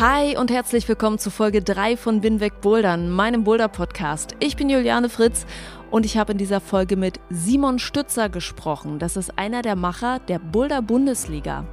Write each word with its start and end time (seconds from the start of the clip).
Hi 0.00 0.34
und 0.38 0.50
herzlich 0.50 0.88
willkommen 0.88 1.18
zu 1.18 1.28
Folge 1.28 1.60
3 1.60 1.98
von 1.98 2.22
Binweg 2.22 2.62
Bouldern, 2.62 3.10
meinem 3.10 3.44
Boulder-Podcast. 3.44 4.34
Ich 4.40 4.56
bin 4.56 4.70
Juliane 4.70 5.10
Fritz 5.10 5.44
und 5.90 6.06
ich 6.06 6.16
habe 6.16 6.32
in 6.32 6.38
dieser 6.38 6.62
Folge 6.62 6.96
mit 6.96 7.20
Simon 7.28 7.78
Stützer 7.78 8.30
gesprochen. 8.30 8.98
Das 8.98 9.18
ist 9.18 9.38
einer 9.38 9.60
der 9.60 9.76
Macher 9.76 10.18
der 10.20 10.38
Boulder-Bundesliga. 10.38 11.66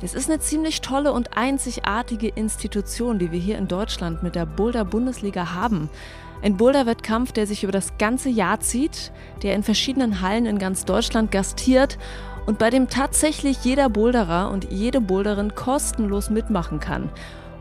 Das 0.00 0.12
ist 0.12 0.28
eine 0.28 0.40
ziemlich 0.40 0.80
tolle 0.80 1.12
und 1.12 1.36
einzigartige 1.36 2.26
Institution, 2.26 3.20
die 3.20 3.30
wir 3.30 3.38
hier 3.38 3.58
in 3.58 3.68
Deutschland 3.68 4.24
mit 4.24 4.34
der 4.34 4.44
Boulder-Bundesliga 4.44 5.54
haben. 5.54 5.88
Ein 6.42 6.56
Boulder-Wettkampf, 6.56 7.30
der 7.30 7.46
sich 7.46 7.62
über 7.62 7.72
das 7.72 7.96
ganze 7.96 8.28
Jahr 8.28 8.58
zieht, 8.58 9.12
der 9.44 9.54
in 9.54 9.62
verschiedenen 9.62 10.20
Hallen 10.20 10.46
in 10.46 10.58
ganz 10.58 10.84
Deutschland 10.84 11.30
gastiert 11.30 11.96
und 12.44 12.58
bei 12.58 12.70
dem 12.70 12.88
tatsächlich 12.88 13.64
jeder 13.64 13.88
Boulderer 13.88 14.50
und 14.50 14.72
jede 14.72 15.00
Boulderin 15.00 15.54
kostenlos 15.54 16.28
mitmachen 16.28 16.80
kann. 16.80 17.08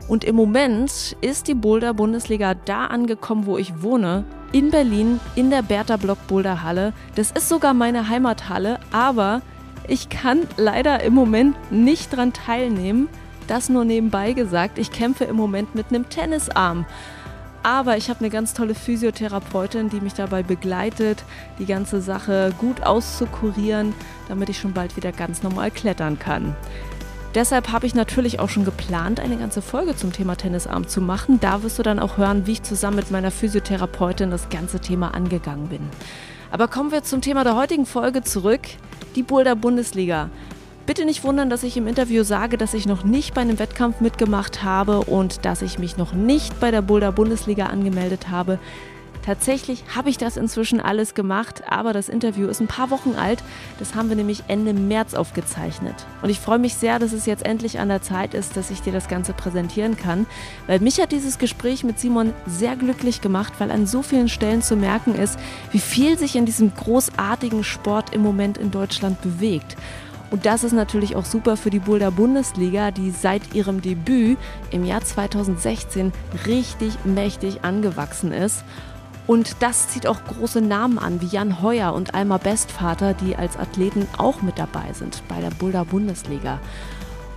Und 0.08 0.24
im 0.24 0.36
Moment 0.36 1.16
ist 1.22 1.48
die 1.48 1.54
Boulder 1.54 1.94
Bundesliga 1.94 2.54
da 2.54 2.88
angekommen, 2.88 3.46
wo 3.46 3.58
ich 3.58 3.82
wohne, 3.82 4.26
in 4.52 4.70
Berlin, 4.70 5.20
in 5.36 5.50
der 5.50 5.62
Bertha 5.62 5.98
Block 5.98 6.28
Boulder 6.28 6.64
Halle. 6.64 6.94
Das 7.16 7.32
ist 7.32 7.48
sogar 7.48 7.74
meine 7.74 8.10
Heimathalle, 8.10 8.80
aber 8.92 9.42
ich 9.88 10.10
kann 10.10 10.42
leider 10.58 11.04
im 11.04 11.14
Moment 11.14 11.56
nicht 11.72 12.16
dran 12.16 12.34
teilnehmen. 12.34 13.08
Das 13.48 13.70
nur 13.70 13.86
nebenbei 13.86 14.34
gesagt. 14.34 14.78
Ich 14.78 14.92
kämpfe 14.92 15.24
im 15.26 15.36
Moment 15.36 15.76
mit 15.76 15.88
einem 15.90 16.10
Tennisarm. 16.10 16.86
Aber 17.64 17.96
ich 17.96 18.10
habe 18.10 18.22
eine 18.22 18.30
ganz 18.30 18.54
tolle 18.54 18.74
Physiotherapeutin, 18.74 19.90
die 19.90 20.02
mich 20.02 20.14
dabei 20.14 20.42
begleitet, 20.42 21.24
die 21.60 21.66
ganze 21.66 22.02
Sache 22.02 22.54
gut 22.58 22.84
auszukurieren, 22.84 23.94
damit 24.28 24.50
ich 24.50 24.60
schon 24.60 24.74
bald 24.74 24.98
wieder 24.98 25.12
ganz 25.12 25.44
normal 25.44 25.70
klettern 25.70 26.18
kann. 26.18 26.56
Deshalb 27.34 27.72
habe 27.72 27.86
ich 27.86 27.96
natürlich 27.96 28.42
auch 28.42 28.50
schon 28.50 28.66
geplant, 28.66 29.22
eine 29.22 29.38
ganze 29.38 29.62
Folge 29.62 29.96
zum 29.96 30.12
Thema 30.12 30.36
Tennisarm 30.36 30.88
zu 30.88 31.00
machen. 31.00 31.40
Da 31.40 31.64
wirst 31.64 31.80
du 31.80 31.84
dann 31.84 32.00
auch 32.00 32.18
hören, 32.18 32.46
wie 32.46 32.54
ich 32.54 32.64
zusammen 32.64 32.98
mit 32.98 33.10
meiner 33.10 33.32
Physiotherapeutin 33.32 34.32
das 34.32 34.50
ganze 34.50 34.82
Thema 34.82 35.14
angegangen 35.14 35.70
bin. 35.70 35.80
Aber 36.52 36.68
kommen 36.68 36.92
wir 36.92 37.04
zum 37.04 37.22
Thema 37.22 37.46
der 37.46 37.56
heutigen 37.56 37.86
Folge 37.86 38.22
zurück, 38.22 38.62
die 39.16 39.24
Boulder 39.24 39.56
Bundesliga. 39.56 40.30
Bitte 40.86 41.06
nicht 41.06 41.24
wundern, 41.24 41.50
dass 41.50 41.64
ich 41.64 41.78
im 41.78 41.88
Interview 41.88 42.24
sage, 42.24 42.58
dass 42.58 42.74
ich 42.74 42.86
noch 42.86 43.06
nicht 43.06 43.34
bei 43.34 43.40
einem 43.40 43.60
Wettkampf 43.60 44.02
mitgemacht 44.02 44.64
habe 44.64 45.00
und 45.00 45.46
dass 45.46 45.62
ich 45.62 45.80
mich 45.80 45.96
noch 45.96 46.12
nicht 46.12 46.60
bei 46.60 46.70
der 46.70 46.82
Boulder 46.82 47.14
Bundesliga 47.14 47.68
angemeldet 47.68 48.30
habe. 48.30 48.60
Tatsächlich 49.24 49.84
habe 49.96 50.10
ich 50.10 50.18
das 50.18 50.36
inzwischen 50.36 50.80
alles 50.80 51.14
gemacht, 51.14 51.64
aber 51.68 51.94
das 51.94 52.10
Interview 52.10 52.48
ist 52.48 52.60
ein 52.60 52.68
paar 52.68 52.90
Wochen 52.90 53.16
alt. 53.16 53.44
Das 53.78 53.94
haben 53.94 54.10
wir 54.10 54.16
nämlich 54.16 54.44
Ende 54.48 54.74
März 54.74 55.14
aufgezeichnet. 55.14 55.96
Und 56.22 56.30
ich 56.30 56.40
freue 56.40 56.58
mich 56.60 56.74
sehr, 56.76 56.98
dass 56.98 57.14
es 57.14 57.26
jetzt 57.26 57.46
endlich 57.46 57.80
an 57.80 57.90
der 57.90 58.02
Zeit 58.02 58.34
ist, 58.34 58.58
dass 58.58 58.72
ich 58.72 58.82
dir 58.82 58.94
das 58.94 59.08
Ganze 59.08 59.34
präsentieren 59.34 59.96
kann, 59.96 60.26
weil 60.68 60.80
mich 60.80 61.00
hat 61.00 61.12
dieses 61.12 61.38
Gespräch 61.38 61.84
mit 61.84 62.00
Simon 62.00 62.34
sehr 62.48 62.76
glücklich 62.76 63.22
gemacht, 63.22 63.54
weil 63.60 63.72
an 63.72 63.86
so 63.86 64.02
vielen 64.02 64.30
Stellen 64.30 64.62
zu 64.62 64.76
merken 64.76 65.14
ist, 65.14 65.38
wie 65.72 65.80
viel 65.80 66.18
sich 66.18 66.36
in 66.36 66.46
diesem 66.46 66.74
großartigen 66.74 67.64
Sport 67.64 68.14
im 68.14 68.22
Moment 68.22 68.58
in 68.58 68.72
Deutschland 68.72 69.22
bewegt. 69.22 69.78
Und 70.32 70.46
das 70.46 70.64
ist 70.64 70.72
natürlich 70.72 71.18
auch 71.18 71.26
super 71.26 71.58
für 71.58 71.70
die 71.70 71.80
Boulder 71.80 72.10
Bundesliga, 72.10 72.92
die 72.92 73.12
seit 73.12 73.54
ihrem 73.54 73.82
Debüt 73.82 74.38
im 74.72 74.86
Jahr 74.86 75.02
2016 75.02 76.14
richtig 76.48 76.94
mächtig 77.04 77.66
angewachsen 77.66 78.32
ist. 78.32 78.64
Und 79.28 79.56
das 79.62 79.88
zieht 79.90 80.08
auch 80.08 80.24
große 80.24 80.62
Namen 80.62 80.98
an, 80.98 81.22
wie 81.22 81.28
Jan 81.28 81.62
Heuer 81.62 81.94
und 81.94 82.14
Almar 82.14 82.40
Bestvater, 82.40 83.14
die 83.14 83.36
als 83.36 83.58
Athleten 83.58 84.08
auch 84.18 84.42
mit 84.42 84.58
dabei 84.58 84.94
sind 84.94 85.24
bei 85.28 85.40
der 85.40 85.52
Boulder 85.52 85.86
Bundesliga. 85.86 86.60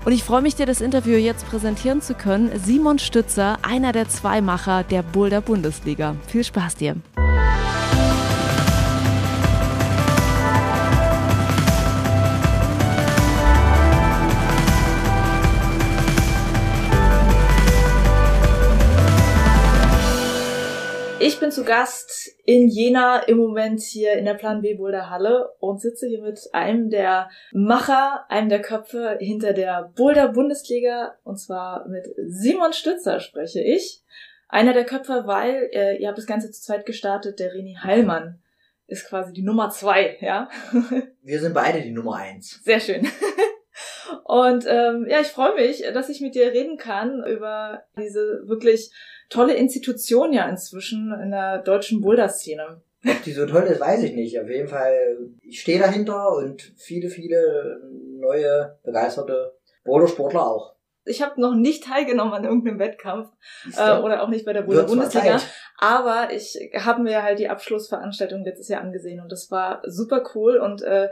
Und 0.04 0.12
ich 0.12 0.24
freue 0.24 0.42
mich, 0.42 0.54
dir 0.54 0.66
das 0.66 0.80
Interview 0.80 1.16
jetzt 1.16 1.48
präsentieren 1.48 2.02
zu 2.02 2.14
können. 2.14 2.50
Simon 2.62 2.98
Stützer, 2.98 3.58
einer 3.62 3.92
der 3.92 4.08
Zweimacher 4.08 4.82
der 4.82 5.02
Boulder 5.02 5.40
Bundesliga. 5.40 6.16
Viel 6.26 6.44
Spaß 6.44 6.76
dir! 6.76 6.96
Zu 21.54 21.64
Gast 21.64 22.32
in 22.44 22.68
Jena 22.68 23.18
im 23.20 23.36
Moment 23.36 23.80
hier 23.80 24.14
in 24.14 24.24
der 24.24 24.34
Plan 24.34 24.60
B 24.60 24.74
Boulder 24.74 25.08
Halle 25.08 25.52
und 25.60 25.80
sitze 25.80 26.08
hier 26.08 26.20
mit 26.20 26.40
einem 26.52 26.90
der 26.90 27.30
Macher, 27.52 28.28
einem 28.28 28.48
der 28.48 28.60
Köpfe 28.60 29.18
hinter 29.20 29.52
der 29.52 29.92
Boulder 29.94 30.32
Bundesliga 30.32 31.14
und 31.22 31.36
zwar 31.36 31.86
mit 31.86 32.08
Simon 32.26 32.72
Stützer 32.72 33.20
spreche 33.20 33.60
ich. 33.60 34.02
Einer 34.48 34.72
der 34.72 34.84
Köpfe, 34.84 35.22
weil 35.26 35.70
äh, 35.72 35.96
ihr 35.98 36.08
habt 36.08 36.18
das 36.18 36.26
Ganze 36.26 36.50
zu 36.50 36.60
zweit 36.60 36.86
gestartet, 36.86 37.38
der 37.38 37.54
Reni 37.54 37.78
Heilmann 37.80 38.42
ist 38.88 39.08
quasi 39.08 39.32
die 39.32 39.42
Nummer 39.42 39.70
zwei, 39.70 40.18
ja? 40.20 40.48
Wir 41.22 41.38
sind 41.38 41.54
beide 41.54 41.80
die 41.82 41.92
Nummer 41.92 42.16
eins. 42.16 42.60
Sehr 42.64 42.80
schön. 42.80 43.06
Und 44.24 44.66
ähm, 44.68 45.06
ja, 45.08 45.20
ich 45.20 45.28
freue 45.28 45.54
mich, 45.54 45.84
dass 45.94 46.08
ich 46.08 46.20
mit 46.20 46.34
dir 46.34 46.52
reden 46.52 46.78
kann 46.78 47.24
über 47.24 47.84
diese 47.96 48.42
wirklich 48.46 48.90
tolle 49.34 49.54
Institution 49.54 50.32
ja 50.32 50.48
inzwischen 50.48 51.12
in 51.22 51.30
der 51.30 51.58
deutschen 51.58 52.00
Boulder-Szene. 52.00 52.80
Ob 53.06 53.22
die 53.22 53.32
so 53.32 53.46
toll 53.46 53.64
ist, 53.64 53.80
weiß 53.80 54.02
ich 54.04 54.14
nicht. 54.14 54.40
Auf 54.40 54.48
jeden 54.48 54.68
Fall, 54.68 55.18
ich 55.42 55.60
stehe 55.60 55.78
dahinter 55.78 56.34
und 56.36 56.72
viele, 56.76 57.10
viele 57.10 57.80
neue, 58.18 58.78
begeisterte 58.82 59.56
Bouldersportler 59.84 60.46
auch. 60.46 60.74
Ich 61.06 61.20
habe 61.20 61.38
noch 61.38 61.54
nicht 61.54 61.84
teilgenommen 61.84 62.32
an 62.32 62.44
irgendeinem 62.44 62.78
Wettkampf 62.78 63.28
äh, 63.76 63.98
oder 63.98 64.22
auch 64.22 64.28
nicht 64.28 64.46
bei 64.46 64.54
der 64.54 64.62
Boulder 64.62 64.84
Bundesliga, 64.84 65.38
aber 65.76 66.32
ich 66.32 66.56
habe 66.74 67.02
mir 67.02 67.22
halt 67.22 67.38
die 67.38 67.50
Abschlussveranstaltung 67.50 68.42
letztes 68.42 68.68
Jahr 68.68 68.80
angesehen 68.80 69.20
und 69.20 69.30
das 69.30 69.50
war 69.50 69.82
super 69.84 70.24
cool 70.34 70.56
und 70.56 70.80
äh, 70.80 71.10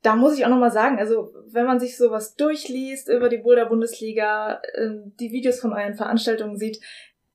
da 0.00 0.16
muss 0.16 0.38
ich 0.38 0.46
auch 0.46 0.50
nochmal 0.50 0.70
sagen, 0.70 0.98
also 0.98 1.34
wenn 1.50 1.66
man 1.66 1.80
sich 1.80 1.98
sowas 1.98 2.34
durchliest 2.36 3.10
über 3.10 3.28
die 3.28 3.38
Boulder 3.38 3.66
Bundesliga, 3.66 4.62
äh, 4.72 4.90
die 5.20 5.32
Videos 5.32 5.60
von 5.60 5.74
euren 5.74 5.94
Veranstaltungen 5.94 6.56
sieht, 6.56 6.80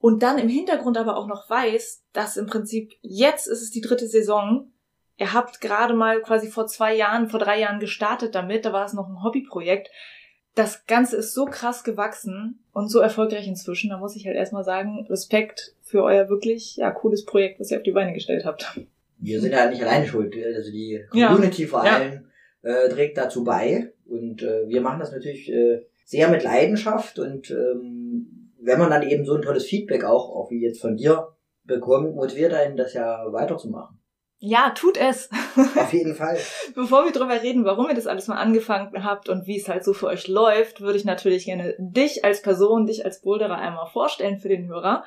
und 0.01 0.23
dann 0.23 0.39
im 0.39 0.49
Hintergrund 0.49 0.97
aber 0.97 1.15
auch 1.15 1.27
noch 1.27 1.47
weiß, 1.47 2.03
dass 2.11 2.35
im 2.35 2.47
Prinzip 2.47 2.93
jetzt 3.01 3.47
ist 3.47 3.61
es 3.61 3.69
die 3.69 3.81
dritte 3.81 4.07
Saison. 4.07 4.71
Ihr 5.17 5.31
habt 5.31 5.61
gerade 5.61 5.93
mal 5.93 6.21
quasi 6.21 6.49
vor 6.49 6.65
zwei 6.65 6.95
Jahren, 6.95 7.29
vor 7.29 7.39
drei 7.39 7.59
Jahren 7.59 7.79
gestartet 7.79 8.33
damit, 8.33 8.65
da 8.65 8.73
war 8.73 8.85
es 8.85 8.93
noch 8.93 9.07
ein 9.07 9.23
Hobbyprojekt. 9.23 9.91
Das 10.55 10.85
Ganze 10.87 11.17
ist 11.17 11.33
so 11.33 11.45
krass 11.45 11.83
gewachsen 11.83 12.63
und 12.73 12.89
so 12.89 12.99
erfolgreich 12.99 13.47
inzwischen. 13.47 13.91
Da 13.91 13.99
muss 13.99 14.15
ich 14.15 14.25
halt 14.25 14.35
erstmal 14.35 14.63
sagen, 14.63 15.05
Respekt 15.07 15.75
für 15.83 16.03
euer 16.03 16.29
wirklich 16.29 16.77
ja, 16.77 16.89
cooles 16.91 17.23
Projekt, 17.23 17.59
was 17.59 17.69
ihr 17.69 17.77
auf 17.77 17.83
die 17.83 17.91
Beine 17.91 18.13
gestellt 18.13 18.43
habt. 18.43 18.81
Wir 19.19 19.39
sind 19.39 19.55
halt 19.55 19.71
nicht 19.71 19.83
alleine 19.83 20.07
schuld. 20.07 20.35
Also 20.35 20.71
die 20.71 21.05
Community 21.11 21.61
ja. 21.61 21.67
vor 21.67 21.83
allem 21.83 22.25
ja. 22.63 22.85
äh, 22.85 22.89
trägt 22.89 23.17
dazu 23.17 23.43
bei. 23.43 23.93
Und 24.07 24.41
äh, 24.41 24.67
wir 24.67 24.81
machen 24.81 24.99
das 24.99 25.11
natürlich 25.11 25.49
äh, 25.49 25.85
sehr 26.05 26.27
mit 26.27 26.43
Leidenschaft 26.43 27.19
und 27.19 27.51
ähm, 27.51 28.00
wenn 28.61 28.79
man 28.79 28.89
dann 28.89 29.03
eben 29.03 29.25
so 29.25 29.35
ein 29.35 29.41
tolles 29.41 29.65
Feedback 29.65 30.03
auch, 30.03 30.29
auch 30.29 30.51
wie 30.51 30.63
jetzt 30.63 30.81
von 30.81 30.95
dir, 30.95 31.35
bekommt, 31.63 32.15
motiviert 32.15 32.53
einen, 32.53 32.77
das 32.77 32.93
ja 32.93 33.25
weiterzumachen. 33.31 34.01
Ja, 34.43 34.71
tut 34.71 34.97
es. 34.97 35.29
Auf 35.75 35.93
jeden 35.93 36.15
Fall. 36.15 36.37
Bevor 36.73 37.05
wir 37.05 37.11
drüber 37.11 37.43
reden, 37.43 37.63
warum 37.63 37.89
ihr 37.89 37.95
das 37.95 38.07
alles 38.07 38.27
mal 38.27 38.37
angefangen 38.37 39.03
habt 39.03 39.29
und 39.29 39.45
wie 39.45 39.57
es 39.57 39.69
halt 39.69 39.83
so 39.83 39.93
für 39.93 40.07
euch 40.07 40.27
läuft, 40.27 40.81
würde 40.81 40.97
ich 40.97 41.05
natürlich 41.05 41.45
gerne 41.45 41.75
dich 41.77 42.25
als 42.25 42.41
Person, 42.41 42.87
dich 42.87 43.05
als 43.05 43.21
Boulderer 43.21 43.57
einmal 43.57 43.85
vorstellen 43.85 44.39
für 44.39 44.49
den 44.49 44.67
Hörer 44.67 45.03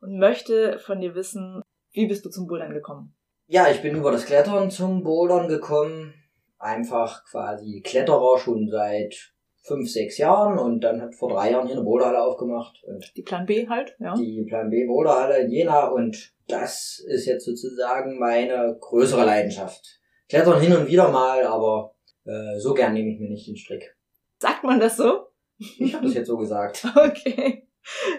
und 0.00 0.18
möchte 0.18 0.78
von 0.78 1.00
dir 1.00 1.14
wissen, 1.14 1.60
wie 1.92 2.06
bist 2.06 2.24
du 2.24 2.30
zum 2.30 2.46
Bouldern 2.46 2.72
gekommen? 2.72 3.14
Ja, 3.48 3.68
ich 3.70 3.82
bin 3.82 3.96
über 3.96 4.12
das 4.12 4.24
Klettern 4.24 4.70
zum 4.70 5.02
Bouldern 5.02 5.48
gekommen. 5.48 6.14
Einfach 6.58 7.24
quasi 7.24 7.82
Kletterer 7.84 8.38
schon 8.38 8.68
seit 8.70 9.34
fünf, 9.62 9.90
sechs 9.90 10.18
Jahren 10.18 10.58
und 10.58 10.80
dann 10.80 11.00
hat 11.00 11.14
vor 11.14 11.30
drei 11.30 11.50
Jahren 11.50 11.66
hier 11.66 11.76
eine 11.76 11.84
Boulderhalle 11.84 12.22
aufgemacht. 12.22 12.82
Und 12.84 13.12
die 13.16 13.22
Plan 13.22 13.46
B 13.46 13.68
halt, 13.68 13.96
ja. 14.00 14.14
Die 14.14 14.44
Plan 14.48 14.70
B 14.70 14.86
Boulderhalle 14.86 15.40
in 15.40 15.50
Jena 15.50 15.88
und 15.88 16.32
das 16.48 17.02
ist 17.06 17.26
jetzt 17.26 17.44
sozusagen 17.44 18.18
meine 18.18 18.76
größere 18.80 19.24
Leidenschaft. 19.24 20.00
Klettern 20.28 20.60
hin 20.60 20.74
und 20.74 20.88
wieder 20.88 21.10
mal, 21.10 21.44
aber 21.44 21.94
äh, 22.24 22.58
so 22.58 22.74
gern 22.74 22.94
nehme 22.94 23.10
ich 23.10 23.20
mir 23.20 23.28
nicht 23.28 23.46
den 23.46 23.56
Strick. 23.56 23.96
Sagt 24.38 24.64
man 24.64 24.80
das 24.80 24.96
so? 24.96 25.26
Ich 25.58 25.94
habe 25.94 26.06
das 26.06 26.14
jetzt 26.14 26.26
so 26.26 26.36
gesagt. 26.36 26.86
Okay. 26.96 27.66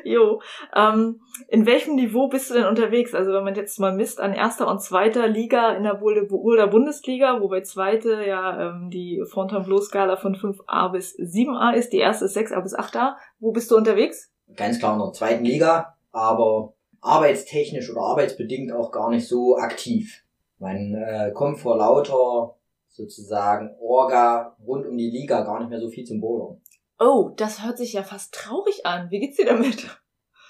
Jo. 0.04 0.42
Ähm, 0.76 1.22
in 1.48 1.66
welchem 1.66 1.96
Niveau 1.96 2.28
bist 2.28 2.50
du 2.50 2.56
denn 2.56 2.66
unterwegs? 2.66 3.14
Also 3.14 3.32
wenn 3.32 3.44
man 3.44 3.56
jetzt 3.56 3.80
mal 3.80 3.94
misst 3.94 4.20
an 4.20 4.34
erster 4.34 4.68
und 4.68 4.82
zweiter 4.82 5.28
Liga 5.28 5.74
in 5.74 5.84
der 5.84 5.96
Boulder 5.96 6.68
Bundesliga, 6.68 7.42
wobei 7.42 7.62
zweite 7.62 8.26
ja 8.26 8.70
ähm, 8.70 8.90
die 8.90 9.24
Fontainebleau-Skala 9.30 10.18
von 10.18 10.36
5a 10.36 10.92
bis 10.92 11.16
7a 11.18 11.74
ist, 11.74 11.94
die 11.94 12.00
erste 12.00 12.26
ist 12.26 12.38
6a 12.38 12.62
bis 12.62 12.78
8a. 12.78 13.16
Wo 13.40 13.52
bist 13.52 13.72
du 13.72 13.78
unterwegs? 13.78 14.32
Ganz 14.56 14.80
klar 14.80 14.96
in 14.96 15.02
der 15.02 15.14
zweiten 15.14 15.46
Liga, 15.46 15.96
aber 16.12 16.74
arbeitstechnisch 17.00 17.90
oder 17.90 18.02
arbeitsbedingt 18.02 18.72
auch 18.72 18.92
gar 18.92 19.10
nicht 19.10 19.28
so 19.28 19.58
aktiv. 19.58 20.24
Man 20.60 20.94
äh, 20.94 21.32
kommt 21.34 21.60
vor 21.60 21.78
lauter 21.78 22.56
sozusagen 22.90 23.76
Orga 23.80 24.56
rund 24.66 24.86
um 24.86 24.98
die 24.98 25.10
Liga 25.10 25.42
gar 25.42 25.60
nicht 25.60 25.70
mehr 25.70 25.80
so 25.80 25.90
viel 25.90 26.06
zum 26.06 26.20
Bowlern. 26.20 26.62
Oh, 27.04 27.32
das 27.36 27.66
hört 27.66 27.80
sich 27.80 27.94
ja 27.94 28.04
fast 28.04 28.32
traurig 28.32 28.86
an. 28.86 29.10
Wie 29.10 29.20
geht's 29.20 29.38
dir 29.38 29.48
damit? 29.48 29.88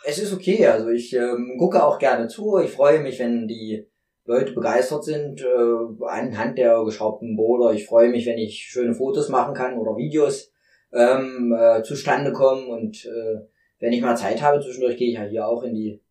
Es 0.04 0.18
ist 0.18 0.34
okay, 0.34 0.68
also 0.68 0.90
ich 0.90 1.14
ähm, 1.14 1.56
gucke 1.58 1.82
auch 1.82 1.98
gerne 1.98 2.28
zu. 2.28 2.58
Ich 2.58 2.72
freue 2.72 3.00
mich, 3.00 3.20
wenn 3.20 3.48
die 3.48 3.88
Leute 4.26 4.52
begeistert 4.52 5.06
sind 5.06 5.42
äh, 5.42 6.06
anhand 6.06 6.58
der 6.58 6.84
geschraubten 6.84 7.38
Bowler. 7.38 7.74
Ich 7.74 7.86
freue 7.86 8.10
mich, 8.10 8.26
wenn 8.26 8.38
ich 8.38 8.68
schöne 8.70 8.94
Fotos 8.94 9.30
machen 9.30 9.54
kann 9.54 9.80
oder 9.80 9.96
Videos 9.96 10.52
ähm, 10.92 11.56
äh, 11.58 11.84
zustande 11.84 12.34
kommen. 12.34 12.68
Und 12.68 13.06
äh, 13.06 13.48
wenn 13.80 13.94
ich 13.94 14.02
mal 14.02 14.18
Zeit 14.18 14.42
habe 14.42 14.60
zwischendurch, 14.60 14.98
gehe 14.98 15.08
ich 15.08 15.16
ja 15.16 15.24
hier 15.24 15.48
auch 15.48 15.64
in 15.64 15.74
die 15.74 16.02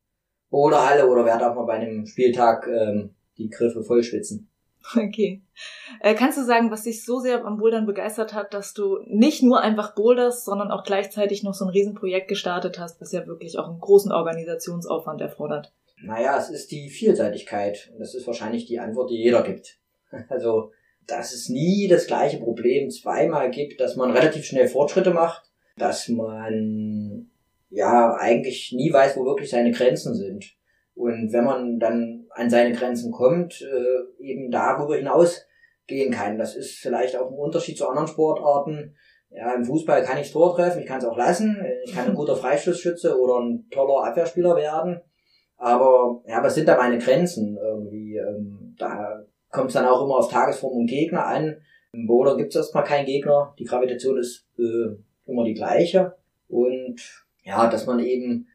Bowlerhalle 0.48 1.06
oder 1.06 1.26
werde 1.26 1.50
auch 1.50 1.54
mal 1.54 1.66
bei 1.66 1.74
einem 1.74 2.06
Spieltag 2.06 2.66
ähm, 2.66 3.14
die 3.36 3.50
Griffe 3.50 3.82
voll 3.82 4.02
schwitzen. 4.02 4.49
Okay. 4.96 5.42
Äh, 6.00 6.14
kannst 6.14 6.38
du 6.38 6.44
sagen, 6.44 6.70
was 6.70 6.84
dich 6.84 7.04
so 7.04 7.20
sehr 7.20 7.44
am 7.44 7.58
Bouldern 7.58 7.86
begeistert 7.86 8.32
hat, 8.34 8.54
dass 8.54 8.72
du 8.72 8.98
nicht 9.06 9.42
nur 9.42 9.60
einfach 9.60 9.94
boulderst, 9.94 10.44
sondern 10.44 10.70
auch 10.70 10.84
gleichzeitig 10.84 11.42
noch 11.42 11.54
so 11.54 11.64
ein 11.64 11.70
Riesenprojekt 11.70 12.28
gestartet 12.28 12.78
hast, 12.78 13.00
was 13.00 13.12
ja 13.12 13.26
wirklich 13.26 13.58
auch 13.58 13.68
einen 13.68 13.80
großen 13.80 14.10
Organisationsaufwand 14.10 15.20
erfordert? 15.20 15.72
Naja, 16.02 16.38
es 16.38 16.48
ist 16.50 16.70
die 16.70 16.88
Vielseitigkeit. 16.88 17.90
Und 17.92 18.00
das 18.00 18.14
ist 18.14 18.26
wahrscheinlich 18.26 18.64
die 18.64 18.78
Antwort, 18.78 19.10
die 19.10 19.22
jeder 19.22 19.42
gibt. 19.42 19.78
Also, 20.28 20.72
dass 21.06 21.32
es 21.32 21.48
nie 21.48 21.86
das 21.86 22.08
gleiche 22.08 22.38
Problem 22.38 22.90
zweimal 22.90 23.50
gibt, 23.52 23.80
dass 23.80 23.94
man 23.94 24.10
relativ 24.10 24.44
schnell 24.44 24.66
Fortschritte 24.66 25.12
macht, 25.12 25.50
dass 25.76 26.08
man 26.08 27.30
ja 27.68 28.14
eigentlich 28.14 28.72
nie 28.72 28.92
weiß, 28.92 29.16
wo 29.16 29.24
wirklich 29.24 29.50
seine 29.50 29.70
Grenzen 29.70 30.16
sind. 30.16 30.56
Und 31.00 31.32
wenn 31.32 31.44
man 31.44 31.78
dann 31.78 32.26
an 32.28 32.50
seine 32.50 32.72
Grenzen 32.72 33.10
kommt, 33.10 33.62
äh, 33.62 34.22
eben 34.22 34.50
darüber 34.50 34.96
hinaus 34.96 35.46
gehen 35.86 36.12
kann. 36.12 36.36
Das 36.36 36.54
ist 36.54 36.78
vielleicht 36.78 37.16
auch 37.16 37.30
ein 37.30 37.38
Unterschied 37.38 37.78
zu 37.78 37.88
anderen 37.88 38.06
Sportarten. 38.06 38.94
Ja, 39.30 39.54
im 39.54 39.64
Fußball 39.64 40.02
kann 40.02 40.18
ich 40.18 40.30
Tor 40.30 40.54
treffen, 40.54 40.80
ich 40.80 40.86
kann 40.86 40.98
es 40.98 41.06
auch 41.06 41.16
lassen. 41.16 41.56
Ich 41.86 41.94
kann 41.94 42.08
ein 42.08 42.14
guter 42.14 42.36
Freistoßschütze 42.36 43.18
oder 43.18 43.40
ein 43.40 43.66
toller 43.70 44.04
Abwehrspieler 44.04 44.56
werden. 44.56 45.00
Aber 45.56 46.20
ja, 46.26 46.42
was 46.42 46.54
sind 46.54 46.68
da 46.68 46.76
meine 46.76 46.98
Grenzen 46.98 47.56
irgendwie? 47.56 48.18
Ähm, 48.18 48.76
da 48.78 49.24
kommt 49.50 49.68
es 49.68 49.74
dann 49.74 49.86
auch 49.86 50.04
immer 50.04 50.18
auf 50.18 50.30
Tagesform 50.30 50.80
und 50.80 50.86
Gegner 50.86 51.24
an. 51.24 51.56
Im 51.94 52.06
Bowler 52.06 52.36
gibt 52.36 52.50
es 52.50 52.56
erstmal 52.56 52.84
keinen 52.84 53.06
Gegner. 53.06 53.54
Die 53.58 53.64
Gravitation 53.64 54.18
ist 54.18 54.46
äh, 54.58 54.96
immer 55.24 55.44
die 55.44 55.54
gleiche. 55.54 56.14
Und 56.46 57.00
ja, 57.42 57.70
dass 57.70 57.86
man 57.86 58.00
eben 58.00 58.48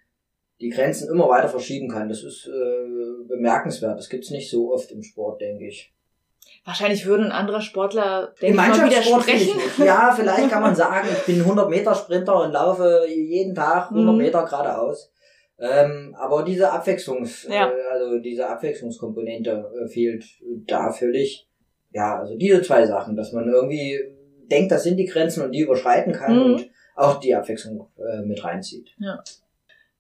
die 0.61 0.69
Grenzen 0.69 1.09
immer 1.09 1.27
weiter 1.29 1.49
verschieben 1.49 1.89
kann. 1.89 2.09
Das 2.09 2.23
ist 2.23 2.47
äh, 2.47 3.27
bemerkenswert. 3.27 3.97
Das 3.97 4.09
gibt's 4.09 4.29
nicht 4.29 4.49
so 4.49 4.73
oft 4.73 4.91
im 4.91 5.03
Sport, 5.03 5.41
denke 5.41 5.67
ich. 5.67 5.91
Wahrscheinlich 6.63 7.05
würden 7.05 7.31
andere 7.31 7.61
Sportler 7.61 8.33
denke 8.41 8.47
Im 8.47 8.55
mal 8.55 8.73
widersprechen. 8.73 9.59
Ja, 9.77 10.13
vielleicht 10.15 10.49
kann 10.49 10.61
man 10.61 10.75
sagen, 10.75 11.07
ich 11.11 11.25
bin 11.25 11.41
100 11.41 11.69
Meter 11.69 11.93
Sprinter 11.93 12.41
und 12.41 12.53
laufe 12.53 13.05
jeden 13.07 13.53
Tag 13.53 13.89
100 13.91 14.13
mhm. 14.13 14.17
Meter 14.17 14.43
geradeaus. 14.45 15.11
Ähm, 15.57 16.15
aber 16.17 16.43
diese 16.43 16.71
Abwechslungs, 16.71 17.47
ja. 17.49 17.69
äh, 17.69 17.93
also 17.93 18.19
diese 18.19 18.49
Abwechslungskomponente 18.49 19.71
äh, 19.83 19.87
fehlt 19.87 20.25
da 20.67 20.91
völlig. 20.91 21.47
Ja, 21.91 22.19
also 22.19 22.35
diese 22.35 22.61
zwei 22.61 22.85
Sachen, 22.85 23.15
dass 23.15 23.31
man 23.31 23.47
irgendwie 23.47 23.99
denkt, 24.51 24.71
das 24.71 24.83
sind 24.83 24.97
die 24.97 25.05
Grenzen 25.05 25.43
und 25.43 25.51
die 25.51 25.61
überschreiten 25.61 26.13
kann 26.13 26.35
mhm. 26.35 26.43
und 26.43 26.69
auch 26.95 27.19
die 27.19 27.33
Abwechslung 27.35 27.87
äh, 27.97 28.21
mit 28.21 28.43
reinzieht. 28.43 28.89
Ja 28.99 29.23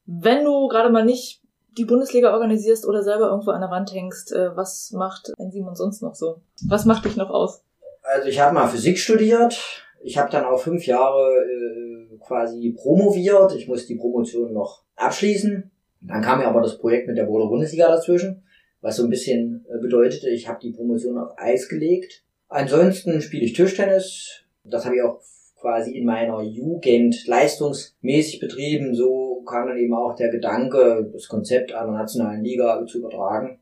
wenn 0.05 0.43
du 0.43 0.67
gerade 0.67 0.89
mal 0.89 1.05
nicht 1.05 1.41
die 1.77 1.85
Bundesliga 1.85 2.33
organisierst 2.33 2.85
oder 2.85 3.03
selber 3.03 3.29
irgendwo 3.29 3.51
an 3.51 3.61
der 3.61 3.69
Wand 3.69 3.93
hängst, 3.93 4.31
äh, 4.31 4.55
was 4.55 4.91
macht 4.91 5.33
ein 5.37 5.51
Simon 5.51 5.75
sonst 5.75 6.01
noch 6.01 6.15
so? 6.15 6.41
Was 6.67 6.85
macht 6.85 7.05
dich 7.05 7.17
noch 7.17 7.29
aus? 7.29 7.61
Also 8.01 8.29
ich 8.29 8.39
habe 8.39 8.53
mal 8.53 8.67
Physik 8.67 8.97
studiert. 8.97 9.59
Ich 10.01 10.17
habe 10.17 10.31
dann 10.31 10.45
auch 10.45 10.59
fünf 10.59 10.85
Jahre 10.85 11.35
äh, 11.37 12.17
quasi 12.19 12.71
promoviert. 12.71 13.55
Ich 13.55 13.67
muss 13.67 13.87
die 13.87 13.95
Promotion 13.95 14.53
noch 14.53 14.83
abschließen. 14.95 15.71
Dann 16.01 16.21
kam 16.21 16.39
mir 16.39 16.47
aber 16.47 16.61
das 16.61 16.77
Projekt 16.77 17.07
mit 17.07 17.17
der 17.17 17.25
Boulder 17.25 17.47
Bundesliga 17.47 17.87
dazwischen, 17.87 18.43
was 18.81 18.97
so 18.97 19.03
ein 19.03 19.09
bisschen 19.09 19.65
äh, 19.67 19.79
bedeutete, 19.79 20.29
ich 20.29 20.47
habe 20.47 20.59
die 20.61 20.71
Promotion 20.71 21.17
auf 21.17 21.33
Eis 21.37 21.67
gelegt. 21.67 22.23
Ansonsten 22.47 23.21
spiele 23.21 23.43
ich 23.43 23.53
Tischtennis. 23.53 24.43
Das 24.63 24.85
habe 24.85 24.95
ich 24.95 25.01
auch 25.01 25.19
quasi 25.65 25.97
in 25.97 26.05
meiner 26.05 26.43
Jugend 26.43 27.25
leistungsmäßig 27.25 28.39
betrieben. 28.39 28.93
So 28.93 29.43
kam 29.47 29.67
dann 29.67 29.77
eben 29.79 29.95
auch 29.95 30.15
der 30.15 30.29
Gedanke, 30.29 31.09
das 31.11 31.27
Konzept 31.27 31.73
einer 31.73 31.91
nationalen 31.91 32.43
Liga 32.43 32.85
zu 32.85 32.99
übertragen. 32.99 33.59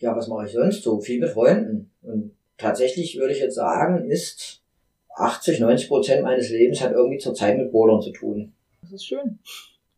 Ja, 0.00 0.16
was 0.16 0.26
mache 0.26 0.46
ich 0.46 0.52
sonst 0.52 0.82
so? 0.82 0.98
Viel 0.98 1.20
mit 1.20 1.30
Freunden. 1.30 1.92
Und 2.02 2.32
tatsächlich 2.58 3.16
würde 3.16 3.32
ich 3.32 3.38
jetzt 3.38 3.54
sagen, 3.54 4.10
ist 4.10 4.60
80, 5.14 5.60
90 5.60 5.88
Prozent 5.88 6.22
meines 6.24 6.50
Lebens 6.50 6.80
hat 6.80 6.92
irgendwie 6.92 7.18
zur 7.18 7.34
Zeit 7.34 7.56
mit 7.56 7.70
Bouldern 7.70 8.02
zu 8.02 8.10
tun. 8.10 8.52
Das 8.82 8.92
ist 8.92 9.06
schön. 9.06 9.38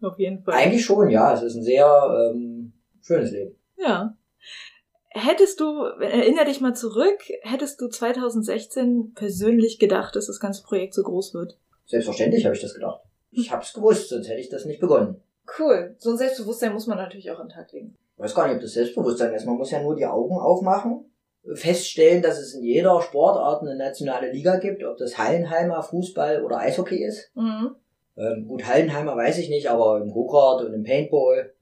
Auf 0.02 0.18
jeden 0.18 0.42
Fall. 0.42 0.54
Eigentlich 0.54 0.84
schon, 0.84 1.08
ja. 1.08 1.32
Es 1.32 1.42
ist 1.42 1.54
ein 1.54 1.62
sehr 1.62 2.30
ähm, 2.30 2.72
schönes 3.00 3.32
Leben. 3.32 3.56
Ja. 3.78 4.14
Hättest 5.20 5.58
du, 5.58 5.82
erinnere 6.00 6.44
dich 6.44 6.60
mal 6.60 6.74
zurück, 6.74 7.18
hättest 7.42 7.80
du 7.80 7.88
2016 7.88 9.14
persönlich 9.14 9.80
gedacht, 9.80 10.14
dass 10.14 10.26
das 10.26 10.38
ganze 10.38 10.62
Projekt 10.62 10.94
so 10.94 11.02
groß 11.02 11.34
wird? 11.34 11.58
Selbstverständlich 11.86 12.44
habe 12.44 12.54
ich 12.54 12.62
das 12.62 12.74
gedacht. 12.74 13.00
Ich 13.32 13.50
hab's 13.50 13.72
gewusst, 13.72 14.10
sonst 14.10 14.28
hätte 14.28 14.40
ich 14.40 14.48
das 14.48 14.64
nicht 14.64 14.80
begonnen. 14.80 15.20
Cool. 15.58 15.96
So 15.98 16.10
ein 16.10 16.18
Selbstbewusstsein 16.18 16.72
muss 16.72 16.86
man 16.86 16.98
natürlich 16.98 17.30
auch 17.30 17.40
an 17.40 17.48
den 17.48 17.54
Tag 17.54 17.72
legen. 17.72 17.96
Ich 18.16 18.22
weiß 18.22 18.34
gar 18.34 18.46
nicht, 18.46 18.56
ob 18.56 18.62
das 18.62 18.74
Selbstbewusstsein 18.74 19.34
ist. 19.34 19.46
Man 19.46 19.56
muss 19.56 19.70
ja 19.70 19.82
nur 19.82 19.96
die 19.96 20.06
Augen 20.06 20.38
aufmachen, 20.38 21.04
feststellen, 21.54 22.22
dass 22.22 22.38
es 22.38 22.54
in 22.54 22.62
jeder 22.62 23.00
Sportart 23.02 23.62
eine 23.62 23.76
nationale 23.76 24.30
Liga 24.30 24.56
gibt, 24.56 24.84
ob 24.84 24.98
das 24.98 25.18
Hallenheimer 25.18 25.82
Fußball 25.82 26.44
oder 26.44 26.58
Eishockey 26.58 27.02
ist. 27.02 27.30
Mhm. 27.34 27.74
Ähm, 28.16 28.46
gut, 28.46 28.66
Hallenheimer 28.66 29.16
weiß 29.16 29.38
ich 29.38 29.48
nicht, 29.48 29.68
aber 29.68 30.00
im 30.00 30.10
Go-Kart 30.10 30.62
und 30.64 30.74
im 30.74 30.84
Paintball 30.84 31.52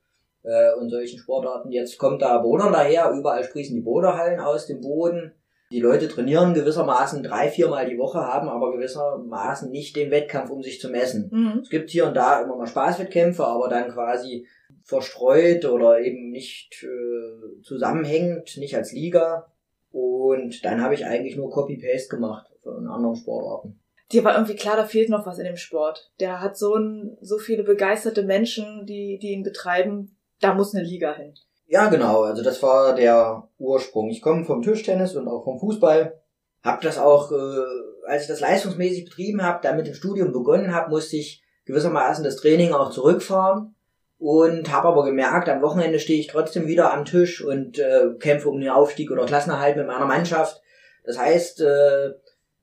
äh, 0.47 0.73
und 0.79 0.88
solchen 0.91 1.19
Sportarten. 1.19 1.73
Jetzt 1.73 1.99
kommt 1.99 2.23
da 2.23 2.38
Bodern 2.38 2.73
daher, 2.73 3.11
überall 3.11 3.45
sprießen 3.45 3.75
die 3.75 3.83
Boderhallen 3.83 4.41
aus 4.41 4.67
dem 4.67 4.81
Boden. 4.81 5.33
Die 5.73 5.81
Leute 5.81 6.07
trainieren 6.07 6.55
gewissermaßen 6.55 7.25
drei, 7.25 7.49
viermal 7.49 7.91
die 7.91 7.99
Woche, 7.99 8.21
haben 8.21 8.49
aber 8.49 8.73
gewissermaßen 8.73 9.69
nicht 9.71 9.97
den 9.97 10.12
Wettkampf, 10.12 10.50
um 10.50 10.62
sich 10.62 10.81
zu 10.81 10.88
messen. 10.88 11.29
Mhm. 11.33 11.61
Es 11.62 11.71
gibt 11.71 11.91
hier 11.91 12.07
und 12.07 12.15
da 12.15 12.41
immer 12.41 12.57
mal 12.57 12.69
Spaßwettkämpfe, 12.69 13.45
aber 13.45 13.69
dann 13.69 13.91
quasi 13.91 14.47
verstreut 14.85 15.65
oder 15.65 16.00
eben 16.00 16.31
nicht 16.31 16.85
äh, 16.85 17.62
zusammenhängend, 17.62 18.57
nicht 18.59 18.76
als 18.76 18.93
Liga. 18.93 19.53
Und 19.91 20.65
dann 20.65 20.81
habe 20.83 20.95
ich 20.95 21.05
eigentlich 21.05 21.37
nur 21.37 21.50
Copy-Paste 21.50 22.15
gemacht 22.15 22.47
von 22.62 22.87
anderen 22.87 23.17
Sportarten. 23.17 23.81
Dir 24.12 24.23
war 24.23 24.35
irgendwie 24.35 24.55
klar, 24.55 24.76
da 24.76 24.85
fehlt 24.85 25.09
noch 25.09 25.26
was 25.26 25.38
in 25.38 25.47
dem 25.47 25.57
Sport. 25.57 26.12
Der 26.21 26.41
hat 26.41 26.57
so, 26.57 26.76
ein, 26.76 27.19
so 27.21 27.38
viele 27.38 27.65
begeisterte 27.65 28.23
Menschen, 28.23 28.87
die, 28.87 29.19
die 29.21 29.33
ihn 29.33 29.43
betreiben 29.43 30.16
da 30.40 30.55
muss 30.55 30.75
eine 30.75 30.85
Liga 30.85 31.14
hin. 31.14 31.35
Ja, 31.66 31.88
genau. 31.88 32.23
Also 32.23 32.43
das 32.43 32.62
war 32.62 32.95
der 32.95 33.49
Ursprung. 33.59 34.09
Ich 34.11 34.23
komme 34.23 34.45
vom 34.45 34.62
Tischtennis 34.62 35.16
und 35.16 35.28
auch 35.28 35.45
vom 35.45 35.59
Fußball. 35.59 36.21
Hab 36.62 36.81
das 36.81 36.99
auch, 36.99 37.33
äh, 37.33 38.07
als 38.07 38.23
ich 38.23 38.28
das 38.28 38.40
leistungsmäßig 38.40 39.05
betrieben 39.05 39.43
habe, 39.43 39.61
dann 39.62 39.76
mit 39.76 39.87
dem 39.87 39.95
Studium 39.95 40.33
begonnen 40.33 40.75
habe, 40.75 40.90
musste 40.90 41.16
ich 41.16 41.43
gewissermaßen 41.64 42.25
das 42.25 42.37
Training 42.37 42.73
auch 42.73 42.90
zurückfahren 42.90 43.75
und 44.19 44.73
habe 44.73 44.88
aber 44.88 45.05
gemerkt, 45.05 45.49
am 45.49 45.62
Wochenende 45.62 45.99
stehe 45.99 46.21
ich 46.21 46.28
trotzdem 46.28 46.66
wieder 46.66 46.93
am 46.93 47.05
Tisch 47.05 47.45
und 47.45 47.78
äh, 47.78 48.14
kämpfe 48.19 48.49
um 48.49 48.61
den 48.61 48.71
Aufstieg 48.71 49.11
oder 49.11 49.26
Klassenerhalt 49.26 49.76
mit 49.76 49.87
meiner 49.87 50.07
Mannschaft. 50.07 50.62
Das 51.05 51.19
heißt, 51.19 51.61
äh, 51.61 52.14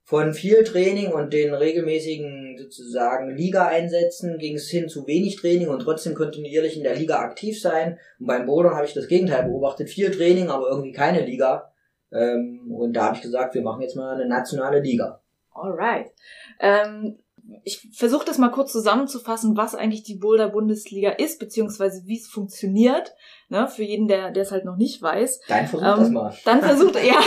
von 0.06 0.34
viel 0.34 0.64
Training 0.64 1.12
und 1.14 1.32
den 1.32 1.54
regelmäßigen 1.54 2.58
sozusagen 2.58 3.36
Liga-Einsätzen 3.36 4.38
ging 4.38 4.56
es 4.56 4.70
hin 4.70 4.90
zu 4.90 5.08
wenig 5.08 5.38
Training 5.38 5.70
und 5.70 5.80
trotzdem 5.82 6.14
kontinuierlich 6.14 6.76
in 6.78 6.84
der 6.84 6.96
Liga 6.96 7.20
aktiv 7.20 7.60
sein. 7.60 7.98
Und 8.20 8.28
beim 8.28 8.46
Bodern 8.46 8.76
habe 8.76 8.86
ich 8.86 8.94
das 8.94 9.08
Gegenteil 9.08 9.46
beobachtet. 9.46 9.90
Viel 9.90 10.12
Training, 10.12 10.50
aber 10.50 10.68
irgendwie 10.70 10.92
keine 10.92 11.26
Liga. 11.26 11.72
Ähm, 12.12 12.70
und 12.70 12.94
da 12.94 13.06
habe 13.06 13.16
ich 13.16 13.22
gesagt, 13.22 13.56
wir 13.56 13.62
machen 13.62 13.82
jetzt 13.82 13.96
mal 13.96 14.14
eine 14.16 14.28
nationale 14.28 14.82
Liga. 14.82 15.22
Alright. 15.54 16.12
Ähm, 16.60 17.20
Ich 17.64 17.90
versuche 17.94 18.26
das 18.26 18.38
mal 18.38 18.52
kurz 18.52 18.72
zusammenzufassen, 18.72 19.56
was 19.56 19.74
eigentlich 19.76 20.04
die 20.04 20.16
Boulder 20.16 20.50
Bundesliga 20.50 21.12
ist, 21.12 21.40
beziehungsweise 21.40 22.04
wie 22.06 22.18
es 22.18 22.28
funktioniert. 22.28 23.14
Ne, 23.50 23.68
für 23.68 23.84
jeden, 23.84 24.08
der 24.08 24.32
der 24.32 24.44
es 24.44 24.52
halt 24.52 24.66
noch 24.66 24.78
nicht 24.78 25.02
weiß. 25.02 25.42
Dann 25.48 25.68
versucht 25.68 25.92
ähm, 25.92 26.00
das 26.00 26.10
mal. 26.10 26.34
Dann 26.46 26.62
versucht 26.62 26.96
ja 27.04 27.20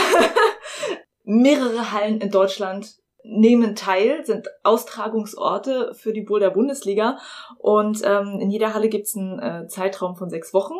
mehrere 1.27 1.91
Hallen 1.91 2.21
in 2.21 2.31
Deutschland 2.31 2.95
nehmen 3.23 3.75
teil, 3.75 4.25
sind 4.25 4.47
Austragungsorte 4.63 5.93
für 5.93 6.13
die 6.13 6.21
Boulder 6.21 6.51
Bundesliga 6.51 7.17
und 7.57 8.01
ähm, 8.05 8.39
in 8.39 8.49
jeder 8.49 8.73
Halle 8.73 8.87
gibt's 8.87 9.15
einen 9.17 9.37
äh, 9.39 9.67
Zeitraum 9.67 10.15
von 10.15 10.29
sechs 10.29 10.53
Wochen, 10.53 10.75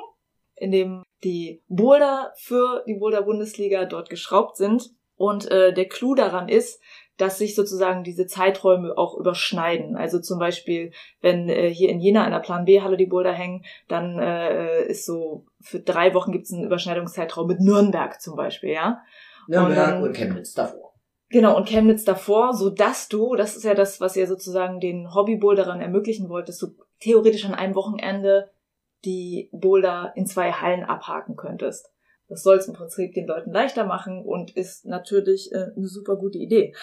in 0.56 0.72
dem 0.72 1.04
die 1.26 1.62
Boulder 1.68 2.32
für 2.38 2.84
die 2.88 2.96
Boulder 2.96 3.24
Bundesliga 3.24 3.84
dort 3.84 4.10
geschraubt 4.10 4.56
sind 4.56 4.92
und 5.18 5.52
äh, 5.52 5.74
der 5.74 5.90
Clou 5.90 6.16
daran 6.16 6.48
ist, 6.48 6.82
dass 7.18 7.40
sich 7.40 7.56
sozusagen 7.56 8.04
diese 8.04 8.28
Zeiträume 8.28 8.98
auch 8.98 9.18
überschneiden. 9.18 9.98
Also 9.98 10.20
zum 10.20 10.40
Beispiel, 10.40 10.92
wenn 11.20 11.50
äh, 11.50 11.70
hier 11.70 11.90
in 11.90 12.00
Jena 12.00 12.24
in 12.26 12.32
der 12.32 12.40
Plan 12.40 12.64
B-Halle 12.64 12.96
die 12.96 13.08
Boulder 13.08 13.34
hängen, 13.34 13.66
dann 13.88 14.20
äh, 14.20 14.86
ist 14.86 15.06
so, 15.06 15.46
für 15.60 15.80
drei 15.80 16.14
Wochen 16.14 16.32
gibt 16.32 16.46
es 16.46 16.54
einen 16.54 16.64
Überschneidungszeitraum 16.64 17.48
mit 17.48 17.60
Nürnberg 17.60 18.22
zum 18.22 18.36
Beispiel, 18.36 18.70
ja. 18.70 19.02
Nürnberg 19.48 19.70
und, 19.70 19.76
dann, 19.76 20.04
und 20.04 20.14
Chemnitz 20.14 20.54
davor. 20.54 20.94
Genau, 21.30 21.58
und 21.58 21.68
Chemnitz 21.68 22.06
davor, 22.06 22.54
so 22.54 22.70
dass 22.70 23.10
du, 23.10 23.36
das 23.36 23.58
ist 23.58 23.64
ja 23.64 23.74
das, 23.74 24.00
was 24.00 24.16
ihr 24.16 24.28
sozusagen 24.28 24.80
den 24.80 25.14
Hobbyboulderern 25.14 25.82
ermöglichen 25.82 26.30
wollt, 26.30 26.48
dass 26.48 26.58
du 26.58 26.68
theoretisch 27.00 27.46
an 27.46 27.54
einem 27.54 27.76
Wochenende 27.76 28.50
die 29.04 29.50
Boulder 29.52 30.14
in 30.16 30.26
zwei 30.26 30.52
Hallen 30.52 30.84
abhaken 30.84 31.36
könntest. 31.36 31.92
Das 32.30 32.44
soll 32.44 32.58
es 32.58 32.68
im 32.68 32.74
Prinzip 32.74 33.14
den 33.14 33.28
Leuten 33.28 33.52
leichter 33.52 33.86
machen 33.86 34.24
und 34.24 34.52
ist 34.56 34.86
natürlich 34.86 35.52
äh, 35.52 35.72
eine 35.76 35.88
super 35.88 36.18
gute 36.18 36.38
Idee. 36.38 36.74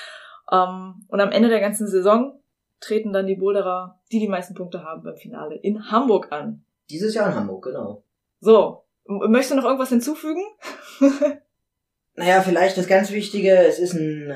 Ähm, 0.51 1.05
und 1.09 1.21
am 1.21 1.33
Ende 1.33 1.49
der 1.49 1.61
ganzen 1.61 1.87
Saison 1.87 2.41
treten 2.81 3.13
dann 3.13 3.27
die 3.27 3.37
Boulderer, 3.37 4.01
die 4.13 4.21
die 4.21 4.29
meisten 4.29 4.55
Punkte 4.55 4.85
haben, 4.85 5.03
beim 5.03 5.17
Finale 5.17 5.57
in 5.57 5.91
Hamburg 5.91 6.33
an. 6.33 6.65
Dieses 6.91 7.15
Jahr 7.15 7.29
in 7.29 7.35
Hamburg, 7.35 7.65
genau. 7.65 8.05
So, 8.41 8.85
möchtest 9.07 9.53
du 9.53 9.57
noch 9.57 9.65
irgendwas 9.65 9.89
hinzufügen? 9.89 10.43
naja, 12.17 12.43
vielleicht 12.43 12.77
das 12.77 12.87
ganz 12.87 13.11
Wichtige, 13.11 13.57
es 13.57 13.79
ist 13.79 13.95
ein, 13.95 14.35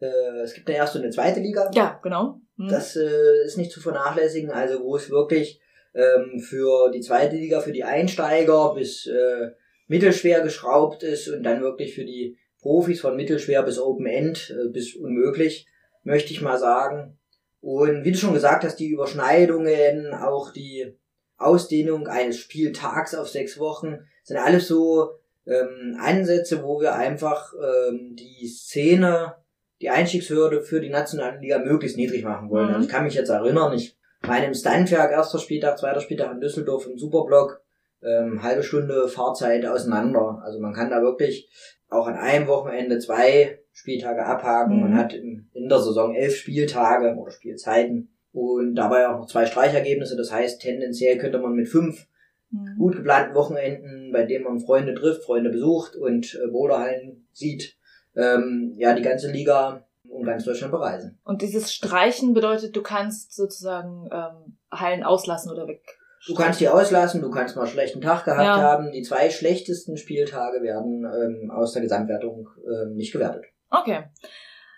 äh, 0.00 0.40
es 0.42 0.54
gibt 0.54 0.68
eine 0.68 0.78
erste 0.78 0.98
und 0.98 1.04
eine 1.04 1.12
zweite 1.12 1.40
Liga. 1.40 1.70
Ja, 1.74 1.98
genau. 2.02 2.40
Hm. 2.56 2.68
Das 2.68 2.96
äh, 2.96 3.44
ist 3.44 3.58
nicht 3.58 3.72
zu 3.72 3.80
vernachlässigen, 3.80 4.50
also 4.50 4.82
wo 4.82 4.96
es 4.96 5.10
wirklich 5.10 5.60
ähm, 5.94 6.40
für 6.40 6.90
die 6.90 7.00
zweite 7.00 7.36
Liga, 7.36 7.60
für 7.60 7.72
die 7.72 7.84
Einsteiger 7.84 8.74
bis 8.74 9.06
äh, 9.06 9.50
mittelschwer 9.86 10.40
geschraubt 10.40 11.02
ist 11.02 11.28
und 11.28 11.42
dann 11.42 11.62
wirklich 11.62 11.94
für 11.94 12.04
die 12.04 12.36
Profis 12.60 13.00
von 13.00 13.16
mittelschwer 13.16 13.62
bis 13.62 13.78
Open 13.78 14.06
End 14.06 14.50
äh, 14.50 14.68
bis 14.68 14.96
unmöglich, 14.96 15.66
möchte 16.02 16.32
ich 16.32 16.42
mal 16.42 16.58
sagen. 16.58 17.18
Und 17.60 18.04
wie 18.04 18.12
du 18.12 18.18
schon 18.18 18.34
gesagt 18.34 18.64
hast, 18.64 18.76
die 18.76 18.88
Überschneidungen, 18.88 20.12
auch 20.12 20.52
die 20.52 20.96
Ausdehnung 21.36 22.08
eines 22.08 22.38
Spieltags 22.38 23.14
auf 23.14 23.28
sechs 23.28 23.58
Wochen, 23.58 23.98
sind 24.22 24.36
alles 24.36 24.68
so 24.68 25.10
ähm, 25.46 25.96
Ansätze, 26.00 26.62
wo 26.62 26.80
wir 26.80 26.94
einfach 26.94 27.52
ähm, 27.54 28.16
die 28.16 28.46
Szene, 28.46 29.34
die 29.80 29.90
Einstiegshürde 29.90 30.62
für 30.62 30.80
die 30.80 30.90
nationale 30.90 31.38
Liga 31.38 31.58
möglichst 31.58 31.96
niedrig 31.96 32.24
machen 32.24 32.50
wollen. 32.50 32.68
Mhm. 32.68 32.74
Also 32.74 32.86
ich 32.86 32.92
kann 32.92 33.04
mich 33.04 33.14
jetzt 33.14 33.28
erinnern, 33.28 33.72
ich 33.74 33.96
war 34.22 34.38
in 34.38 34.44
einem 34.44 34.54
Standwerk, 34.54 35.12
erster 35.12 35.38
Spieltag, 35.38 35.78
zweiter 35.78 36.00
Spieltag 36.00 36.32
in 36.32 36.40
Düsseldorf 36.40 36.86
im 36.86 36.96
Superblock, 36.96 37.62
ähm, 38.02 38.42
halbe 38.42 38.62
Stunde 38.62 39.08
Fahrzeit 39.08 39.66
auseinander. 39.66 40.40
Also 40.44 40.60
man 40.60 40.72
kann 40.72 40.90
da 40.90 41.02
wirklich 41.02 41.50
auch 41.88 42.06
an 42.06 42.16
einem 42.16 42.46
Wochenende 42.46 42.98
zwei 42.98 43.58
Spieltage 43.72 44.24
abhaken. 44.24 44.76
Mhm. 44.76 44.82
Man 44.82 44.96
hat 44.96 45.12
in, 45.12 45.50
in 45.52 45.68
der 45.68 45.78
Saison 45.78 46.14
elf 46.14 46.36
Spieltage 46.36 47.14
oder 47.16 47.30
Spielzeiten 47.30 48.14
und 48.32 48.74
dabei 48.74 49.08
auch 49.08 49.18
noch 49.18 49.26
zwei 49.26 49.46
Streichergebnisse. 49.46 50.16
Das 50.16 50.32
heißt, 50.32 50.60
tendenziell 50.60 51.18
könnte 51.18 51.38
man 51.38 51.52
mit 51.52 51.68
fünf 51.68 52.06
mhm. 52.54 52.78
gut 52.78 52.96
geplanten 52.96 53.34
Wochenenden, 53.34 54.12
bei 54.12 54.24
denen 54.24 54.44
man 54.44 54.60
Freunde 54.60 54.94
trifft, 54.94 55.24
Freunde 55.24 55.50
besucht 55.50 55.96
und 55.96 56.38
äh, 56.42 56.48
Boulderhallen 56.48 57.26
sieht, 57.32 57.76
ähm, 58.16 58.74
ja, 58.76 58.94
die 58.94 59.02
ganze 59.02 59.30
Liga 59.30 59.84
um 60.08 60.24
ganz 60.24 60.44
Deutschland 60.44 60.72
bereisen. 60.72 61.18
Und 61.24 61.42
dieses 61.42 61.72
Streichen 61.72 62.34
bedeutet, 62.34 62.76
du 62.76 62.82
kannst 62.82 63.34
sozusagen 63.34 64.08
ähm, 64.12 64.56
Hallen 64.70 65.02
auslassen 65.02 65.50
oder 65.50 65.66
weg 65.66 65.82
Du 66.26 66.34
kannst 66.34 66.60
die 66.60 66.68
auslassen, 66.68 67.20
du 67.20 67.30
kannst 67.30 67.54
mal 67.54 67.62
einen 67.62 67.70
schlechten 67.70 68.00
Tag 68.00 68.24
gehabt 68.24 68.42
ja. 68.42 68.56
haben. 68.56 68.92
Die 68.92 69.02
zwei 69.02 69.28
schlechtesten 69.28 69.96
Spieltage 69.96 70.62
werden 70.62 71.04
ähm, 71.04 71.50
aus 71.50 71.72
der 71.72 71.82
Gesamtwertung 71.82 72.48
ähm, 72.66 72.94
nicht 72.94 73.12
gewertet. 73.12 73.44
Okay. 73.70 74.04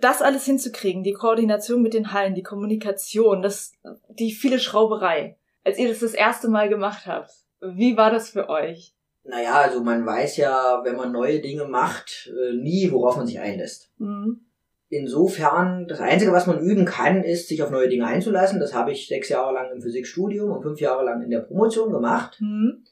Das 0.01 0.23
alles 0.23 0.45
hinzukriegen, 0.45 1.05
die 1.05 1.13
Koordination 1.13 1.83
mit 1.83 1.95
den 1.95 2.13
Hallen, 2.13 2.35
die 2.35 2.43
Kommunikation, 2.43 3.43
das, 3.43 3.73
die 4.09 4.33
viele 4.33 4.59
Schrauberei, 4.59 5.37
als 5.65 5.79
ihr 5.79 5.89
das 5.89 6.01
das 6.01 6.15
erste 6.15 6.49
Mal 6.49 6.69
gemacht 6.69 7.07
habt, 7.07 7.31
wie 7.61 7.97
war 7.97 8.11
das 8.11 8.31
für 8.31 8.49
euch? 8.49 8.95
Naja, 9.25 9.55
also 9.55 9.83
man 9.83 10.07
weiß 10.07 10.37
ja, 10.37 10.83
wenn 10.85 10.97
man 10.97 11.13
neue 11.13 11.41
Dinge 11.41 11.65
macht, 11.65 12.31
äh, 12.31 12.55
nie, 12.55 12.91
worauf 12.93 13.17
man 13.17 13.27
sich 13.27 13.41
einlässt. 13.41 13.91
Mhm 13.99 14.47
insofern, 14.89 15.87
das 15.89 16.01
Einzige, 16.01 16.33
was 16.33 16.47
man 16.47 16.61
üben 16.61 16.85
kann, 16.85 17.23
ist, 17.23 17.49
sich 17.49 17.63
auf 17.63 17.71
neue 17.71 17.89
Dinge 17.89 18.07
einzulassen. 18.07 18.61
Das 18.61 18.75
habe 18.75 18.93
ich 18.93 19.09
sechs 19.09 19.29
Jahre 19.29 19.53
lang 19.53 19.73
im 19.73 19.83
Physikstudium 19.83 20.51
und 20.51 20.63
fünf 20.63 20.81
Jahre 20.81 21.05
lang 21.05 21.23
in 21.23 21.31
der 21.31 21.41
Promotion 21.41 21.93
gemacht. 21.93 22.39
Mhm. 22.41 22.85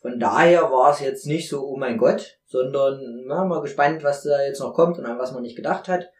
Von 0.00 0.18
daher 0.18 0.62
war 0.62 0.90
es 0.90 1.00
jetzt 1.00 1.26
nicht 1.26 1.48
so, 1.48 1.64
oh 1.64 1.76
mein 1.76 1.98
Gott, 1.98 2.38
sondern 2.46 3.24
na, 3.26 3.44
mal 3.44 3.60
gespannt, 3.60 4.02
was 4.02 4.24
da 4.24 4.42
jetzt 4.42 4.60
noch 4.60 4.74
kommt 4.74 4.98
und 4.98 5.06
an 5.06 5.18
was 5.18 5.32
man 5.32 5.42
nicht 5.42 5.56
gedacht 5.56 5.88
hat. 5.88 6.10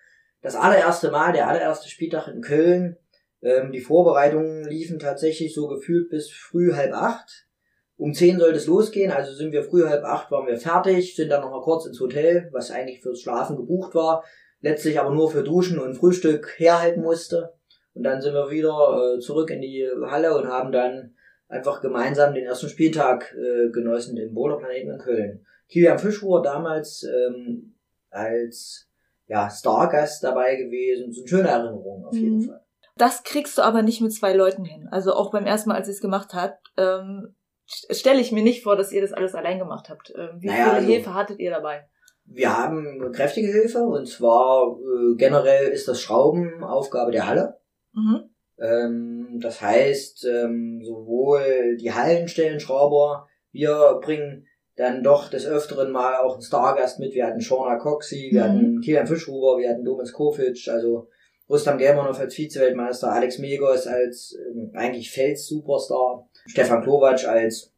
Das 0.40 0.54
allererste 0.54 1.10
Mal, 1.10 1.32
der 1.32 1.48
allererste 1.48 1.88
Spieltag 1.88 2.28
in 2.28 2.42
Köln, 2.42 2.96
ähm, 3.42 3.72
die 3.72 3.80
Vorbereitungen 3.80 4.64
liefen 4.64 4.98
tatsächlich 4.98 5.54
so 5.54 5.66
gefühlt 5.66 6.10
bis 6.10 6.30
früh 6.30 6.74
halb 6.74 6.92
acht. 6.92 7.46
Um 8.02 8.14
zehn 8.14 8.40
sollte 8.40 8.56
es 8.56 8.66
losgehen, 8.66 9.12
also 9.12 9.32
sind 9.32 9.52
wir 9.52 9.62
früh 9.62 9.86
halb 9.86 10.02
acht, 10.02 10.28
waren 10.32 10.48
wir 10.48 10.56
fertig, 10.56 11.14
sind 11.14 11.28
dann 11.28 11.40
noch 11.40 11.52
mal 11.52 11.62
kurz 11.62 11.86
ins 11.86 12.00
Hotel, 12.00 12.48
was 12.50 12.72
eigentlich 12.72 13.00
fürs 13.00 13.20
Schlafen 13.20 13.56
gebucht 13.56 13.94
war, 13.94 14.24
letztlich 14.60 14.98
aber 14.98 15.14
nur 15.14 15.30
für 15.30 15.44
Duschen 15.44 15.78
und 15.78 15.94
Frühstück 15.94 16.52
herhalten 16.56 17.00
musste. 17.00 17.54
Und 17.94 18.02
dann 18.02 18.20
sind 18.20 18.34
wir 18.34 18.50
wieder 18.50 18.72
äh, 19.14 19.20
zurück 19.20 19.50
in 19.50 19.60
die 19.60 19.86
Halle 20.06 20.36
und 20.36 20.48
haben 20.48 20.72
dann 20.72 21.14
einfach 21.46 21.80
gemeinsam 21.80 22.34
den 22.34 22.44
ersten 22.44 22.68
Spieltag 22.68 23.36
äh, 23.38 23.70
genossen 23.70 24.16
im 24.16 24.34
Boulderplaneten 24.34 24.94
in 24.94 24.98
Köln. 24.98 25.46
Kilian 25.68 26.00
Fischhuhr 26.00 26.42
damals 26.42 27.04
ähm, 27.04 27.76
als 28.10 28.88
ja, 29.28 29.48
Stargast 29.48 30.24
dabei 30.24 30.56
gewesen. 30.56 31.06
Das 31.06 31.16
sind 31.18 31.28
schöne 31.28 31.50
Erinnerungen 31.50 32.04
auf 32.04 32.14
jeden 32.14 32.38
mhm. 32.38 32.46
Fall. 32.46 32.64
Das 32.96 33.22
kriegst 33.22 33.56
du 33.58 33.62
aber 33.62 33.82
nicht 33.82 34.00
mit 34.00 34.12
zwei 34.12 34.32
Leuten 34.32 34.64
hin. 34.64 34.88
Also 34.90 35.12
auch 35.12 35.30
beim 35.30 35.46
ersten 35.46 35.68
Mal, 35.68 35.76
als 35.76 35.86
ihr 35.86 35.94
es 35.94 36.00
gemacht 36.00 36.34
habt, 36.34 36.66
ähm, 36.76 37.36
stelle 37.90 38.20
ich 38.20 38.32
mir 38.32 38.42
nicht 38.42 38.62
vor, 38.62 38.76
dass 38.76 38.92
ihr 38.92 39.00
das 39.00 39.12
alles 39.12 39.34
allein 39.34 39.58
gemacht 39.58 39.88
habt. 39.88 40.12
Ähm, 40.16 40.30
wie 40.40 40.46
naja, 40.46 40.64
viele 40.64 40.76
also, 40.76 40.88
Hilfe 40.88 41.14
hattet 41.14 41.38
ihr 41.38 41.50
dabei? 41.50 41.88
Wir 42.24 42.56
haben 42.56 43.12
kräftige 43.12 43.52
Hilfe 43.52 43.82
und 43.82 44.06
zwar 44.06 44.78
äh, 44.78 45.16
generell 45.16 45.68
ist 45.68 45.88
das 45.88 46.00
Schrauben 46.00 46.62
Aufgabe 46.62 47.10
der 47.10 47.26
Halle. 47.26 47.58
Mhm. 47.92 48.30
Ähm, 48.58 49.38
das 49.40 49.60
heißt, 49.60 50.24
ähm, 50.26 50.82
sowohl 50.84 51.76
die 51.76 51.92
Hallenstellenschrauber, 51.92 53.26
wir 53.50 54.00
bringen 54.02 54.46
dann 54.76 55.02
doch 55.02 55.28
des 55.28 55.46
Öfteren 55.46 55.90
mal 55.90 56.16
auch 56.16 56.34
einen 56.34 56.42
Stargast 56.42 56.98
mit. 56.98 57.14
Wir 57.14 57.26
hatten 57.26 57.40
Shauna 57.40 57.76
Coxey, 57.76 58.30
wir 58.32 58.44
mhm. 58.44 58.48
hatten 58.48 58.80
Kilian 58.80 59.06
Fischhuber, 59.06 59.58
wir 59.58 59.68
hatten 59.68 59.84
Domis 59.84 60.12
Kovic, 60.12 60.68
also 60.68 61.08
Rustam 61.48 61.76
Germanov 61.76 62.18
als 62.18 62.34
Vize-Weltmeister, 62.34 63.12
Alex 63.12 63.38
Megos 63.38 63.86
als 63.86 64.34
ähm, 64.48 64.70
eigentlich 64.74 65.10
Fels-Superstar, 65.10 66.28
Stefan 66.46 66.82
Klovac 66.82 67.26
als, 67.26 67.72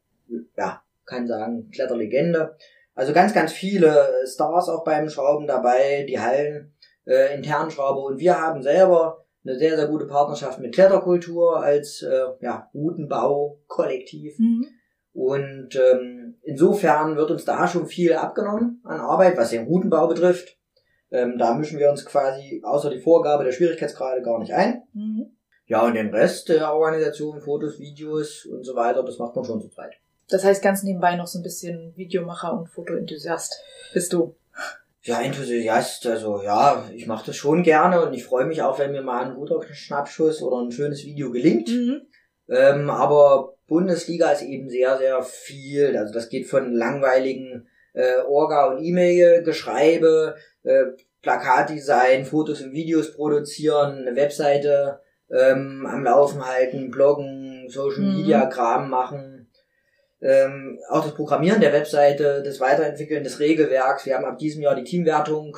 ja, 0.56 0.82
kann 1.04 1.26
sagen, 1.26 1.70
Kletterlegende. 1.70 2.56
Also 2.94 3.12
ganz, 3.12 3.34
ganz 3.34 3.52
viele 3.52 4.08
Stars 4.26 4.68
auch 4.68 4.84
beim 4.84 5.08
Schrauben 5.08 5.46
dabei, 5.46 6.04
die 6.08 6.20
Hallen, 6.20 6.72
äh, 7.06 7.34
internen 7.34 7.70
Schrauber 7.70 8.04
und 8.04 8.18
wir 8.18 8.40
haben 8.40 8.62
selber 8.62 9.24
eine 9.44 9.58
sehr, 9.58 9.76
sehr 9.76 9.88
gute 9.88 10.06
Partnerschaft 10.06 10.58
mit 10.58 10.74
Kletterkultur 10.74 11.62
als 11.62 12.02
äh, 12.02 12.24
ja, 12.40 12.70
Routenbau-Kollektiv. 12.74 14.38
Mhm. 14.38 14.66
Und 15.12 15.76
ähm, 15.76 16.36
insofern 16.42 17.16
wird 17.16 17.30
uns 17.30 17.44
da 17.44 17.68
schon 17.68 17.86
viel 17.86 18.14
abgenommen 18.14 18.80
an 18.84 19.00
Arbeit, 19.00 19.36
was 19.36 19.50
den 19.50 19.66
Routenbau 19.66 20.08
betrifft. 20.08 20.58
Ähm, 21.10 21.36
da 21.38 21.54
mischen 21.54 21.78
wir 21.78 21.90
uns 21.90 22.04
quasi 22.04 22.62
außer 22.64 22.90
die 22.90 23.00
Vorgabe 23.00 23.44
der 23.44 23.52
Schwierigkeitsgrade 23.52 24.22
gar 24.22 24.40
nicht 24.40 24.52
ein. 24.52 24.82
Mhm. 24.92 25.33
Ja, 25.66 25.82
und 25.84 25.94
den 25.94 26.14
Rest 26.14 26.48
der 26.50 26.72
Organisation, 26.72 27.40
Fotos, 27.40 27.78
Videos 27.78 28.44
und 28.46 28.64
so 28.64 28.74
weiter, 28.76 29.02
das 29.02 29.18
macht 29.18 29.34
man 29.34 29.44
schon 29.44 29.62
zu 29.62 29.68
zweit. 29.68 29.94
Das 30.28 30.44
heißt 30.44 30.62
ganz 30.62 30.82
nebenbei 30.82 31.16
noch 31.16 31.26
so 31.26 31.38
ein 31.38 31.42
bisschen 31.42 31.94
Videomacher 31.96 32.52
und 32.52 32.68
Fotoenthusiast 32.68 33.54
bist 33.92 34.12
du. 34.12 34.34
Ja, 35.02 35.20
Enthusiast, 35.20 36.06
also 36.06 36.42
ja, 36.42 36.88
ich 36.94 37.06
mache 37.06 37.26
das 37.26 37.36
schon 37.36 37.62
gerne 37.62 38.06
und 38.06 38.14
ich 38.14 38.24
freue 38.24 38.46
mich 38.46 38.62
auch, 38.62 38.78
wenn 38.78 38.92
mir 38.92 39.02
mal 39.02 39.26
ein 39.26 39.34
guter 39.34 39.60
Schnappschuss 39.62 40.40
oder 40.40 40.62
ein 40.62 40.72
schönes 40.72 41.04
Video 41.04 41.30
gelingt. 41.30 41.68
Mhm. 41.68 42.02
Ähm, 42.48 42.88
aber 42.88 43.54
Bundesliga 43.66 44.30
ist 44.30 44.42
eben 44.42 44.70
sehr, 44.70 44.96
sehr 44.98 45.22
viel. 45.22 45.96
Also 45.96 46.12
das 46.12 46.30
geht 46.30 46.46
von 46.46 46.72
langweiligen 46.72 47.68
äh, 47.92 48.20
Orga- 48.26 48.66
und 48.66 48.82
E-Mail-Geschreibe, 48.82 50.36
äh, 50.62 50.84
Plakatdesign, 51.20 52.24
Fotos 52.24 52.62
und 52.62 52.72
Videos 52.72 53.14
produzieren, 53.14 54.06
eine 54.06 54.16
Webseite 54.16 55.00
ähm, 55.30 55.86
am 55.86 56.04
Laufen 56.04 56.44
halten, 56.44 56.90
bloggen, 56.90 57.68
Social 57.68 58.02
Media 58.02 58.44
mhm. 58.44 58.50
Kram 58.50 58.90
machen. 58.90 59.50
Ähm, 60.20 60.78
auch 60.88 61.04
das 61.04 61.14
Programmieren 61.14 61.60
der 61.60 61.72
Webseite, 61.72 62.42
das 62.42 62.60
Weiterentwickeln 62.60 63.24
des 63.24 63.40
Regelwerks. 63.40 64.06
Wir 64.06 64.16
haben 64.16 64.24
ab 64.24 64.38
diesem 64.38 64.62
Jahr 64.62 64.74
die 64.74 64.84
Teamwertung 64.84 65.56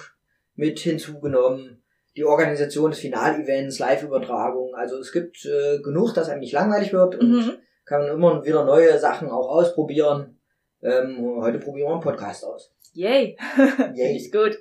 mit 0.55 0.79
hinzugenommen, 0.81 1.83
die 2.17 2.25
Organisation 2.25 2.91
des 2.91 3.01
Finalevents, 3.01 3.79
Live-Übertragung. 3.79 4.75
Also 4.75 4.99
es 4.99 5.13
gibt 5.13 5.45
äh, 5.45 5.79
genug, 5.83 6.15
dass 6.15 6.29
einem 6.29 6.41
nicht 6.41 6.53
langweilig 6.53 6.93
wird 6.93 7.17
und 7.17 7.31
mhm. 7.31 7.53
kann 7.85 8.03
man 8.03 8.11
immer 8.11 8.45
wieder 8.45 8.65
neue 8.65 8.99
Sachen 8.99 9.29
auch 9.29 9.49
ausprobieren. 9.49 10.41
Ähm, 10.83 11.39
heute 11.41 11.59
probieren 11.59 11.89
wir 11.89 11.95
einen 11.95 12.03
Podcast 12.03 12.45
aus. 12.45 12.76
Yay. 12.97 13.37
Yay. 13.95 14.17
ist 14.17 14.33
gut. 14.33 14.59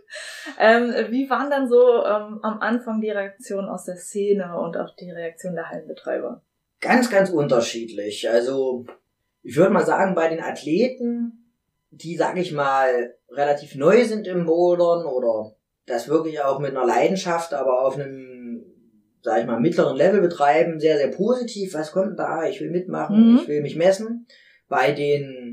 Ähm, 0.59 0.93
wie 1.09 1.29
waren 1.29 1.49
dann 1.49 1.69
so 1.69 2.03
ähm, 2.05 2.39
am 2.43 2.59
Anfang 2.59 2.99
die 2.99 3.09
Reaktionen 3.09 3.69
aus 3.69 3.85
der 3.85 3.95
Szene 3.95 4.59
und 4.59 4.75
auch 4.75 4.93
die 4.97 5.09
Reaktion 5.09 5.55
der 5.55 5.69
Hallenbetreiber? 5.69 6.43
Ganz, 6.81 7.09
ganz 7.09 7.29
unterschiedlich. 7.29 8.29
Also 8.29 8.85
ich 9.41 9.55
würde 9.55 9.71
mal 9.71 9.85
sagen, 9.85 10.15
bei 10.15 10.27
den 10.27 10.41
Athleten, 10.41 11.53
die, 11.91 12.17
sag 12.17 12.37
ich 12.37 12.51
mal, 12.51 13.15
relativ 13.29 13.75
neu 13.75 14.03
sind 14.03 14.27
im 14.27 14.45
Bouldern 14.45 15.05
oder 15.05 15.55
das 15.85 16.09
wirklich 16.09 16.41
auch 16.41 16.59
mit 16.59 16.71
einer 16.71 16.85
Leidenschaft, 16.85 17.53
aber 17.53 17.85
auf 17.85 17.95
einem, 17.95 18.65
sag 19.21 19.39
ich 19.39 19.47
mal, 19.47 19.61
mittleren 19.61 19.95
Level 19.95 20.19
betreiben, 20.19 20.81
sehr, 20.81 20.97
sehr 20.97 21.07
positiv. 21.09 21.73
Was 21.73 21.93
kommt 21.93 22.19
da? 22.19 22.45
Ich 22.45 22.59
will 22.59 22.69
mitmachen, 22.69 23.31
mhm. 23.31 23.39
ich 23.41 23.47
will 23.47 23.61
mich 23.61 23.77
messen. 23.77 24.27
Bei 24.67 24.91
den 24.91 25.44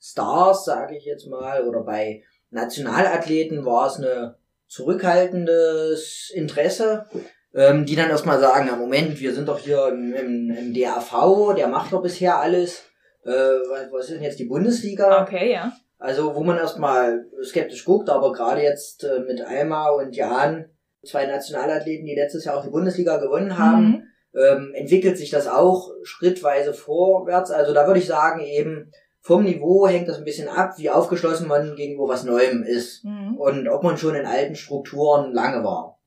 Stars, 0.00 0.64
sage 0.64 0.96
ich 0.96 1.04
jetzt 1.04 1.26
mal, 1.26 1.66
oder 1.68 1.82
bei 1.82 2.22
Nationalathleten 2.50 3.64
war 3.64 3.86
es 3.86 3.96
eine 3.96 4.36
zurückhaltendes 4.66 6.30
Interesse, 6.34 7.06
ähm, 7.54 7.84
die 7.84 7.96
dann 7.96 8.10
erstmal 8.10 8.40
sagen, 8.40 8.68
na 8.70 8.76
Moment, 8.76 9.20
wir 9.20 9.34
sind 9.34 9.48
doch 9.48 9.58
hier 9.58 9.88
im, 9.88 10.14
im, 10.14 10.50
im 10.50 10.74
DAV, 10.74 11.54
der 11.56 11.68
macht 11.68 11.92
doch 11.92 12.02
bisher 12.02 12.38
alles. 12.38 12.84
Äh, 13.24 13.30
was, 13.30 14.04
ist 14.04 14.14
denn 14.14 14.22
jetzt 14.22 14.38
die 14.38 14.46
Bundesliga? 14.46 15.22
Okay, 15.22 15.52
ja. 15.52 15.72
Also 15.98 16.34
wo 16.34 16.42
man 16.42 16.56
erstmal 16.56 17.26
skeptisch 17.42 17.84
guckt, 17.84 18.08
aber 18.08 18.32
gerade 18.32 18.62
jetzt 18.62 19.04
äh, 19.04 19.20
mit 19.20 19.42
Alma 19.42 19.90
und 19.90 20.16
Jan, 20.16 20.70
zwei 21.04 21.26
Nationalathleten, 21.26 22.06
die 22.06 22.14
letztes 22.14 22.44
Jahr 22.44 22.56
auch 22.56 22.64
die 22.64 22.70
Bundesliga 22.70 23.18
gewonnen 23.18 23.58
haben, 23.58 23.86
mhm. 24.32 24.40
ähm, 24.40 24.72
entwickelt 24.74 25.18
sich 25.18 25.30
das 25.30 25.46
auch 25.46 25.90
schrittweise 26.02 26.72
vorwärts. 26.72 27.50
Also 27.50 27.74
da 27.74 27.86
würde 27.86 28.00
ich 28.00 28.06
sagen 28.06 28.40
eben, 28.40 28.92
vom 29.20 29.44
Niveau 29.44 29.86
hängt 29.86 30.08
das 30.08 30.18
ein 30.18 30.24
bisschen 30.24 30.48
ab, 30.48 30.74
wie 30.78 30.90
aufgeschlossen 30.90 31.46
man 31.46 31.76
gegenüber 31.76 32.08
was 32.08 32.24
Neuem 32.24 32.62
ist 32.62 33.04
mhm. 33.04 33.36
und 33.36 33.68
ob 33.68 33.82
man 33.82 33.98
schon 33.98 34.14
in 34.14 34.26
alten 34.26 34.54
Strukturen 34.54 35.32
lange 35.32 35.62
war. 35.62 35.98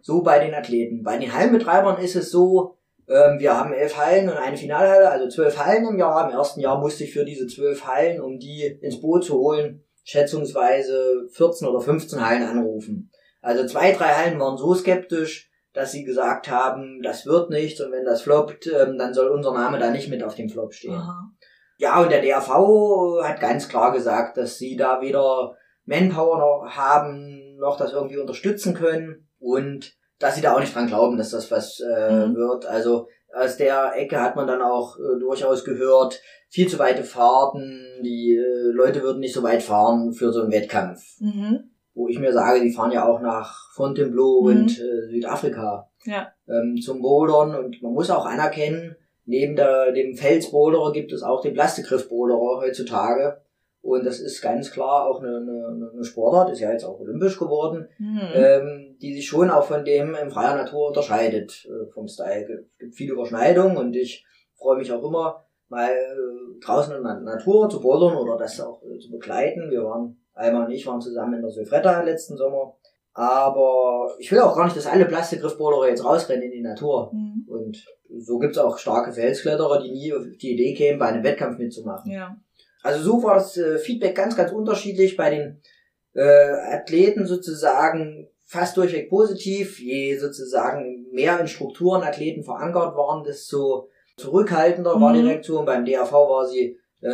So 0.00 0.22
bei 0.22 0.38
den 0.38 0.54
Athleten. 0.54 1.02
Bei 1.02 1.18
den 1.18 1.32
Hallenbetreibern 1.32 2.02
ist 2.02 2.16
es 2.16 2.30
so, 2.30 2.78
ähm, 3.08 3.38
wir 3.38 3.56
haben 3.56 3.74
elf 3.74 3.96
Hallen 3.96 4.28
und 4.28 4.36
eine 4.36 4.56
Finalhalle, 4.56 5.10
also 5.10 5.28
zwölf 5.28 5.58
Hallen 5.58 5.86
im 5.86 5.98
Jahr. 5.98 6.28
Im 6.28 6.36
ersten 6.36 6.60
Jahr 6.60 6.80
musste 6.80 7.04
ich 7.04 7.12
für 7.12 7.24
diese 7.24 7.46
zwölf 7.46 7.86
Hallen, 7.86 8.20
um 8.20 8.38
die 8.38 8.64
ins 8.80 9.00
Boot 9.00 9.24
zu 9.24 9.38
holen, 9.38 9.84
schätzungsweise 10.04 11.28
14 11.30 11.68
oder 11.68 11.80
15 11.80 12.26
Hallen 12.26 12.42
anrufen. 12.42 13.10
Also 13.42 13.66
zwei, 13.66 13.92
drei 13.92 14.14
Hallen 14.14 14.40
waren 14.40 14.56
so 14.56 14.74
skeptisch, 14.74 15.50
dass 15.74 15.92
sie 15.92 16.04
gesagt 16.04 16.50
haben, 16.50 17.02
das 17.02 17.26
wird 17.26 17.50
nichts 17.50 17.80
und 17.80 17.92
wenn 17.92 18.04
das 18.04 18.22
floppt, 18.22 18.66
ähm, 18.66 18.98
dann 18.98 19.14
soll 19.14 19.28
unser 19.28 19.52
Name 19.52 19.78
da 19.78 19.90
nicht 19.90 20.08
mit 20.08 20.22
auf 20.22 20.34
dem 20.34 20.48
Flop 20.48 20.72
stehen. 20.72 20.94
Aha. 20.94 21.30
Ja, 21.78 22.00
und 22.00 22.10
der 22.10 22.22
DRV 22.22 23.22
hat 23.22 23.40
ganz 23.40 23.68
klar 23.68 23.92
gesagt, 23.92 24.36
dass 24.36 24.58
sie 24.58 24.76
da 24.76 25.00
weder 25.00 25.56
Manpower 25.84 26.38
noch 26.38 26.70
haben, 26.70 27.56
noch 27.58 27.76
das 27.76 27.92
irgendwie 27.92 28.18
unterstützen 28.18 28.74
können 28.74 29.28
und 29.38 29.94
dass 30.18 30.36
sie 30.36 30.40
da 30.40 30.54
auch 30.54 30.60
nicht 30.60 30.74
dran 30.74 30.86
glauben, 30.86 31.16
dass 31.16 31.30
das 31.30 31.50
was 31.50 31.80
äh, 31.80 32.26
mhm. 32.26 32.36
wird. 32.36 32.66
Also 32.66 33.08
aus 33.34 33.56
der 33.56 33.92
Ecke 33.96 34.20
hat 34.20 34.36
man 34.36 34.46
dann 34.46 34.62
auch 34.62 34.96
äh, 34.96 35.18
durchaus 35.18 35.64
gehört, 35.64 36.20
viel 36.48 36.68
zu 36.68 36.78
weite 36.78 37.02
Fahrten, 37.02 38.00
die 38.02 38.36
äh, 38.36 38.70
Leute 38.72 39.02
würden 39.02 39.20
nicht 39.20 39.34
so 39.34 39.42
weit 39.42 39.62
fahren 39.62 40.12
für 40.12 40.32
so 40.32 40.42
einen 40.42 40.52
Wettkampf. 40.52 41.02
Mhm. 41.18 41.70
Wo 41.94 42.08
ich 42.08 42.18
mir 42.18 42.32
sage, 42.32 42.62
die 42.62 42.72
fahren 42.72 42.92
ja 42.92 43.06
auch 43.06 43.20
nach 43.20 43.70
Fontainebleau 43.74 44.42
mhm. 44.42 44.46
und 44.46 44.70
äh, 44.78 45.08
Südafrika 45.10 45.90
ja. 46.04 46.32
ähm, 46.48 46.76
zum 46.80 47.02
Bouldern 47.02 47.54
und 47.54 47.82
man 47.82 47.92
muss 47.92 48.10
auch 48.10 48.26
anerkennen, 48.26 48.96
Neben 49.24 49.56
der, 49.56 49.92
dem 49.92 50.16
Felsboulderer 50.16 50.92
gibt 50.92 51.12
es 51.12 51.22
auch 51.22 51.40
den 51.42 51.54
Plastikgriffboulderer 51.54 52.60
heutzutage. 52.60 53.40
Und 53.80 54.06
das 54.06 54.20
ist 54.20 54.40
ganz 54.40 54.70
klar 54.70 55.06
auch 55.06 55.20
eine, 55.20 55.36
eine, 55.36 55.90
eine 55.92 56.04
Sportart, 56.04 56.50
ist 56.50 56.60
ja 56.60 56.70
jetzt 56.70 56.84
auch 56.84 57.00
olympisch 57.00 57.36
geworden, 57.38 57.88
mhm. 57.98 58.20
ähm, 58.32 58.96
die 59.02 59.12
sich 59.14 59.26
schon 59.26 59.50
auch 59.50 59.64
von 59.64 59.84
dem 59.84 60.14
in 60.14 60.30
freier 60.30 60.56
Natur 60.56 60.88
unterscheidet 60.88 61.66
äh, 61.66 61.90
vom 61.92 62.06
Style. 62.06 62.66
Es 62.70 62.78
gibt 62.78 62.94
viele 62.94 63.14
Überschneidungen 63.14 63.76
und 63.76 63.96
ich 63.96 64.24
freue 64.54 64.78
mich 64.78 64.92
auch 64.92 65.02
immer, 65.02 65.44
mal 65.68 65.90
äh, 65.90 66.60
draußen 66.64 66.94
in 66.94 67.02
der 67.02 67.20
Natur 67.20 67.68
zu 67.68 67.80
bouldern 67.80 68.16
oder 68.16 68.36
das 68.36 68.60
auch 68.60 68.82
äh, 68.84 68.98
zu 68.98 69.10
begleiten. 69.10 69.70
Wir 69.70 69.82
waren, 69.82 70.16
Alma 70.34 70.64
und 70.64 70.70
ich 70.70 70.86
waren 70.86 71.00
zusammen 71.00 71.34
in 71.34 71.42
der 71.42 71.50
Sylfretta 71.50 72.02
letzten 72.02 72.36
Sommer. 72.36 72.76
Aber 73.14 74.14
ich 74.18 74.32
will 74.32 74.40
auch 74.40 74.56
gar 74.56 74.64
nicht, 74.64 74.76
dass 74.76 74.86
alle 74.86 75.04
Plastikgriffboulderer 75.04 75.88
jetzt 75.88 76.04
rausrennen 76.04 76.44
in 76.44 76.50
die 76.52 76.62
Natur. 76.62 77.10
Mhm. 77.12 77.46
Und 77.46 77.84
so 78.18 78.38
gibt's 78.38 78.58
auch 78.58 78.78
starke 78.78 79.12
Felskletterer, 79.12 79.82
die 79.82 79.90
nie 79.90 80.12
auf 80.14 80.24
die 80.40 80.52
Idee 80.52 80.74
kämen, 80.74 80.98
bei 80.98 81.06
einem 81.06 81.24
Wettkampf 81.24 81.58
mitzumachen. 81.58 82.10
Ja. 82.10 82.36
Also 82.82 83.02
so 83.02 83.22
war 83.22 83.34
das 83.34 83.56
äh, 83.56 83.78
Feedback 83.78 84.14
ganz, 84.14 84.36
ganz 84.36 84.50
unterschiedlich 84.50 85.16
bei 85.16 85.30
den 85.30 85.60
äh, 86.14 86.74
Athleten 86.74 87.26
sozusagen 87.26 88.28
fast 88.44 88.76
durchweg 88.76 89.08
positiv. 89.08 89.78
Je 89.78 90.16
sozusagen 90.16 91.06
mehr 91.12 91.38
in 91.38 91.48
Strukturen 91.48 92.02
Athleten 92.02 92.42
verankert 92.42 92.96
waren, 92.96 93.24
desto 93.24 93.88
zurückhaltender 94.16 94.96
mhm. 94.96 95.00
war 95.00 95.12
die 95.12 95.20
mhm. 95.20 95.28
Reaktion. 95.28 95.64
Beim 95.66 95.84
DAV 95.84 96.12
war 96.12 96.46
sie 96.46 96.78
äh, 97.00 97.08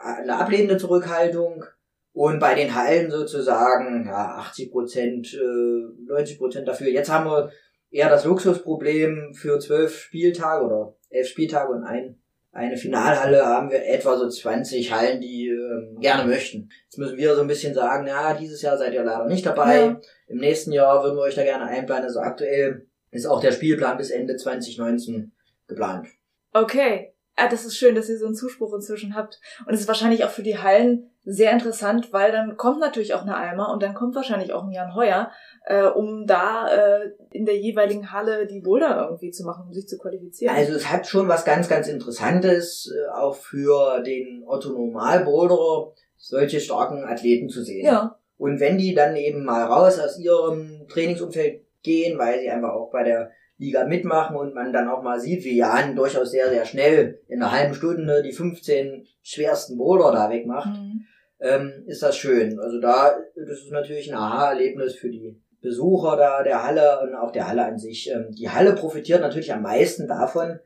eine 0.00 0.36
ablehnende 0.36 0.76
Zurückhaltung. 0.76 1.64
Und 2.12 2.40
bei 2.40 2.54
den 2.54 2.74
Hallen 2.74 3.10
sozusagen, 3.10 4.06
ja, 4.06 4.36
80 4.36 4.70
Prozent, 4.70 5.34
äh, 5.34 6.08
90 6.08 6.38
Prozent 6.38 6.68
dafür. 6.68 6.88
Jetzt 6.88 7.10
haben 7.10 7.26
wir 7.26 7.50
eher 7.90 8.08
das 8.08 8.24
Luxusproblem 8.24 9.34
für 9.34 9.58
zwölf 9.58 9.96
Spieltage 9.98 10.64
oder 10.64 10.94
elf 11.10 11.28
Spieltage 11.28 11.72
und 11.72 11.84
ein, 11.84 12.18
eine 12.52 12.76
Finalhalle 12.76 13.46
haben 13.46 13.70
wir 13.70 13.86
etwa 13.86 14.16
so 14.18 14.28
20 14.28 14.92
Hallen, 14.92 15.22
die 15.22 15.48
ähm, 15.48 15.98
gerne 16.00 16.28
möchten. 16.28 16.68
Jetzt 16.84 16.98
müssen 16.98 17.16
wir 17.16 17.34
so 17.34 17.40
ein 17.40 17.46
bisschen 17.46 17.72
sagen, 17.72 18.06
ja, 18.06 18.34
dieses 18.34 18.60
Jahr 18.60 18.76
seid 18.76 18.92
ihr 18.92 19.04
leider 19.04 19.26
nicht 19.26 19.46
dabei. 19.46 19.76
Ja. 19.76 20.00
Im 20.26 20.38
nächsten 20.38 20.72
Jahr 20.72 21.02
würden 21.02 21.16
wir 21.16 21.22
euch 21.22 21.34
da 21.34 21.44
gerne 21.44 21.64
einplanen. 21.64 22.04
Also 22.04 22.20
aktuell 22.20 22.86
ist 23.10 23.26
auch 23.26 23.40
der 23.40 23.52
Spielplan 23.52 23.96
bis 23.96 24.10
Ende 24.10 24.36
2019 24.36 25.32
geplant. 25.66 26.08
Okay. 26.52 27.14
Ah, 27.36 27.48
das 27.48 27.64
ist 27.64 27.78
schön, 27.78 27.94
dass 27.94 28.10
ihr 28.10 28.18
so 28.18 28.26
einen 28.26 28.34
Zuspruch 28.34 28.74
inzwischen 28.74 29.14
habt. 29.14 29.40
Und 29.66 29.72
es 29.72 29.80
ist 29.80 29.88
wahrscheinlich 29.88 30.24
auch 30.24 30.30
für 30.30 30.42
die 30.42 30.58
Hallen 30.58 31.10
sehr 31.24 31.52
interessant, 31.52 32.12
weil 32.12 32.32
dann 32.32 32.56
kommt 32.56 32.80
natürlich 32.80 33.14
auch 33.14 33.22
eine 33.22 33.36
Alma 33.36 33.72
und 33.72 33.82
dann 33.82 33.94
kommt 33.94 34.14
wahrscheinlich 34.14 34.52
auch 34.52 34.64
ein 34.64 34.72
Jan 34.72 34.94
Heuer 34.94 35.30
äh, 35.64 35.84
um 35.84 36.26
da 36.26 36.66
äh, 36.68 37.10
in 37.30 37.44
der 37.44 37.56
jeweiligen 37.56 38.12
Halle 38.12 38.46
die 38.46 38.60
Boulder 38.60 39.04
irgendwie 39.04 39.30
zu 39.30 39.44
machen, 39.44 39.64
um 39.66 39.72
sich 39.72 39.86
zu 39.86 39.98
qualifizieren. 39.98 40.54
Also 40.54 40.72
es 40.72 40.90
hat 40.90 41.06
schon 41.06 41.28
was 41.28 41.44
ganz, 41.44 41.68
ganz 41.68 41.88
Interessantes, 41.88 42.92
äh, 42.92 43.10
auch 43.12 43.36
für 43.36 44.02
den 44.02 44.44
Otto 44.46 44.70
Normal 44.70 45.24
Boulderer, 45.24 45.92
solche 46.16 46.60
starken 46.60 47.04
Athleten 47.04 47.48
zu 47.48 47.62
sehen. 47.62 47.86
Ja. 47.86 48.18
Und 48.38 48.58
wenn 48.58 48.78
die 48.78 48.94
dann 48.94 49.14
eben 49.16 49.44
mal 49.44 49.64
raus 49.64 50.00
aus 50.00 50.18
ihrem 50.18 50.86
Trainingsumfeld 50.88 51.62
gehen, 51.82 52.18
weil 52.18 52.40
sie 52.40 52.50
einfach 52.50 52.72
auch 52.72 52.90
bei 52.90 53.04
der 53.04 53.30
Liga 53.58 53.84
mitmachen 53.84 54.36
und 54.36 54.54
man 54.54 54.72
dann 54.72 54.88
auch 54.88 55.02
mal 55.02 55.20
sieht, 55.20 55.44
wie 55.44 55.56
Jan 55.56 55.94
durchaus 55.94 56.32
sehr, 56.32 56.48
sehr 56.48 56.64
schnell 56.64 57.20
in 57.28 57.40
einer 57.40 57.52
halben 57.52 57.74
Stunde 57.74 58.22
die 58.22 58.32
15 58.32 59.06
schwersten 59.22 59.78
Boulder 59.78 60.10
da 60.10 60.30
wegmacht, 60.30 60.70
mhm. 60.70 61.04
Ähm, 61.42 61.84
ist 61.86 62.02
das 62.02 62.16
schön. 62.16 62.58
Also 62.58 62.80
da, 62.80 63.16
das 63.34 63.58
ist 63.58 63.72
natürlich 63.72 64.10
ein 64.10 64.18
Aha-Erlebnis 64.18 64.94
für 64.94 65.10
die 65.10 65.40
Besucher 65.60 66.16
da 66.16 66.42
der 66.42 66.64
Halle 66.64 67.00
und 67.02 67.14
auch 67.14 67.30
der 67.30 67.48
Halle 67.48 67.64
an 67.64 67.78
sich. 67.78 68.10
Ähm, 68.10 68.30
die 68.30 68.50
Halle 68.50 68.74
profitiert 68.74 69.20
natürlich 69.20 69.52
am 69.52 69.62
meisten 69.62 70.08
davon, 70.08 70.58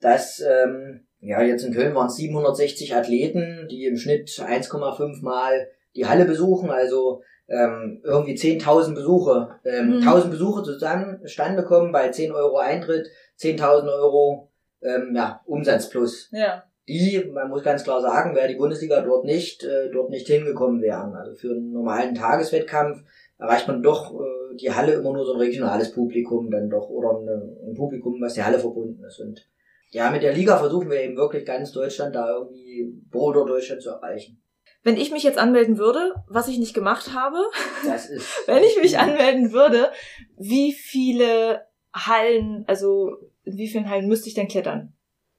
dass 0.00 0.40
ähm, 0.40 1.06
ja 1.20 1.42
jetzt 1.42 1.64
in 1.64 1.72
Köln 1.72 1.94
waren 1.94 2.08
es 2.08 2.16
760 2.16 2.94
Athleten, 2.94 3.66
die 3.70 3.86
im 3.86 3.96
Schnitt 3.96 4.28
1,5 4.28 5.22
Mal 5.22 5.68
die 5.96 6.06
Halle 6.06 6.24
besuchen, 6.24 6.70
also 6.70 7.22
ähm, 7.48 8.00
irgendwie 8.02 8.34
10.000 8.34 8.94
Besuche, 8.94 9.60
ähm, 9.64 9.98
mhm. 9.98 10.08
1.000 10.08 10.30
Besuche 10.30 10.62
zustande 10.62 11.64
kommen 11.64 11.92
bei 11.92 12.08
10 12.08 12.32
Euro 12.32 12.58
Eintritt, 12.58 13.08
10.000 13.38 13.92
Euro 13.92 14.50
ähm, 14.82 15.12
ja, 15.14 15.40
Umsatz 15.46 15.88
plus. 15.90 16.28
Ja. 16.32 16.64
Die, 16.86 17.24
man 17.32 17.48
muss 17.48 17.62
ganz 17.62 17.82
klar 17.82 18.02
sagen, 18.02 18.34
wäre 18.34 18.48
die 18.48 18.56
Bundesliga 18.56 19.00
dort 19.00 19.24
nicht, 19.24 19.64
äh, 19.64 19.90
dort 19.90 20.10
nicht 20.10 20.26
hingekommen 20.26 20.82
wären. 20.82 21.14
Also 21.14 21.34
für 21.34 21.52
einen 21.52 21.72
normalen 21.72 22.14
Tageswettkampf 22.14 23.02
erreicht 23.38 23.68
man 23.68 23.82
doch 23.82 24.14
äh, 24.14 24.56
die 24.56 24.70
Halle 24.70 24.92
immer 24.92 25.12
nur 25.12 25.24
so 25.24 25.34
ein 25.34 25.40
regionales 25.40 25.92
Publikum 25.92 26.50
dann 26.50 26.68
doch 26.68 26.88
oder 26.90 27.18
eine, 27.18 27.56
ein 27.66 27.74
Publikum, 27.74 28.20
was 28.20 28.34
der 28.34 28.46
Halle 28.46 28.58
verbunden 28.58 29.02
ist. 29.04 29.18
Und 29.20 29.48
ja, 29.90 30.10
mit 30.10 30.22
der 30.22 30.34
Liga 30.34 30.58
versuchen 30.58 30.90
wir 30.90 31.00
eben 31.00 31.16
wirklich 31.16 31.46
ganz 31.46 31.72
Deutschland 31.72 32.14
da 32.14 32.36
irgendwie 32.36 32.92
Boulder 33.10 33.46
Deutschland 33.46 33.82
zu 33.82 33.90
erreichen. 33.90 34.40
Wenn 34.82 34.96
ich 34.96 35.10
mich 35.10 35.22
jetzt 35.22 35.38
anmelden 35.38 35.78
würde, 35.78 36.14
was 36.28 36.48
ich 36.48 36.58
nicht 36.58 36.74
gemacht 36.74 37.14
habe, 37.14 37.38
wenn 38.46 38.62
ich 38.62 38.76
mich 38.82 38.98
anmelden 38.98 39.52
würde, 39.52 39.90
wie 40.36 40.72
viele 40.72 41.62
Hallen, 41.94 42.64
also 42.66 43.16
in 43.44 43.56
wie 43.56 43.68
vielen 43.68 43.88
Hallen 43.88 44.08
müsste 44.08 44.28
ich 44.28 44.34
denn 44.34 44.48
klettern? 44.48 44.93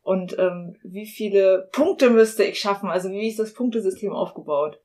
Und 0.06 0.38
ähm, 0.38 0.76
wie 0.84 1.08
viele 1.08 1.68
Punkte 1.72 2.12
müsste 2.12 2.44
ich 2.44 2.60
schaffen? 2.60 2.92
Also 2.92 3.10
wie 3.10 3.28
ist 3.28 3.40
das 3.40 3.56
Punktesystem 3.56 4.14
aufgebaut? 4.14 4.80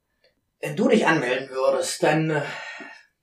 Wenn 0.61 0.77
du 0.77 0.89
dich 0.89 1.07
anmelden 1.07 1.51
würdest, 1.51 2.03
dann, 2.03 2.31
äh, 2.31 2.41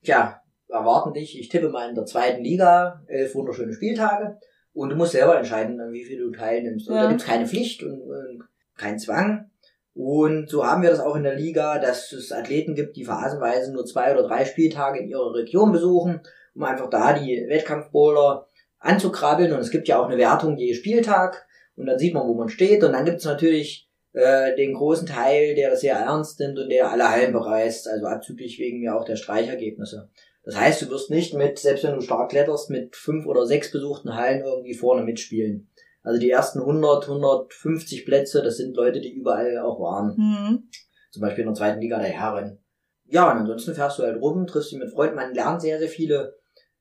ja, 0.01 0.39
erwarten 0.69 1.13
dich, 1.13 1.39
ich 1.39 1.49
tippe 1.49 1.69
mal 1.69 1.89
in 1.89 1.95
der 1.95 2.05
zweiten 2.05 2.43
Liga, 2.43 3.03
elf 3.07 3.33
wunderschöne 3.33 3.73
Spieltage. 3.73 4.37
Und 4.73 4.91
du 4.91 4.95
musst 4.95 5.13
selber 5.13 5.39
entscheiden, 5.39 5.79
wie 5.91 6.03
viel 6.03 6.19
du 6.19 6.29
teilnimmst. 6.29 6.87
Und 6.87 6.97
ja. 6.97 7.01
da 7.01 7.09
gibt's 7.09 7.25
keine 7.25 7.47
Pflicht 7.47 7.81
und, 7.81 7.99
und 7.99 8.43
kein 8.77 8.99
Zwang. 8.99 9.49
Und 9.95 10.51
so 10.51 10.67
haben 10.67 10.83
wir 10.83 10.91
das 10.91 10.99
auch 10.99 11.15
in 11.15 11.23
der 11.23 11.33
Liga, 11.33 11.79
dass 11.79 12.11
es 12.11 12.31
Athleten 12.31 12.75
gibt, 12.75 12.95
die 12.95 13.05
phasenweise 13.05 13.73
nur 13.73 13.87
zwei 13.87 14.13
oder 14.13 14.27
drei 14.27 14.45
Spieltage 14.45 14.99
in 14.99 15.09
ihrer 15.09 15.33
Region 15.33 15.71
besuchen, 15.71 16.21
um 16.53 16.63
einfach 16.63 16.91
da 16.91 17.13
die 17.13 17.43
Wettkampfbowler 17.49 18.45
anzukrabbeln. 18.77 19.51
Und 19.51 19.61
es 19.61 19.71
gibt 19.71 19.87
ja 19.87 19.99
auch 19.99 20.05
eine 20.05 20.19
Wertung 20.19 20.57
je 20.57 20.75
Spieltag. 20.75 21.46
Und 21.77 21.85
dann 21.85 21.99
sieht 21.99 22.13
man, 22.13 22.27
wo 22.27 22.33
man 22.33 22.49
steht. 22.49 22.83
Und 22.83 22.91
dann 22.91 23.05
gibt's 23.05 23.23
natürlich 23.23 23.87
äh, 24.13 24.55
den 24.55 24.73
großen 24.73 25.07
Teil, 25.07 25.55
der 25.55 25.69
das 25.69 25.81
sehr 25.81 25.95
ernst 25.95 26.39
nimmt 26.39 26.59
und 26.59 26.69
der 26.69 26.91
alle 26.91 27.09
Hallen 27.09 27.31
bereist, 27.31 27.87
also 27.87 28.07
abzüglich 28.07 28.59
wegen 28.59 28.79
mir 28.79 28.95
auch 28.95 29.05
der 29.05 29.15
Streichergebnisse. 29.15 30.09
Das 30.43 30.59
heißt, 30.59 30.81
du 30.81 30.89
wirst 30.89 31.11
nicht 31.11 31.33
mit, 31.33 31.59
selbst 31.59 31.83
wenn 31.83 31.93
du 31.93 32.01
stark 32.01 32.29
kletterst, 32.31 32.69
mit 32.69 32.95
fünf 32.95 33.25
oder 33.25 33.45
sechs 33.45 33.71
besuchten 33.71 34.15
Hallen 34.15 34.43
irgendwie 34.43 34.73
vorne 34.73 35.03
mitspielen. 35.03 35.69
Also 36.03 36.19
die 36.19 36.31
ersten 36.31 36.59
100, 36.59 37.03
150 37.03 38.05
Plätze, 38.05 38.41
das 38.41 38.57
sind 38.57 38.75
Leute, 38.75 39.01
die 39.01 39.11
überall 39.11 39.59
auch 39.59 39.79
waren. 39.79 40.15
Mhm. 40.17 40.69
Zum 41.11 41.21
Beispiel 41.21 41.43
in 41.43 41.49
der 41.49 41.55
zweiten 41.55 41.81
Liga 41.81 41.99
der 41.99 42.07
Herren. 42.07 42.59
Ja, 43.05 43.31
und 43.31 43.39
ansonsten 43.39 43.75
fährst 43.75 43.99
du 43.99 44.03
halt 44.03 44.21
rum, 44.21 44.47
triffst 44.47 44.71
dich 44.71 44.79
mit 44.79 44.89
Freunden. 44.89 45.15
Man 45.15 45.33
lernt 45.33 45.61
sehr, 45.61 45.79
sehr 45.79 45.89
viele 45.89 46.37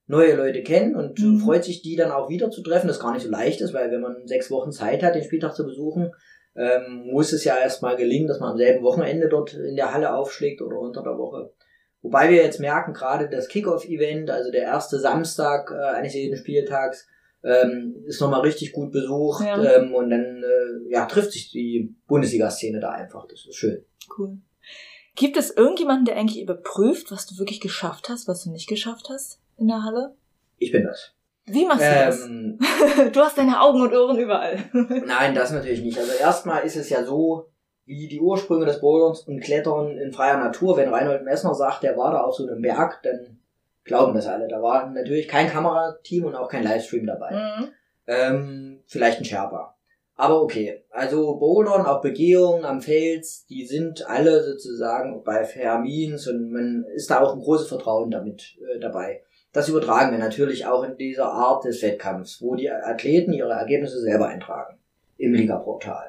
neue 0.06 0.34
Leute 0.34 0.62
kennen 0.62 0.94
und 0.94 1.18
mhm. 1.18 1.40
freut 1.40 1.64
sich, 1.64 1.82
die 1.82 1.96
dann 1.96 2.12
auch 2.12 2.28
wieder 2.28 2.50
zu 2.50 2.62
treffen. 2.62 2.88
Das 2.88 3.00
gar 3.00 3.12
nicht 3.12 3.24
so 3.24 3.30
leicht 3.30 3.60
ist, 3.60 3.74
weil 3.74 3.90
wenn 3.90 4.00
man 4.00 4.26
sechs 4.26 4.50
Wochen 4.50 4.72
Zeit 4.72 5.02
hat, 5.02 5.14
den 5.14 5.24
Spieltag 5.24 5.54
zu 5.54 5.64
besuchen, 5.64 6.12
ähm, 6.54 7.08
muss 7.10 7.32
es 7.32 7.44
ja 7.44 7.56
erstmal 7.58 7.96
gelingen, 7.96 8.28
dass 8.28 8.40
man 8.40 8.52
am 8.52 8.56
selben 8.56 8.84
Wochenende 8.84 9.28
dort 9.28 9.54
in 9.54 9.76
der 9.76 9.92
Halle 9.92 10.14
aufschlägt 10.14 10.62
oder 10.62 10.78
unter 10.78 11.02
der 11.02 11.18
Woche. 11.18 11.52
Wobei 12.02 12.30
wir 12.30 12.36
jetzt 12.36 12.60
merken, 12.60 12.92
gerade 12.92 13.28
das 13.28 13.48
Kickoff-Event, 13.48 14.30
also 14.30 14.50
der 14.52 14.62
erste 14.62 14.98
Samstag 15.00 15.72
äh, 15.72 15.96
eines 15.96 16.14
jeden 16.14 16.36
Spieltags, 16.36 17.08
ähm, 17.42 17.96
ist 18.06 18.20
nochmal 18.20 18.40
richtig 18.40 18.72
gut 18.72 18.92
besucht 18.92 19.44
ja. 19.44 19.62
ähm, 19.62 19.94
und 19.94 20.10
dann 20.10 20.42
äh, 20.42 20.92
ja, 20.92 21.06
trifft 21.06 21.32
sich 21.32 21.50
die 21.50 21.94
Bundesliga-Szene 22.06 22.80
da 22.80 22.92
einfach. 22.92 23.26
Das 23.28 23.44
ist 23.46 23.56
schön. 23.56 23.84
Cool. 24.16 24.38
Gibt 25.16 25.36
es 25.36 25.50
irgendjemanden, 25.50 26.04
der 26.04 26.16
eigentlich 26.16 26.42
überprüft, 26.42 27.10
was 27.10 27.26
du 27.26 27.38
wirklich 27.38 27.60
geschafft 27.60 28.08
hast, 28.08 28.28
was 28.28 28.44
du 28.44 28.50
nicht 28.50 28.68
geschafft 28.68 29.08
hast 29.10 29.40
in 29.58 29.68
der 29.68 29.82
Halle? 29.82 30.14
Ich 30.58 30.72
bin 30.72 30.84
das. 30.84 31.12
Wie 31.46 31.64
machst 31.64 31.82
du 31.82 31.86
ähm, 31.86 32.58
das? 32.58 33.12
du 33.12 33.20
hast 33.20 33.38
deine 33.38 33.60
Augen 33.60 33.80
und 33.80 33.94
Ohren 33.94 34.18
überall. 34.18 34.58
nein, 34.72 35.34
das 35.34 35.52
natürlich 35.52 35.82
nicht. 35.82 35.98
Also 35.98 36.12
erstmal 36.12 36.64
ist 36.64 36.76
es 36.76 36.90
ja 36.90 37.04
so, 37.04 37.48
wie 37.84 38.08
die 38.08 38.20
Ursprünge 38.20 38.66
des 38.66 38.80
Boulderns 38.80 39.20
und 39.20 39.40
Klettern 39.40 39.96
in 39.96 40.12
freier 40.12 40.38
Natur. 40.38 40.76
Wenn 40.76 40.92
Reinhold 40.92 41.24
Messner 41.24 41.54
sagt, 41.54 41.84
der 41.84 41.96
war 41.96 42.10
da 42.10 42.22
auf 42.22 42.34
so 42.34 42.46
einem 42.46 42.60
Berg, 42.60 43.00
dann 43.04 43.38
glauben 43.84 44.14
das 44.14 44.26
alle. 44.26 44.48
Da 44.48 44.60
war 44.60 44.90
natürlich 44.90 45.28
kein 45.28 45.48
Kamerateam 45.48 46.24
und 46.24 46.34
auch 46.34 46.48
kein 46.48 46.64
Livestream 46.64 47.06
dabei. 47.06 47.30
Mhm. 47.30 47.68
Ähm, 48.08 48.82
vielleicht 48.86 49.18
ein 49.18 49.24
Sherpa. 49.24 49.76
Aber 50.16 50.42
okay, 50.42 50.82
also 50.90 51.36
Bouldern, 51.36 51.84
auch 51.84 52.00
Begehungen 52.00 52.64
am 52.64 52.80
Fels, 52.80 53.44
die 53.46 53.66
sind 53.66 54.08
alle 54.08 54.42
sozusagen 54.42 55.22
bei 55.24 55.44
Fermins 55.44 56.26
und 56.26 56.50
man 56.50 56.86
ist 56.94 57.10
da 57.10 57.20
auch 57.20 57.34
ein 57.34 57.40
großes 57.40 57.68
Vertrauen 57.68 58.10
damit 58.10 58.56
äh, 58.74 58.80
dabei. 58.80 59.22
Das 59.56 59.70
übertragen 59.70 60.12
wir 60.12 60.18
natürlich 60.18 60.66
auch 60.66 60.82
in 60.82 60.98
dieser 60.98 61.32
Art 61.32 61.64
des 61.64 61.80
Wettkampfs, 61.80 62.42
wo 62.42 62.56
die 62.56 62.70
Athleten 62.70 63.32
ihre 63.32 63.52
Ergebnisse 63.52 64.02
selber 64.02 64.28
eintragen 64.28 64.76
im 65.16 65.32
Liga-Portal. 65.32 66.04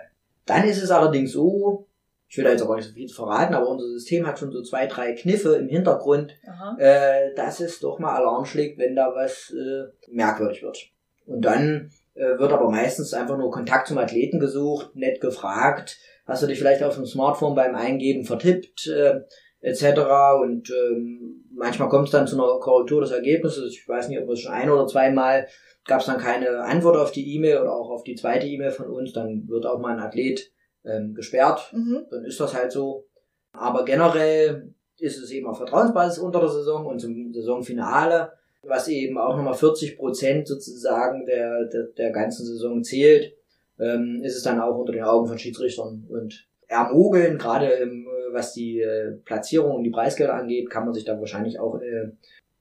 Dann 0.45 0.65
ist 0.67 0.83
es 0.83 0.91
allerdings 0.91 1.31
so, 1.31 1.87
ich 2.27 2.35
will 2.35 2.43
da 2.43 2.51
jetzt 2.51 2.61
auch 2.61 2.75
nicht 2.75 2.89
so 2.89 2.93
viel 2.93 3.07
verraten, 3.07 3.55
aber 3.55 3.69
unser 3.69 3.87
System 3.87 4.27
hat 4.27 4.37
schon 4.37 4.51
so 4.51 4.61
zwei, 4.63 4.85
drei 4.85 5.13
Kniffe 5.13 5.55
im 5.55 5.69
Hintergrund, 5.69 6.35
äh, 6.77 7.33
dass 7.37 7.61
es 7.61 7.79
doch 7.79 7.99
mal 7.99 8.17
Alarm 8.17 8.43
schlägt, 8.43 8.79
wenn 8.79 8.97
da 8.97 9.15
was 9.15 9.53
äh, 9.57 9.93
merkwürdig 10.11 10.61
wird. 10.61 10.89
Und 11.25 11.39
dann 11.39 11.91
äh, 12.15 12.37
wird 12.37 12.51
aber 12.51 12.69
meistens 12.69 13.13
einfach 13.13 13.37
nur 13.37 13.49
Kontakt 13.49 13.87
zum 13.87 13.97
Athleten 13.97 14.41
gesucht, 14.41 14.93
nett 14.93 15.21
gefragt, 15.21 15.99
hast 16.25 16.43
du 16.43 16.47
dich 16.47 16.59
vielleicht 16.59 16.83
auf 16.83 16.95
dem 16.95 17.05
Smartphone 17.05 17.55
beim 17.55 17.75
Eingeben 17.75 18.25
vertippt, 18.25 18.87
äh, 18.87 19.21
etc. 19.61 20.01
Und 20.41 20.69
ähm, 20.69 21.45
manchmal 21.57 21.89
kommt 21.89 22.05
es 22.05 22.11
dann 22.11 22.27
zu 22.27 22.35
einer 22.35 22.59
Korrektur 22.59 23.01
des 23.01 23.11
Ergebnisses. 23.11 23.73
Ich 23.73 23.87
weiß 23.87 24.07
nicht, 24.07 24.21
ob 24.21 24.29
es 24.29 24.41
schon 24.41 24.53
ein 24.53 24.69
oder 24.69 24.87
zweimal 24.87 25.47
gab 25.85 26.01
es 26.01 26.05
dann 26.05 26.19
keine 26.19 26.61
Antwort 26.61 26.97
auf 26.97 27.11
die 27.11 27.35
E-Mail 27.35 27.59
oder 27.61 27.73
auch 27.73 27.89
auf 27.89 28.03
die 28.03 28.15
zweite 28.15 28.45
E-Mail 28.45 28.71
von 28.71 28.87
uns, 28.87 29.13
dann 29.13 29.47
wird 29.47 29.65
auch 29.65 29.79
mal 29.79 29.93
ein 29.93 30.03
Athlet 30.03 30.51
ähm, 30.85 31.13
gesperrt. 31.13 31.71
Mhm. 31.73 32.05
Dann 32.09 32.25
ist 32.25 32.39
das 32.39 32.53
halt 32.53 32.71
so. 32.71 33.07
Aber 33.53 33.85
generell 33.85 34.73
ist 34.99 35.17
es 35.17 35.31
eben 35.31 35.47
auf 35.47 35.57
Vertrauensbasis 35.57 36.19
unter 36.19 36.39
der 36.39 36.49
Saison 36.49 36.85
und 36.85 36.99
zum 36.99 37.33
Saisonfinale, 37.33 38.33
was 38.63 38.87
eben 38.89 39.17
auch 39.17 39.35
nochmal 39.35 39.53
40 39.53 39.97
Prozent 39.97 40.47
sozusagen 40.47 41.25
der, 41.25 41.65
der, 41.65 41.83
der 41.97 42.11
ganzen 42.11 42.45
Saison 42.45 42.83
zählt, 42.83 43.33
ähm, 43.79 44.21
ist 44.23 44.35
es 44.35 44.43
dann 44.43 44.59
auch 44.59 44.77
unter 44.77 44.91
den 44.91 45.03
Augen 45.03 45.27
von 45.27 45.37
Schiedsrichtern 45.37 46.05
und 46.09 46.46
ermogeln, 46.67 47.37
gerade 47.37 47.67
im, 47.67 48.07
was 48.31 48.53
die 48.53 48.81
äh, 48.81 49.11
Platzierung 49.23 49.75
und 49.75 49.83
die 49.83 49.89
Preisgelder 49.89 50.35
angeht, 50.35 50.69
kann 50.69 50.85
man 50.85 50.93
sich 50.93 51.05
dann 51.05 51.19
wahrscheinlich 51.19 51.59
auch 51.59 51.79
äh, 51.79 52.11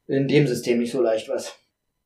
in 0.06 0.28
dem 0.28 0.46
System 0.46 0.78
nicht 0.78 0.92
so 0.92 1.02
leicht 1.02 1.28
was. 1.28 1.58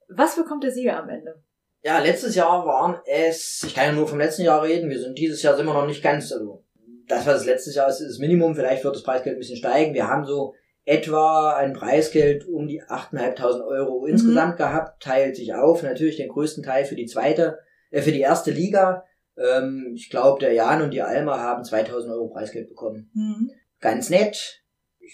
Was 0.08 0.36
bekommt 0.36 0.64
der 0.64 0.72
Sieger 0.72 0.98
am 0.98 1.08
Ende? 1.08 1.42
Ja, 1.82 1.98
letztes 1.98 2.34
Jahr 2.34 2.66
waren 2.66 3.00
es, 3.06 3.62
ich 3.66 3.74
kann 3.74 3.86
ja 3.86 3.92
nur 3.92 4.06
vom 4.06 4.18
letzten 4.18 4.42
Jahr 4.42 4.62
reden, 4.62 4.90
wir 4.90 5.00
sind 5.00 5.16
dieses 5.18 5.42
Jahr 5.42 5.56
sind 5.56 5.66
wir 5.66 5.72
noch 5.72 5.86
nicht 5.86 6.02
ganz, 6.02 6.32
also 6.32 6.64
das, 7.08 7.26
was 7.26 7.40
es 7.40 7.46
letztes 7.46 7.74
Jahr 7.74 7.88
ist, 7.88 8.00
ist 8.00 8.10
das 8.10 8.18
Minimum, 8.18 8.54
vielleicht 8.54 8.84
wird 8.84 8.94
das 8.94 9.02
Preisgeld 9.02 9.36
ein 9.36 9.38
bisschen 9.38 9.56
steigen. 9.56 9.94
Wir 9.94 10.06
haben 10.06 10.24
so 10.24 10.54
etwa 10.84 11.54
ein 11.56 11.72
Preisgeld 11.72 12.46
um 12.46 12.66
die 12.68 12.82
8.500 12.82 13.66
Euro 13.66 14.00
mhm. 14.00 14.08
insgesamt 14.08 14.56
gehabt, 14.56 15.02
teilt 15.02 15.36
sich 15.36 15.54
auf, 15.54 15.82
natürlich 15.82 16.16
den 16.16 16.28
größten 16.28 16.62
Teil 16.62 16.84
für 16.84 16.96
die 16.96 17.06
zweite, 17.06 17.58
äh, 17.90 18.02
für 18.02 18.12
die 18.12 18.20
erste 18.20 18.50
Liga. 18.50 19.04
Ähm, 19.40 19.92
ich 19.94 20.10
glaube, 20.10 20.40
der 20.40 20.52
Jan 20.52 20.82
und 20.82 20.92
die 20.92 21.02
Alma 21.02 21.38
haben 21.38 21.62
2.000 21.62 22.12
Euro 22.12 22.28
Preisgeld 22.28 22.68
bekommen. 22.68 23.10
Mhm. 23.14 23.50
Ganz 23.80 24.10
nett 24.10 24.60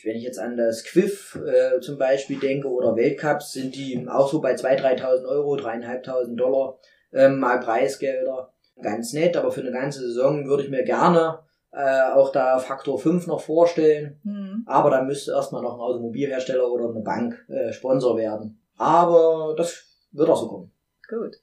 wenn 0.05 0.17
ich 0.17 0.23
jetzt 0.23 0.39
an 0.39 0.57
das 0.57 0.85
Quiff 0.85 1.37
äh, 1.37 1.81
zum 1.81 1.99
Beispiel 1.99 2.39
denke 2.39 2.69
oder 2.69 2.97
Weltcups, 2.97 3.53
sind 3.53 3.75
die 3.75 4.07
auch 4.09 4.31
so 4.31 4.41
bei 4.41 4.55
2.000, 4.55 5.01
3.000 5.01 5.25
Euro, 5.27 5.57
3.500 5.57 6.37
Dollar 6.37 6.79
ähm, 7.12 7.39
mal 7.39 7.61
Preisgelder. 7.61 8.53
Ganz 8.83 9.12
nett, 9.12 9.37
aber 9.37 9.51
für 9.51 9.62
eine 9.62 9.73
ganze 9.73 10.01
Saison 10.01 10.47
würde 10.47 10.65
ich 10.65 10.71
mir 10.71 10.85
gerne 10.85 11.39
äh, 11.73 12.12
auch 12.12 12.31
da 12.31 12.59
Faktor 12.59 12.99
5 12.99 13.27
noch 13.27 13.41
vorstellen. 13.41 14.21
Mhm. 14.23 14.65
Aber 14.67 14.91
da 14.91 15.03
müsste 15.03 15.33
erstmal 15.33 15.62
noch 15.62 15.75
ein 15.75 15.81
Automobilhersteller 15.81 16.71
oder 16.71 16.91
eine 16.91 17.01
Bank 17.01 17.45
äh, 17.49 17.73
Sponsor 17.73 18.19
werden. 18.19 18.61
Aber 18.77 19.55
das 19.57 19.97
wird 20.12 20.29
auch 20.29 20.37
so 20.37 20.49
kommen. 20.49 20.73
Gut. 21.09 21.37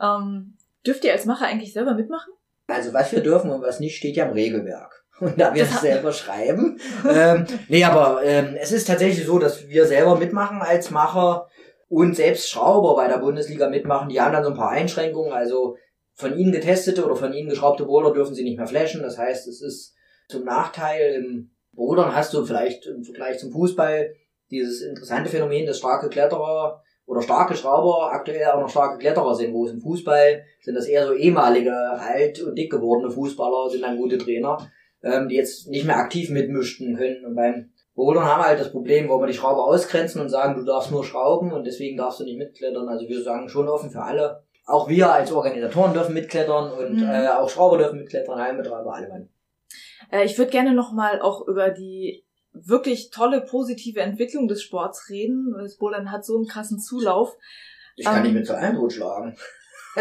Ähm, 0.00 0.56
dürft 0.86 1.04
ihr 1.04 1.12
als 1.12 1.24
Macher 1.24 1.46
eigentlich 1.46 1.72
selber 1.72 1.94
mitmachen? 1.94 2.32
Also 2.66 2.92
was 2.92 3.12
wir 3.12 3.20
dürfen 3.20 3.50
und 3.50 3.62
was 3.62 3.80
nicht, 3.80 3.96
steht 3.96 4.16
ja 4.16 4.26
im 4.26 4.32
Regelwerk 4.32 5.04
und 5.20 5.40
da 5.40 5.54
wir 5.54 5.64
es 5.64 5.80
selber 5.80 6.12
schreiben. 6.12 6.78
ähm, 7.08 7.46
nee, 7.68 7.84
aber 7.84 8.22
ähm, 8.22 8.56
es 8.60 8.72
ist 8.72 8.86
tatsächlich 8.86 9.26
so, 9.26 9.38
dass 9.38 9.68
wir 9.68 9.86
selber 9.86 10.16
mitmachen 10.16 10.60
als 10.60 10.90
Macher 10.90 11.48
und 11.88 12.14
selbst 12.14 12.50
Schrauber 12.50 12.96
bei 12.96 13.08
der 13.08 13.18
Bundesliga 13.18 13.68
mitmachen. 13.68 14.08
Die 14.08 14.20
haben 14.20 14.32
dann 14.32 14.44
so 14.44 14.50
ein 14.50 14.56
paar 14.56 14.70
Einschränkungen. 14.70 15.32
Also 15.32 15.76
von 16.14 16.36
ihnen 16.36 16.52
getestete 16.52 17.04
oder 17.04 17.16
von 17.16 17.32
ihnen 17.32 17.48
geschraubte 17.48 17.84
Boulder 17.84 18.12
dürfen 18.12 18.34
sie 18.34 18.44
nicht 18.44 18.58
mehr 18.58 18.66
flashen. 18.66 19.02
Das 19.02 19.18
heißt, 19.18 19.48
es 19.48 19.62
ist 19.62 19.94
zum 20.28 20.44
Nachteil 20.44 21.14
im 21.14 21.50
Bouldern 21.72 22.14
hast 22.14 22.34
du 22.34 22.44
vielleicht 22.44 22.86
im 22.86 23.04
Vergleich 23.04 23.38
zum 23.38 23.52
Fußball 23.52 24.12
dieses 24.50 24.82
interessante 24.82 25.30
Phänomen, 25.30 25.66
dass 25.66 25.78
starke 25.78 26.08
Kletterer 26.08 26.82
oder 27.08 27.22
starke 27.22 27.56
Schrauber 27.56 28.12
aktuell 28.12 28.46
auch 28.46 28.60
noch 28.60 28.68
starke 28.68 28.98
Kletterer 28.98 29.34
sind, 29.34 29.52
wo 29.52 29.66
es 29.66 29.72
im 29.72 29.80
Fußball 29.80 30.44
sind 30.60 30.74
das 30.76 30.86
eher 30.86 31.06
so 31.06 31.14
ehemalige 31.14 31.74
alt 31.74 32.40
und 32.42 32.56
dick 32.56 32.70
gewordene 32.70 33.10
Fußballer, 33.10 33.70
sind 33.70 33.82
dann 33.82 33.96
gute 33.96 34.18
Trainer 34.18 34.58
ähm, 35.02 35.28
die 35.28 35.36
jetzt 35.36 35.68
nicht 35.68 35.86
mehr 35.86 35.96
aktiv 35.96 36.30
mitmischten 36.30 36.96
können. 36.96 37.24
Und 37.24 37.34
beim 37.34 37.70
Bouldern 37.94 38.24
haben 38.24 38.40
wir 38.40 38.46
halt 38.46 38.60
das 38.60 38.72
Problem, 38.72 39.08
wo 39.08 39.18
wir 39.20 39.26
die 39.26 39.34
Schrauber 39.34 39.64
ausgrenzen 39.64 40.20
und 40.20 40.28
sagen, 40.28 40.54
du 40.56 40.64
darfst 40.64 40.90
nur 40.90 41.04
schrauben 41.04 41.52
und 41.52 41.64
deswegen 41.64 41.96
darfst 41.96 42.20
du 42.20 42.24
nicht 42.24 42.38
mitklettern. 42.38 42.88
Also 42.88 43.08
wir 43.08 43.22
sagen 43.22 43.48
schon 43.48 43.68
offen 43.68 43.90
für 43.90 44.02
alle. 44.02 44.42
Auch 44.66 44.88
wir 44.88 45.10
als 45.10 45.32
Organisatoren 45.32 45.94
dürfen 45.94 46.14
mitklettern 46.14 46.72
und 46.72 46.96
mhm. 46.96 47.08
äh, 47.08 47.28
auch 47.28 47.48
Schrauber 47.48 47.78
dürfen 47.78 48.00
mitklettern, 48.00 48.38
Heimbetreiber, 48.38 48.92
alle 48.92 49.08
Mann. 49.08 49.28
Äh, 50.12 50.24
ich 50.24 50.36
würde 50.36 50.50
gerne 50.50 50.74
nochmal 50.74 51.20
auch 51.20 51.46
über 51.48 51.70
die 51.70 52.24
wirklich 52.64 53.10
tolle 53.10 53.40
positive 53.40 54.00
Entwicklung 54.00 54.48
des 54.48 54.62
Sports 54.62 55.08
reden. 55.08 55.54
Das 55.58 55.76
Bouldern 55.76 56.10
hat 56.10 56.24
so 56.24 56.36
einen 56.36 56.46
krassen 56.46 56.78
Zulauf. 56.78 57.36
Ich 57.96 58.04
kann 58.04 58.18
ähm, 58.18 58.34
nicht 58.34 58.48
mit 58.48 58.50
einem 58.50 58.76
totschlagen. 58.76 59.36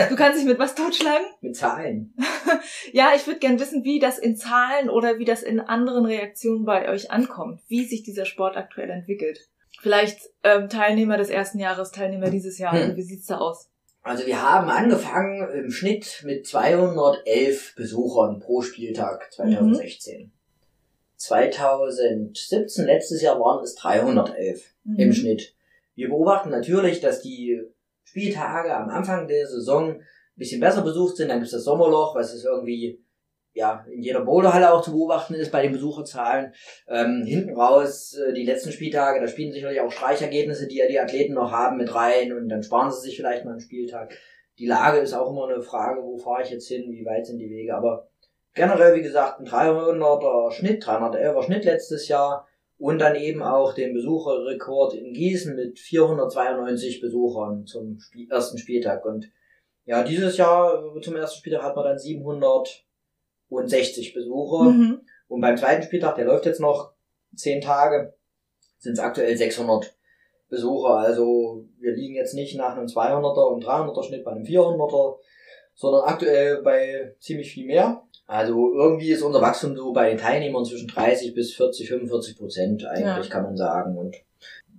Du 0.10 0.16
kannst 0.16 0.40
dich 0.40 0.46
mit 0.46 0.60
was 0.60 0.76
totschlagen? 0.76 1.26
Mit 1.42 1.56
Zahlen. 1.56 2.14
ja, 2.94 3.14
ich 3.16 3.26
würde 3.26 3.40
gern 3.40 3.60
wissen, 3.60 3.84
wie 3.84 4.00
das 4.00 4.20
in 4.20 4.38
Zahlen 4.38 4.90
oder 4.90 5.18
wie 5.18 5.26
das 5.26 5.42
in 5.42 5.60
anderen 5.60 6.06
Reaktionen 6.06 6.66
bei 6.66 6.90
euch 6.90 7.10
ankommt, 7.10 7.62
wie 7.68 7.86
sich 7.86 8.04
dieser 8.04 8.26
Sport 8.26 8.58
aktuell 8.58 8.90
entwickelt. 8.92 9.40
Vielleicht 9.80 10.20
ähm, 10.44 10.70
Teilnehmer 10.70 11.18
des 11.18 11.30
ersten 11.30 11.60
Jahres, 11.60 11.92
Teilnehmer 11.92 12.30
dieses 12.30 12.60
Jahr. 12.60 12.74
Hm. 12.74 12.96
Wie 12.96 13.02
sieht's 13.02 13.28
da 13.28 13.38
aus? 13.38 13.70
Also 14.04 14.26
wir 14.26 14.42
haben 14.42 14.70
angefangen 14.70 15.50
im 15.52 15.72
Schnitt 15.72 16.24
mit 16.24 16.48
211 16.48 17.76
Besuchern 17.76 18.40
pro 18.40 18.62
Spieltag 18.62 19.32
2016. 19.34 20.22
Mhm. 20.22 20.32
2017, 21.18 22.86
letztes 22.86 23.22
Jahr 23.22 23.40
waren 23.40 23.64
es 23.64 23.76
311 23.76 24.64
mhm. 24.84 25.00
im 25.00 25.14
Schnitt. 25.14 25.56
Wir 25.96 26.10
beobachten 26.10 26.50
natürlich, 26.50 27.02
dass 27.02 27.22
die 27.22 27.62
Spieltage 28.04 28.76
am 28.76 28.90
Anfang 28.90 29.28
der 29.28 29.48
Saison 29.48 29.96
ein 29.96 30.06
bisschen 30.36 30.62
besser 30.62 30.84
besucht 30.84 31.18
sind. 31.18 31.30
Dann 31.30 31.40
gibt 31.40 31.48
es 31.48 31.54
das 31.54 31.64
Sommerloch, 31.64 32.16
was 32.16 32.34
ist 32.34 32.46
irgendwie 32.46 33.04
ja, 33.58 33.84
in 33.92 34.04
jeder 34.04 34.22
Boulderhalle 34.22 34.72
auch 34.72 34.84
zu 34.84 34.92
beobachten 34.92 35.34
ist 35.34 35.52
bei 35.52 35.64
den 35.64 35.72
Besucherzahlen. 35.72 36.54
Ähm, 36.88 37.24
hinten 37.26 37.56
raus, 37.56 38.14
äh, 38.14 38.32
die 38.34 38.46
letzten 38.46 38.72
Spieltage, 38.72 39.20
da 39.20 39.28
spielen 39.28 39.52
sicherlich 39.52 39.82
auch 39.82 39.92
Streichergebnisse, 39.92 40.68
die 40.68 40.78
ja 40.78 40.88
die 40.88 41.00
Athleten 41.00 41.34
noch 41.34 41.52
haben, 41.52 41.78
mit 41.78 41.94
rein 41.94 42.34
und 42.34 42.50
dann 42.50 42.62
sparen 42.62 42.92
sie 42.92 43.02
sich 43.02 43.18
vielleicht 43.18 43.46
mal 43.46 43.52
einen 43.52 43.60
Spieltag. 43.60 44.14
Die 44.60 44.68
Lage 44.68 45.00
ist 45.00 45.14
auch 45.14 45.32
immer 45.32 45.48
eine 45.48 45.64
Frage, 45.64 46.04
wo 46.04 46.18
fahre 46.18 46.44
ich 46.44 46.52
jetzt 46.52 46.68
hin, 46.68 46.92
wie 46.92 47.06
weit 47.06 47.26
sind 47.26 47.40
die 47.40 47.50
Wege, 47.50 47.76
aber 47.76 48.08
generell, 48.58 48.96
wie 48.96 49.02
gesagt, 49.02 49.40
ein 49.40 49.48
300er 49.48 50.52
Schnitt, 50.52 50.84
311er 50.84 51.44
Schnitt 51.44 51.64
letztes 51.64 52.10
Jahr 52.10 52.46
und 52.78 53.00
dann 53.00 53.16
eben 53.16 53.42
auch 53.42 53.74
den 53.74 53.94
Besucherrekord 53.94 54.96
in 54.96 55.14
Gießen 55.14 55.56
mit 55.56 55.80
492 55.80 57.00
Besuchern 57.00 57.66
zum 57.66 58.00
Spiel 58.00 58.30
ersten 58.30 58.58
Spieltag 58.58 59.06
und 59.06 59.32
ja, 59.86 60.04
dieses 60.04 60.36
Jahr 60.36 60.84
zum 61.02 61.16
ersten 61.16 61.38
Spieltag 61.38 61.64
hat 61.64 61.76
man 61.78 61.86
dann 61.86 61.98
700 61.98 62.86
und 63.48 63.70
60 63.70 64.14
Besucher. 64.14 64.72
Mhm. 64.72 65.02
Und 65.30 65.42
beim 65.42 65.56
zweiten 65.56 65.84
Spieltag, 65.84 66.16
der 66.16 66.26
läuft 66.26 66.46
jetzt 66.46 66.60
noch 66.60 66.94
10 67.36 67.62
Tage, 67.62 68.14
sind 68.80 68.94
es 68.94 69.00
aktuell 69.00 69.36
600 69.36 69.96
Besucher. 70.50 70.96
Also 70.96 71.66
wir 71.80 71.94
liegen 71.94 72.16
jetzt 72.16 72.34
nicht 72.34 72.58
nach 72.58 72.76
einem 72.76 72.88
200er 72.88 73.48
und 73.50 73.66
300er 73.66 74.04
Schnitt 74.04 74.26
bei 74.26 74.32
einem 74.32 74.44
400er, 74.44 75.18
sondern 75.78 76.02
aktuell 76.02 76.62
bei 76.62 77.16
ziemlich 77.20 77.52
viel 77.52 77.66
mehr. 77.66 78.04
Also 78.26 78.74
irgendwie 78.74 79.12
ist 79.12 79.22
unser 79.22 79.42
Wachstum 79.42 79.78
so 79.78 79.94
bei 79.94 80.10
den 80.10 80.18
Teilnehmern 80.18 80.66
zwischen 80.66 80.90
30 80.90 81.34
bis 81.34 81.54
40, 81.54 81.88
45 81.88 82.38
Prozent 82.38 82.86
eigentlich, 82.86 83.28
ja. 83.28 83.32
kann 83.32 83.44
man 83.44 83.56
sagen. 83.56 83.98
Und 83.98 84.18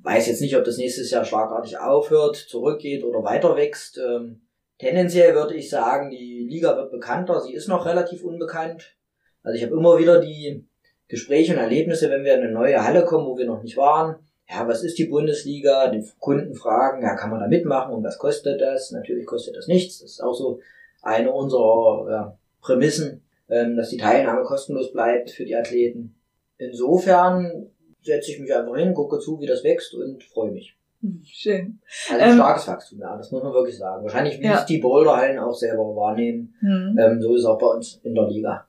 weiß 0.02 0.26
jetzt 0.26 0.42
nicht, 0.42 0.56
ob 0.56 0.64
das 0.64 0.76
nächstes 0.76 1.10
Jahr 1.10 1.24
schlagartig 1.24 1.78
aufhört, 1.78 2.36
zurückgeht 2.36 3.04
oder 3.04 3.24
weiter 3.24 3.56
wächst. 3.56 3.98
Ähm, 3.98 4.42
Tendenziell 4.78 5.34
würde 5.34 5.56
ich 5.56 5.68
sagen, 5.70 6.10
die 6.10 6.46
Liga 6.48 6.76
wird 6.76 6.92
bekannter. 6.92 7.40
Sie 7.40 7.52
ist 7.52 7.68
noch 7.68 7.84
relativ 7.84 8.22
unbekannt. 8.22 8.94
Also 9.42 9.56
ich 9.56 9.64
habe 9.64 9.74
immer 9.74 9.98
wieder 9.98 10.20
die 10.20 10.64
Gespräche 11.08 11.52
und 11.52 11.58
Erlebnisse, 11.58 12.10
wenn 12.10 12.24
wir 12.24 12.34
in 12.34 12.42
eine 12.42 12.52
neue 12.52 12.84
Halle 12.84 13.04
kommen, 13.04 13.26
wo 13.26 13.36
wir 13.36 13.46
noch 13.46 13.62
nicht 13.62 13.76
waren. 13.76 14.16
Ja, 14.48 14.68
was 14.68 14.84
ist 14.84 14.98
die 14.98 15.06
Bundesliga? 15.06 15.88
Den 15.88 16.08
Kunden 16.20 16.54
fragen, 16.54 17.02
ja, 17.02 17.16
kann 17.16 17.30
man 17.30 17.40
da 17.40 17.48
mitmachen 17.48 17.92
und 17.92 18.04
was 18.04 18.18
kostet 18.18 18.60
das? 18.60 18.92
Natürlich 18.92 19.26
kostet 19.26 19.56
das 19.56 19.66
nichts. 19.66 19.98
Das 19.98 20.12
ist 20.12 20.22
auch 20.22 20.34
so 20.34 20.60
eine 21.02 21.32
unserer 21.32 22.10
ja, 22.10 22.38
Prämissen, 22.60 23.22
ähm, 23.48 23.76
dass 23.76 23.90
die 23.90 23.96
Teilnahme 23.96 24.42
kostenlos 24.42 24.92
bleibt 24.92 25.30
für 25.30 25.44
die 25.44 25.56
Athleten. 25.56 26.14
Insofern 26.58 27.70
setze 28.02 28.32
ich 28.32 28.40
mich 28.40 28.54
einfach 28.54 28.76
hin, 28.76 28.94
gucke 28.94 29.18
zu, 29.18 29.40
wie 29.40 29.46
das 29.46 29.64
wächst 29.64 29.94
und 29.94 30.22
freue 30.24 30.50
mich. 30.50 30.76
Schön. 31.22 31.78
Also 32.10 32.24
ein 32.24 32.30
ähm, 32.30 32.36
starkes 32.36 32.66
Wachstum, 32.66 32.98
ja, 32.98 33.16
das 33.16 33.30
muss 33.30 33.42
man 33.42 33.52
wirklich 33.52 33.78
sagen. 33.78 34.02
Wahrscheinlich, 34.02 34.40
wie 34.40 34.46
ja. 34.46 34.58
es 34.58 34.66
die 34.66 34.78
Boulderhallen 34.78 35.38
auch 35.38 35.54
selber 35.54 35.84
wahrnehmen, 35.94 36.54
mhm. 36.60 36.98
ähm, 36.98 37.22
so 37.22 37.34
ist 37.34 37.42
es 37.42 37.46
auch 37.46 37.58
bei 37.58 37.66
uns 37.66 38.00
in 38.02 38.14
der 38.14 38.26
Liga. 38.26 38.66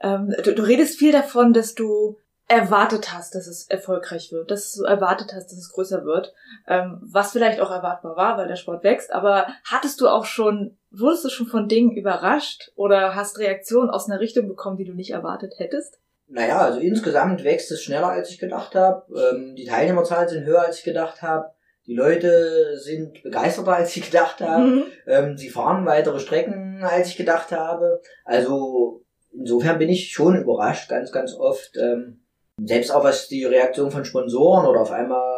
Ähm, 0.00 0.34
du, 0.42 0.54
du 0.54 0.62
redest 0.62 0.98
viel 0.98 1.12
davon, 1.12 1.52
dass 1.52 1.74
du 1.74 2.16
erwartet 2.48 3.12
hast, 3.12 3.34
dass 3.34 3.46
es 3.46 3.68
erfolgreich 3.68 4.32
wird, 4.32 4.50
dass 4.50 4.72
du 4.72 4.84
erwartet 4.84 5.32
hast, 5.34 5.48
dass 5.48 5.58
es 5.58 5.72
größer 5.72 6.04
wird, 6.04 6.32
ähm, 6.68 7.00
was 7.02 7.32
vielleicht 7.32 7.60
auch 7.60 7.70
erwartbar 7.70 8.16
war, 8.16 8.38
weil 8.38 8.46
der 8.46 8.56
Sport 8.56 8.84
wächst, 8.84 9.12
aber 9.12 9.48
hattest 9.64 10.00
du 10.00 10.08
auch 10.08 10.24
schon, 10.24 10.76
wurdest 10.98 11.24
du 11.24 11.28
schon 11.28 11.46
von 11.46 11.68
Dingen 11.68 11.92
überrascht 11.92 12.72
oder 12.74 13.14
hast 13.14 13.38
Reaktionen 13.38 13.90
aus 13.90 14.08
einer 14.08 14.20
Richtung 14.20 14.48
bekommen, 14.48 14.76
die 14.76 14.84
du 14.84 14.94
nicht 14.94 15.10
erwartet 15.10 15.54
hättest? 15.58 15.98
Naja, 16.28 16.58
also 16.58 16.80
insgesamt 16.80 17.44
wächst 17.44 17.70
es 17.70 17.82
schneller, 17.82 18.08
als 18.08 18.30
ich 18.30 18.38
gedacht 18.38 18.74
habe. 18.74 19.04
Ähm, 19.14 19.54
die 19.54 19.64
Teilnehmerzahlen 19.64 20.28
sind 20.28 20.44
höher, 20.44 20.62
als 20.62 20.78
ich 20.78 20.84
gedacht 20.84 21.22
habe. 21.22 21.50
Die 21.86 21.94
Leute 21.94 22.76
sind 22.78 23.22
begeisterter, 23.22 23.76
als 23.76 23.96
ich 23.96 24.10
gedacht 24.10 24.40
habe. 24.40 24.66
Mhm. 24.66 24.84
Ähm, 25.06 25.36
sie 25.36 25.50
fahren 25.50 25.86
weitere 25.86 26.18
Strecken, 26.18 26.82
als 26.82 27.08
ich 27.08 27.16
gedacht 27.16 27.52
habe. 27.52 28.00
Also 28.24 29.04
insofern 29.32 29.78
bin 29.78 29.88
ich 29.88 30.12
schon 30.12 30.36
überrascht, 30.36 30.88
ganz, 30.88 31.12
ganz 31.12 31.34
oft. 31.34 31.76
Ähm, 31.76 32.24
selbst 32.64 32.90
auch 32.90 33.04
was 33.04 33.28
die 33.28 33.44
Reaktion 33.44 33.90
von 33.90 34.04
Sponsoren 34.04 34.66
oder 34.66 34.80
auf 34.80 34.90
einmal 34.90 35.35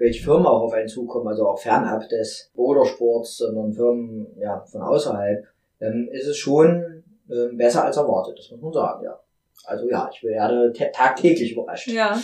welche 0.00 0.24
Firmen 0.24 0.46
auch 0.46 0.62
auf 0.62 0.72
einen 0.72 0.88
zukommen, 0.88 1.28
also 1.28 1.46
auch 1.46 1.60
fernab 1.60 2.08
des 2.08 2.50
Bouldersports, 2.54 3.36
sondern 3.36 3.72
Firmen 3.72 4.26
ja 4.38 4.64
von 4.64 4.80
außerhalb, 4.80 5.44
ähm, 5.80 6.08
ist 6.10 6.26
es 6.26 6.38
schon 6.38 7.04
ähm, 7.30 7.56
besser 7.56 7.84
als 7.84 7.98
erwartet, 7.98 8.38
das 8.38 8.50
muss 8.50 8.62
man 8.62 8.72
sagen, 8.72 9.04
ja. 9.04 9.20
Also 9.66 9.88
ja, 9.88 10.08
ich 10.10 10.22
werde 10.24 10.72
tagtäglich 10.72 11.52
überrascht. 11.52 11.88
Ja. 11.88 12.18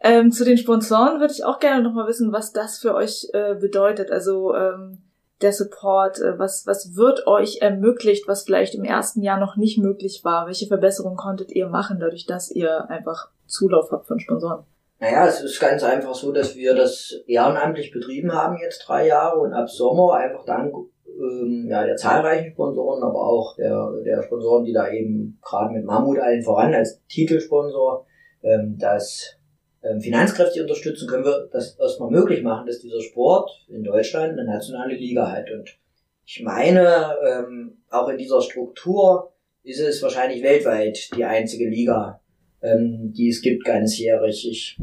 Ähm, 0.00 0.30
zu 0.30 0.44
den 0.44 0.58
Sponsoren 0.58 1.20
würde 1.20 1.32
ich 1.32 1.44
auch 1.44 1.58
gerne 1.58 1.82
nochmal 1.82 2.06
wissen, 2.06 2.32
was 2.32 2.52
das 2.52 2.78
für 2.78 2.94
euch 2.94 3.28
äh, 3.32 3.54
bedeutet. 3.54 4.10
Also 4.10 4.54
ähm, 4.54 4.98
der 5.40 5.52
Support, 5.52 6.20
äh, 6.20 6.38
was, 6.38 6.66
was 6.66 6.96
wird 6.96 7.26
euch 7.26 7.62
ermöglicht, 7.62 8.28
was 8.28 8.42
vielleicht 8.44 8.74
im 8.74 8.84
ersten 8.84 9.22
Jahr 9.22 9.40
noch 9.40 9.56
nicht 9.56 9.78
möglich 9.78 10.20
war? 10.22 10.46
Welche 10.46 10.66
Verbesserungen 10.66 11.16
konntet 11.16 11.50
ihr 11.52 11.68
machen, 11.68 11.98
dadurch, 11.98 12.26
dass 12.26 12.50
ihr 12.50 12.90
einfach 12.90 13.30
Zulauf 13.46 13.90
habt 13.90 14.06
von 14.06 14.20
Sponsoren? 14.20 14.64
Naja, 15.02 15.26
es 15.26 15.40
ist 15.40 15.58
ganz 15.58 15.82
einfach 15.82 16.14
so, 16.14 16.30
dass 16.30 16.54
wir 16.54 16.76
das 16.76 17.24
ehrenamtlich 17.26 17.90
betrieben 17.90 18.32
haben 18.32 18.56
jetzt 18.62 18.86
drei 18.86 19.08
Jahre 19.08 19.40
und 19.40 19.52
ab 19.52 19.68
Sommer 19.68 20.14
einfach 20.14 20.44
dank 20.44 20.72
ähm, 21.08 21.66
ja, 21.68 21.84
der 21.84 21.96
zahlreichen 21.96 22.52
Sponsoren, 22.52 23.02
aber 23.02 23.18
auch 23.18 23.56
der, 23.56 23.94
der 24.04 24.22
Sponsoren, 24.22 24.64
die 24.64 24.72
da 24.72 24.88
eben 24.92 25.40
gerade 25.42 25.74
mit 25.74 25.84
Mammut 25.84 26.20
allen 26.20 26.44
voran 26.44 26.72
als 26.72 27.02
Titelsponsor 27.08 28.06
ähm, 28.44 28.76
das 28.78 29.38
ähm, 29.82 30.00
finanzkräftig 30.00 30.62
unterstützen, 30.62 31.08
können 31.08 31.24
wir 31.24 31.48
das 31.50 31.76
erstmal 31.80 32.10
möglich 32.12 32.44
machen, 32.44 32.68
dass 32.68 32.78
dieser 32.78 33.00
Sport 33.00 33.50
in 33.66 33.82
Deutschland 33.82 34.38
eine 34.38 34.44
nationale 34.44 34.94
Liga 34.94 35.32
hat. 35.32 35.50
Und 35.50 35.80
ich 36.24 36.44
meine, 36.44 37.16
ähm, 37.26 37.82
auch 37.90 38.08
in 38.08 38.18
dieser 38.18 38.40
Struktur 38.40 39.32
ist 39.64 39.80
es 39.80 40.00
wahrscheinlich 40.00 40.44
weltweit 40.44 41.10
die 41.16 41.24
einzige 41.24 41.68
Liga, 41.68 42.21
ähm, 42.62 43.12
die 43.12 43.28
es 43.28 43.42
gibt 43.42 43.64
ganzjährig. 43.64 44.48
Ich 44.48 44.78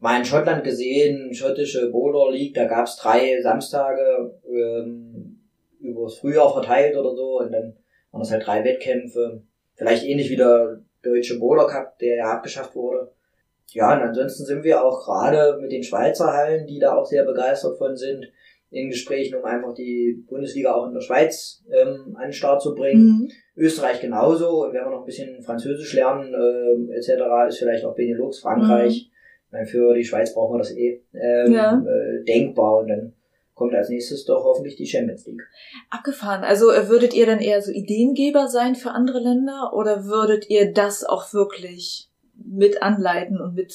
mal 0.00 0.18
in 0.18 0.24
Schottland 0.24 0.64
gesehen, 0.64 1.34
schottische 1.34 1.90
Boulder 1.90 2.30
League, 2.32 2.54
da 2.54 2.64
gab 2.64 2.86
es 2.86 2.96
drei 2.96 3.40
Samstage 3.42 4.32
ähm, 4.48 5.40
übers 5.80 6.18
Frühjahr 6.18 6.52
verteilt 6.52 6.96
oder 6.96 7.14
so 7.14 7.40
und 7.40 7.52
dann 7.52 7.74
waren 8.10 8.20
das 8.20 8.30
halt 8.30 8.46
drei 8.46 8.64
Wettkämpfe. 8.64 9.42
Vielleicht 9.74 10.04
ähnlich 10.04 10.30
wie 10.30 10.36
der 10.36 10.80
deutsche 11.02 11.38
Boulder 11.38 11.66
Cup, 11.66 11.98
der 11.98 12.16
ja 12.16 12.32
abgeschafft 12.32 12.74
wurde. 12.74 13.12
Ja, 13.72 13.94
und 13.94 14.02
ansonsten 14.02 14.44
sind 14.46 14.64
wir 14.64 14.82
auch 14.82 15.04
gerade 15.04 15.58
mit 15.60 15.70
den 15.70 15.82
Schweizer 15.82 16.32
Hallen, 16.32 16.66
die 16.66 16.78
da 16.78 16.94
auch 16.94 17.04
sehr 17.04 17.24
begeistert 17.24 17.76
von 17.76 17.96
sind, 17.96 18.26
in 18.70 18.90
Gesprächen, 18.90 19.34
um 19.36 19.44
einfach 19.44 19.74
die 19.74 20.24
Bundesliga 20.28 20.74
auch 20.74 20.86
in 20.86 20.94
der 20.94 21.00
Schweiz 21.00 21.64
ähm, 21.70 22.14
an 22.16 22.24
den 22.24 22.32
Start 22.32 22.62
zu 22.62 22.74
bringen. 22.74 23.02
Mhm. 23.02 23.30
Österreich 23.56 24.00
genauso. 24.00 24.64
Und 24.64 24.74
wenn 24.74 24.84
wir 24.84 24.90
noch 24.90 25.00
ein 25.00 25.06
bisschen 25.06 25.42
Französisch 25.42 25.94
lernen, 25.94 26.34
äh, 26.34 26.96
etc., 26.96 27.22
ist 27.48 27.58
vielleicht 27.58 27.84
auch 27.84 27.94
Benelux, 27.94 28.40
Frankreich. 28.40 29.10
Mhm. 29.50 29.66
Für 29.66 29.94
die 29.94 30.04
Schweiz 30.04 30.34
brauchen 30.34 30.54
wir 30.54 30.58
das 30.58 30.76
eh 30.76 31.02
ähm, 31.14 31.52
ja. 31.52 31.82
äh, 31.82 32.22
denkbar. 32.24 32.80
Und 32.80 32.88
dann 32.88 33.14
kommt 33.54 33.74
als 33.74 33.88
nächstes 33.88 34.26
doch 34.26 34.44
hoffentlich 34.44 34.76
die 34.76 34.86
Champions 34.86 35.26
League. 35.26 35.42
Abgefahren. 35.88 36.44
Also 36.44 36.70
äh, 36.70 36.88
würdet 36.88 37.14
ihr 37.14 37.24
dann 37.24 37.40
eher 37.40 37.62
so 37.62 37.72
Ideengeber 37.72 38.48
sein 38.48 38.74
für 38.74 38.90
andere 38.90 39.20
Länder 39.20 39.72
oder 39.74 40.04
würdet 40.04 40.50
ihr 40.50 40.72
das 40.72 41.04
auch 41.04 41.32
wirklich 41.32 42.10
mit 42.34 42.82
anleiten 42.82 43.40
und 43.40 43.54
mit. 43.54 43.74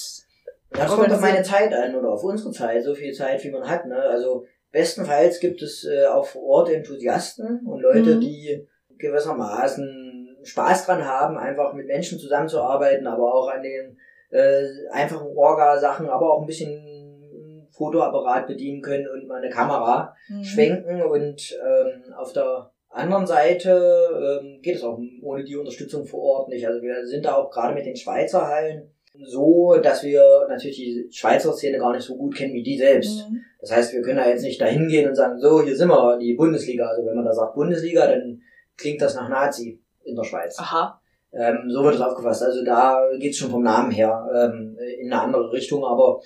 Das 0.69 0.91
kommt 0.91 1.11
auf 1.11 1.21
meine 1.21 1.43
Zeit 1.43 1.73
an 1.73 1.95
oder 1.95 2.11
auf 2.11 2.23
unsere 2.23 2.51
Zeit, 2.51 2.83
so 2.83 2.95
viel 2.95 3.13
Zeit, 3.13 3.43
wie 3.43 3.51
man 3.51 3.67
hat. 3.67 3.85
Ne? 3.85 3.95
Also 3.95 4.45
bestenfalls 4.73 5.39
gibt 5.39 5.61
es 5.61 5.85
äh, 5.85 6.07
auch 6.07 6.25
vor 6.25 6.43
Ort 6.43 6.69
Enthusiasten 6.69 7.65
und 7.65 7.81
Leute, 7.81 8.15
mhm. 8.15 8.19
die 8.19 8.67
gewissermaßen 8.97 10.37
Spaß 10.43 10.85
dran 10.85 11.05
haben, 11.05 11.37
einfach 11.37 11.73
mit 11.73 11.87
Menschen 11.87 12.19
zusammenzuarbeiten, 12.19 13.07
aber 13.07 13.33
auch 13.33 13.47
an 13.47 13.63
den 13.63 13.97
äh, 14.29 14.65
einfachen 14.91 15.27
Orga-Sachen, 15.27 16.09
aber 16.09 16.33
auch 16.33 16.41
ein 16.41 16.47
bisschen 16.47 17.69
Fotoapparat 17.71 18.47
bedienen 18.47 18.81
können 18.81 19.07
und 19.07 19.27
mal 19.27 19.41
eine 19.41 19.49
Kamera 19.49 20.15
mhm. 20.27 20.43
schwenken 20.43 21.01
und 21.01 21.57
ähm, 21.65 22.13
auf 22.15 22.33
der 22.33 22.71
anderen 22.89 23.25
Seite 23.25 24.41
ähm, 24.41 24.59
geht 24.61 24.75
es 24.75 24.83
auch 24.83 24.99
ohne 25.21 25.43
die 25.43 25.55
Unterstützung 25.55 26.05
vor 26.05 26.21
Ort 26.21 26.49
nicht. 26.49 26.67
Also 26.67 26.81
wir 26.81 27.07
sind 27.07 27.25
da 27.25 27.35
auch 27.35 27.49
gerade 27.49 27.73
mit 27.73 27.85
den 27.85 27.95
Schweizer 27.95 28.47
Hallen 28.47 28.91
so, 29.13 29.77
dass 29.81 30.03
wir 30.03 30.23
natürlich 30.49 30.77
die 30.77 31.07
Schweizer 31.11 31.53
Szene 31.53 31.77
gar 31.77 31.93
nicht 31.93 32.03
so 32.03 32.15
gut 32.15 32.35
kennen 32.35 32.53
wie 32.53 32.63
die 32.63 32.77
selbst. 32.77 33.29
Mhm. 33.29 33.41
Das 33.59 33.71
heißt, 33.71 33.93
wir 33.93 34.01
können 34.01 34.17
da 34.17 34.27
jetzt 34.27 34.43
nicht 34.43 34.59
dahin 34.59 34.87
gehen 34.87 35.07
und 35.07 35.15
sagen, 35.15 35.39
so, 35.39 35.61
hier 35.61 35.75
sind 35.75 35.89
wir, 35.89 36.17
die 36.17 36.33
Bundesliga. 36.33 36.87
Also 36.87 37.05
wenn 37.05 37.15
man 37.15 37.25
da 37.25 37.31
sagt 37.31 37.55
Bundesliga, 37.55 38.07
dann 38.07 38.41
klingt 38.77 39.01
das 39.01 39.15
nach 39.15 39.29
Nazi 39.29 39.81
in 40.03 40.15
der 40.15 40.23
Schweiz. 40.23 40.57
Aha. 40.59 40.99
Ähm, 41.31 41.69
so 41.69 41.83
wird 41.83 41.95
es 41.95 42.01
aufgefasst. 42.01 42.43
Also 42.43 42.63
da 42.63 42.99
geht 43.19 43.31
es 43.31 43.37
schon 43.37 43.51
vom 43.51 43.63
Namen 43.63 43.91
her 43.91 44.27
ähm, 44.33 44.77
in 44.99 45.11
eine 45.11 45.21
andere 45.21 45.51
Richtung, 45.51 45.85
aber 45.85 46.21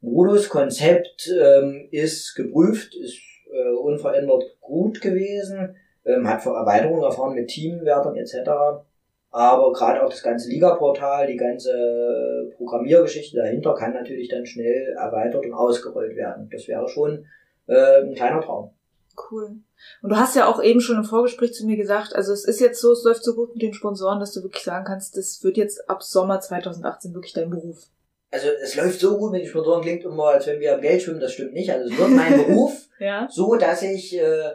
Moduskonzept 0.00 1.30
ähm, 1.40 1.88
ist 1.90 2.34
geprüft, 2.34 2.94
ist 2.94 3.18
äh, 3.52 3.70
unverändert 3.70 4.44
gut 4.60 5.00
gewesen, 5.00 5.76
ähm, 6.04 6.28
hat 6.28 6.44
Erweiterungen 6.44 7.04
erfahren 7.04 7.34
mit 7.34 7.48
Teamwertern 7.48 8.16
etc. 8.16 8.50
Aber 9.32 9.72
gerade 9.72 10.04
auch 10.04 10.10
das 10.10 10.22
ganze 10.22 10.50
Liga-Portal, 10.50 11.26
die 11.26 11.38
ganze 11.38 12.52
Programmiergeschichte 12.56 13.38
dahinter 13.38 13.74
kann 13.74 13.94
natürlich 13.94 14.28
dann 14.28 14.44
schnell 14.44 14.94
erweitert 14.98 15.46
und 15.46 15.54
ausgerollt 15.54 16.14
werden. 16.16 16.50
Das 16.52 16.68
wäre 16.68 16.86
schon 16.86 17.24
äh, 17.66 18.02
ein 18.02 18.14
kleiner 18.14 18.42
Traum. 18.42 18.72
Cool. 19.30 19.56
Und 20.02 20.10
du 20.10 20.16
hast 20.16 20.36
ja 20.36 20.46
auch 20.46 20.62
eben 20.62 20.80
schon 20.80 20.96
im 20.98 21.04
Vorgespräch 21.04 21.54
zu 21.54 21.66
mir 21.66 21.76
gesagt, 21.76 22.14
also 22.14 22.32
es 22.32 22.44
ist 22.44 22.60
jetzt 22.60 22.80
so, 22.80 22.92
es 22.92 23.04
läuft 23.04 23.24
so 23.24 23.34
gut 23.34 23.54
mit 23.54 23.62
den 23.62 23.72
Sponsoren, 23.72 24.20
dass 24.20 24.32
du 24.32 24.42
wirklich 24.42 24.62
sagen 24.62 24.84
kannst, 24.84 25.16
das 25.16 25.42
wird 25.42 25.56
jetzt 25.56 25.88
ab 25.88 26.02
Sommer 26.02 26.40
2018 26.40 27.14
wirklich 27.14 27.32
dein 27.32 27.50
Beruf. 27.50 27.86
Also 28.30 28.48
es 28.62 28.76
läuft 28.76 29.00
so 29.00 29.18
gut 29.18 29.32
mit 29.32 29.42
den 29.42 29.48
Sponsoren, 29.48 29.82
klingt 29.82 30.04
immer, 30.04 30.28
als 30.28 30.46
wenn 30.46 30.60
wir 30.60 30.74
am 30.74 30.80
Geld 30.80 31.02
schwimmen, 31.02 31.20
das 31.20 31.32
stimmt 31.32 31.52
nicht. 31.54 31.70
Also 31.70 31.90
es 31.90 31.98
wird 31.98 32.10
mein 32.10 32.46
Beruf 32.46 32.88
ja. 32.98 33.28
so, 33.30 33.56
dass 33.56 33.82
ich 33.82 34.18
äh, 34.18 34.52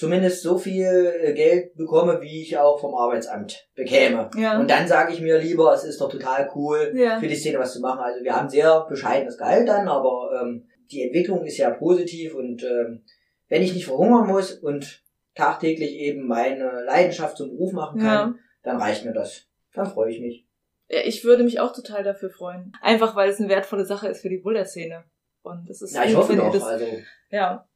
zumindest 0.00 0.42
so 0.42 0.56
viel 0.56 1.12
äh, 1.20 1.34
Geld 1.34 1.76
bekomme, 1.76 2.22
wie 2.22 2.40
ich 2.40 2.56
auch 2.56 2.80
vom 2.80 2.94
Arbeitsamt 2.94 3.68
bekäme. 3.74 4.30
Ja. 4.34 4.58
Und 4.58 4.70
dann 4.70 4.88
sage 4.88 5.12
ich 5.12 5.20
mir 5.20 5.38
lieber, 5.38 5.74
es 5.74 5.84
ist 5.84 6.00
doch 6.00 6.10
total 6.10 6.50
cool, 6.54 6.92
ja. 6.94 7.20
für 7.20 7.28
die 7.28 7.36
Szene 7.36 7.58
was 7.58 7.74
zu 7.74 7.80
machen. 7.80 8.00
Also 8.00 8.24
wir 8.24 8.34
haben 8.34 8.48
sehr 8.48 8.86
bescheidenes 8.88 9.36
Gehalt 9.36 9.68
dann, 9.68 9.88
aber 9.88 10.30
ähm, 10.40 10.66
die 10.90 11.02
Entwicklung 11.02 11.44
ist 11.44 11.58
ja 11.58 11.70
positiv 11.70 12.34
und 12.34 12.64
ähm, 12.64 13.04
wenn 13.48 13.62
ich 13.62 13.74
nicht 13.74 13.84
verhungern 13.84 14.26
muss 14.26 14.52
und 14.52 15.04
tagtäglich 15.34 15.92
eben 15.92 16.26
meine 16.26 16.82
Leidenschaft 16.86 17.36
zum 17.36 17.50
Beruf 17.50 17.72
machen 17.72 18.00
kann, 18.00 18.30
ja. 18.30 18.34
dann 18.62 18.78
reicht 18.78 19.04
mir 19.04 19.12
das. 19.12 19.48
Dann 19.74 19.86
freue 19.86 20.10
ich 20.10 20.20
mich. 20.20 20.46
Ja, 20.88 21.00
ich 21.04 21.24
würde 21.24 21.44
mich 21.44 21.60
auch 21.60 21.74
total 21.74 22.02
dafür 22.02 22.30
freuen. 22.30 22.72
Einfach 22.80 23.14
weil 23.16 23.28
es 23.28 23.38
eine 23.38 23.50
wertvolle 23.50 23.84
Sache 23.84 24.08
ist 24.08 24.22
für 24.22 24.30
die 24.30 24.38
Boulder-Szene. 24.38 25.04
Und 25.42 25.68
das 25.68 25.82
ist 25.82 25.94
ja, 25.94 26.04
ich 26.04 26.16
hoffe 26.16 26.36
doch. 26.36 26.52
Das, 26.52 26.64
also, 26.64 26.86
ja. 27.30 27.68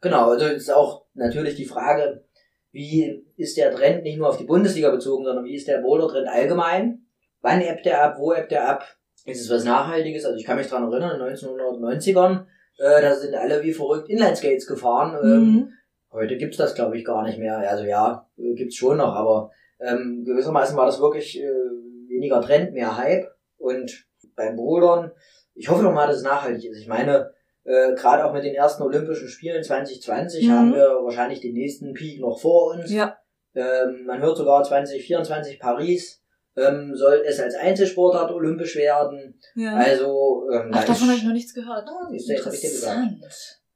Genau, 0.00 0.30
also 0.30 0.46
ist 0.46 0.72
auch 0.72 1.06
natürlich 1.14 1.56
die 1.56 1.66
Frage, 1.66 2.24
wie 2.72 3.24
ist 3.36 3.56
der 3.56 3.74
Trend 3.74 4.02
nicht 4.02 4.18
nur 4.18 4.28
auf 4.28 4.38
die 4.38 4.44
Bundesliga 4.44 4.90
bezogen, 4.90 5.24
sondern 5.24 5.44
wie 5.44 5.54
ist 5.54 5.68
der 5.68 5.78
Boulder-Trend 5.78 6.28
allgemein? 6.28 7.06
Wann 7.40 7.60
ebbt 7.60 7.86
der 7.86 8.04
ab? 8.04 8.16
Wo 8.18 8.32
ebbt 8.32 8.52
der 8.52 8.68
ab? 8.68 8.84
Ist 9.24 9.40
es 9.40 9.50
was 9.50 9.64
Nachhaltiges? 9.64 10.24
Also 10.24 10.38
ich 10.38 10.44
kann 10.44 10.56
mich 10.56 10.68
dran 10.68 10.90
erinnern, 10.90 11.20
in 11.20 11.26
den 11.26 11.36
1990ern, 11.36 12.46
äh, 12.78 13.02
da 13.02 13.14
sind 13.14 13.34
alle 13.34 13.62
wie 13.62 13.72
verrückt 13.72 14.08
Inlineskates 14.08 14.66
gefahren. 14.66 15.18
Ähm, 15.22 15.40
mhm. 15.40 15.72
Heute 16.12 16.36
gibt's 16.36 16.56
das, 16.56 16.74
glaube 16.74 16.96
ich, 16.96 17.04
gar 17.04 17.22
nicht 17.24 17.38
mehr. 17.38 17.58
Also 17.58 17.84
ja, 17.84 18.26
gibt's 18.36 18.76
schon 18.76 18.96
noch, 18.96 19.14
aber 19.14 19.50
ähm, 19.80 20.24
gewissermaßen 20.24 20.76
war 20.76 20.86
das 20.86 21.00
wirklich 21.00 21.40
äh, 21.40 21.48
weniger 22.08 22.40
Trend, 22.40 22.72
mehr 22.72 22.96
Hype. 22.96 23.26
Und 23.58 24.06
beim 24.36 24.56
Bouldern, 24.56 25.12
ich 25.54 25.68
hoffe 25.68 25.82
doch 25.82 25.92
mal, 25.92 26.06
dass 26.06 26.16
es 26.16 26.22
nachhaltig 26.22 26.70
ist. 26.70 26.80
Ich 26.80 26.88
meine, 26.88 27.32
äh, 27.64 27.94
gerade 27.94 28.24
auch 28.24 28.32
mit 28.32 28.44
den 28.44 28.54
ersten 28.54 28.82
Olympischen 28.82 29.28
Spielen 29.28 29.62
2020 29.62 30.46
mhm. 30.46 30.52
haben 30.52 30.74
wir 30.74 30.88
wahrscheinlich 31.02 31.40
den 31.40 31.54
nächsten 31.54 31.92
Peak 31.92 32.20
noch 32.20 32.40
vor 32.40 32.74
uns. 32.74 32.90
Ja. 32.90 33.18
Ähm, 33.54 34.04
man 34.06 34.20
hört 34.20 34.36
sogar 34.36 34.62
2024 34.62 35.58
Paris 35.58 36.20
ähm, 36.56 36.94
soll 36.94 37.22
es 37.26 37.40
als 37.40 37.54
Einzelsportart 37.54 38.30
olympisch 38.32 38.76
werden. 38.76 39.40
Ja. 39.54 39.76
Also 39.76 40.48
ähm, 40.52 40.70
Ach, 40.72 40.84
davon 40.84 41.08
habe 41.08 41.18
ich 41.18 41.24
noch 41.24 41.32
nichts 41.32 41.54
gehört. 41.54 41.88
Ah, 41.88 42.12
ist 42.12 42.28
jetzt 42.28 42.44
habe 42.44 42.54
ich 42.54 42.60
dir 42.60 42.70
gesagt. 42.70 43.06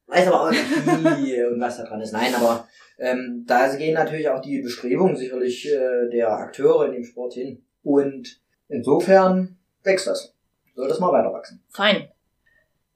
Weiß 0.07 0.27
aber 0.27 0.43
auch 0.43 0.51
nicht 0.51 0.63
wie 0.63 1.43
und 1.45 1.59
was 1.59 1.77
da 1.77 1.83
dran 1.83 2.01
ist. 2.01 2.13
Nein, 2.13 2.35
aber 2.35 2.67
ähm, 2.99 3.43
da 3.47 3.73
gehen 3.75 3.95
natürlich 3.95 4.29
auch 4.29 4.41
die 4.41 4.61
Bestrebungen 4.61 5.15
sicherlich 5.15 5.67
äh, 5.67 6.09
der 6.11 6.29
Akteure 6.29 6.85
in 6.85 6.93
dem 6.93 7.03
Sport 7.03 7.33
hin. 7.33 7.65
Und 7.81 8.39
insofern 8.67 9.57
wächst 9.83 10.07
das. 10.07 10.35
Soll 10.75 10.87
das 10.87 10.99
mal 10.99 11.11
weiter 11.11 11.33
wachsen. 11.33 11.63
Fein. 11.69 12.09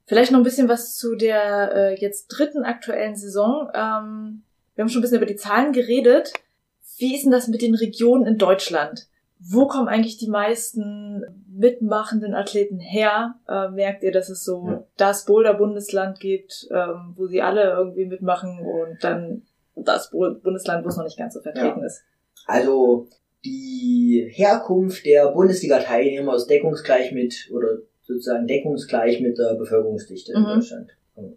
Vielleicht 0.10 0.32
noch 0.32 0.40
ein 0.40 0.44
bisschen 0.44 0.68
was 0.68 0.98
zu 0.98 1.16
der 1.16 1.72
äh, 1.72 1.96
jetzt 2.00 2.30
dritten 2.30 2.64
aktuellen 2.64 3.16
Saison. 3.16 3.70
Ähm, 3.76 4.42
wir 4.74 4.82
haben 4.82 4.90
schon 4.90 5.02
ein 5.02 5.02
bisschen 5.04 5.18
über 5.18 5.28
die 5.28 5.36
Zahlen 5.36 5.72
geredet. 5.72 6.34
Wie 6.98 7.14
ist 7.14 7.26
denn 7.26 7.32
das 7.32 7.48
mit 7.48 7.62
den 7.62 7.76
Regionen 7.76 8.26
in 8.26 8.40
Deutschland? 8.40 9.06
Wo 9.38 9.68
kommen 9.68 9.88
eigentlich 9.88 10.18
die 10.18 10.28
meisten 10.28 11.24
mitmachenden 11.48 12.34
Athleten 12.34 12.80
her? 12.80 13.36
Äh, 13.48 13.70
merkt 13.70 14.02
ihr, 14.02 14.12
dass 14.12 14.30
es 14.30 14.44
so 14.44 14.68
ja. 14.68 14.84
das 14.98 15.26
Boulder-Bundesland 15.26 16.20
gibt, 16.20 16.68
ähm, 16.72 17.14
wo 17.16 17.28
sie 17.28 17.44
alle 17.44 17.70
irgendwie 17.70 18.08
mitmachen 18.08 18.62
und 18.62 19.04
dann 19.04 19.44
das 19.76 20.10
Bundesland, 20.10 20.84
wo 20.86 20.90
es 20.90 20.98
noch 20.98 21.04
nicht 21.04 21.20
ganz 21.20 21.36
so 21.36 21.42
vertreten 21.42 21.82
ja. 21.82 21.86
ist? 21.86 22.02
Also 22.48 23.08
die 23.46 24.28
Herkunft 24.34 25.06
der 25.06 25.28
Bundesliga-Teilnehmer 25.28 26.34
ist 26.34 26.48
deckungsgleich 26.48 27.12
mit 27.12 27.52
oder 27.54 27.78
sozusagen 28.10 28.48
deckungsgleich 28.48 29.22
mit 29.22 29.38
der 29.38 29.56
Bevölkerungsdichte 29.56 30.34
in 30.34 30.42
mhm. 30.42 30.46
Deutschland. 30.46 30.90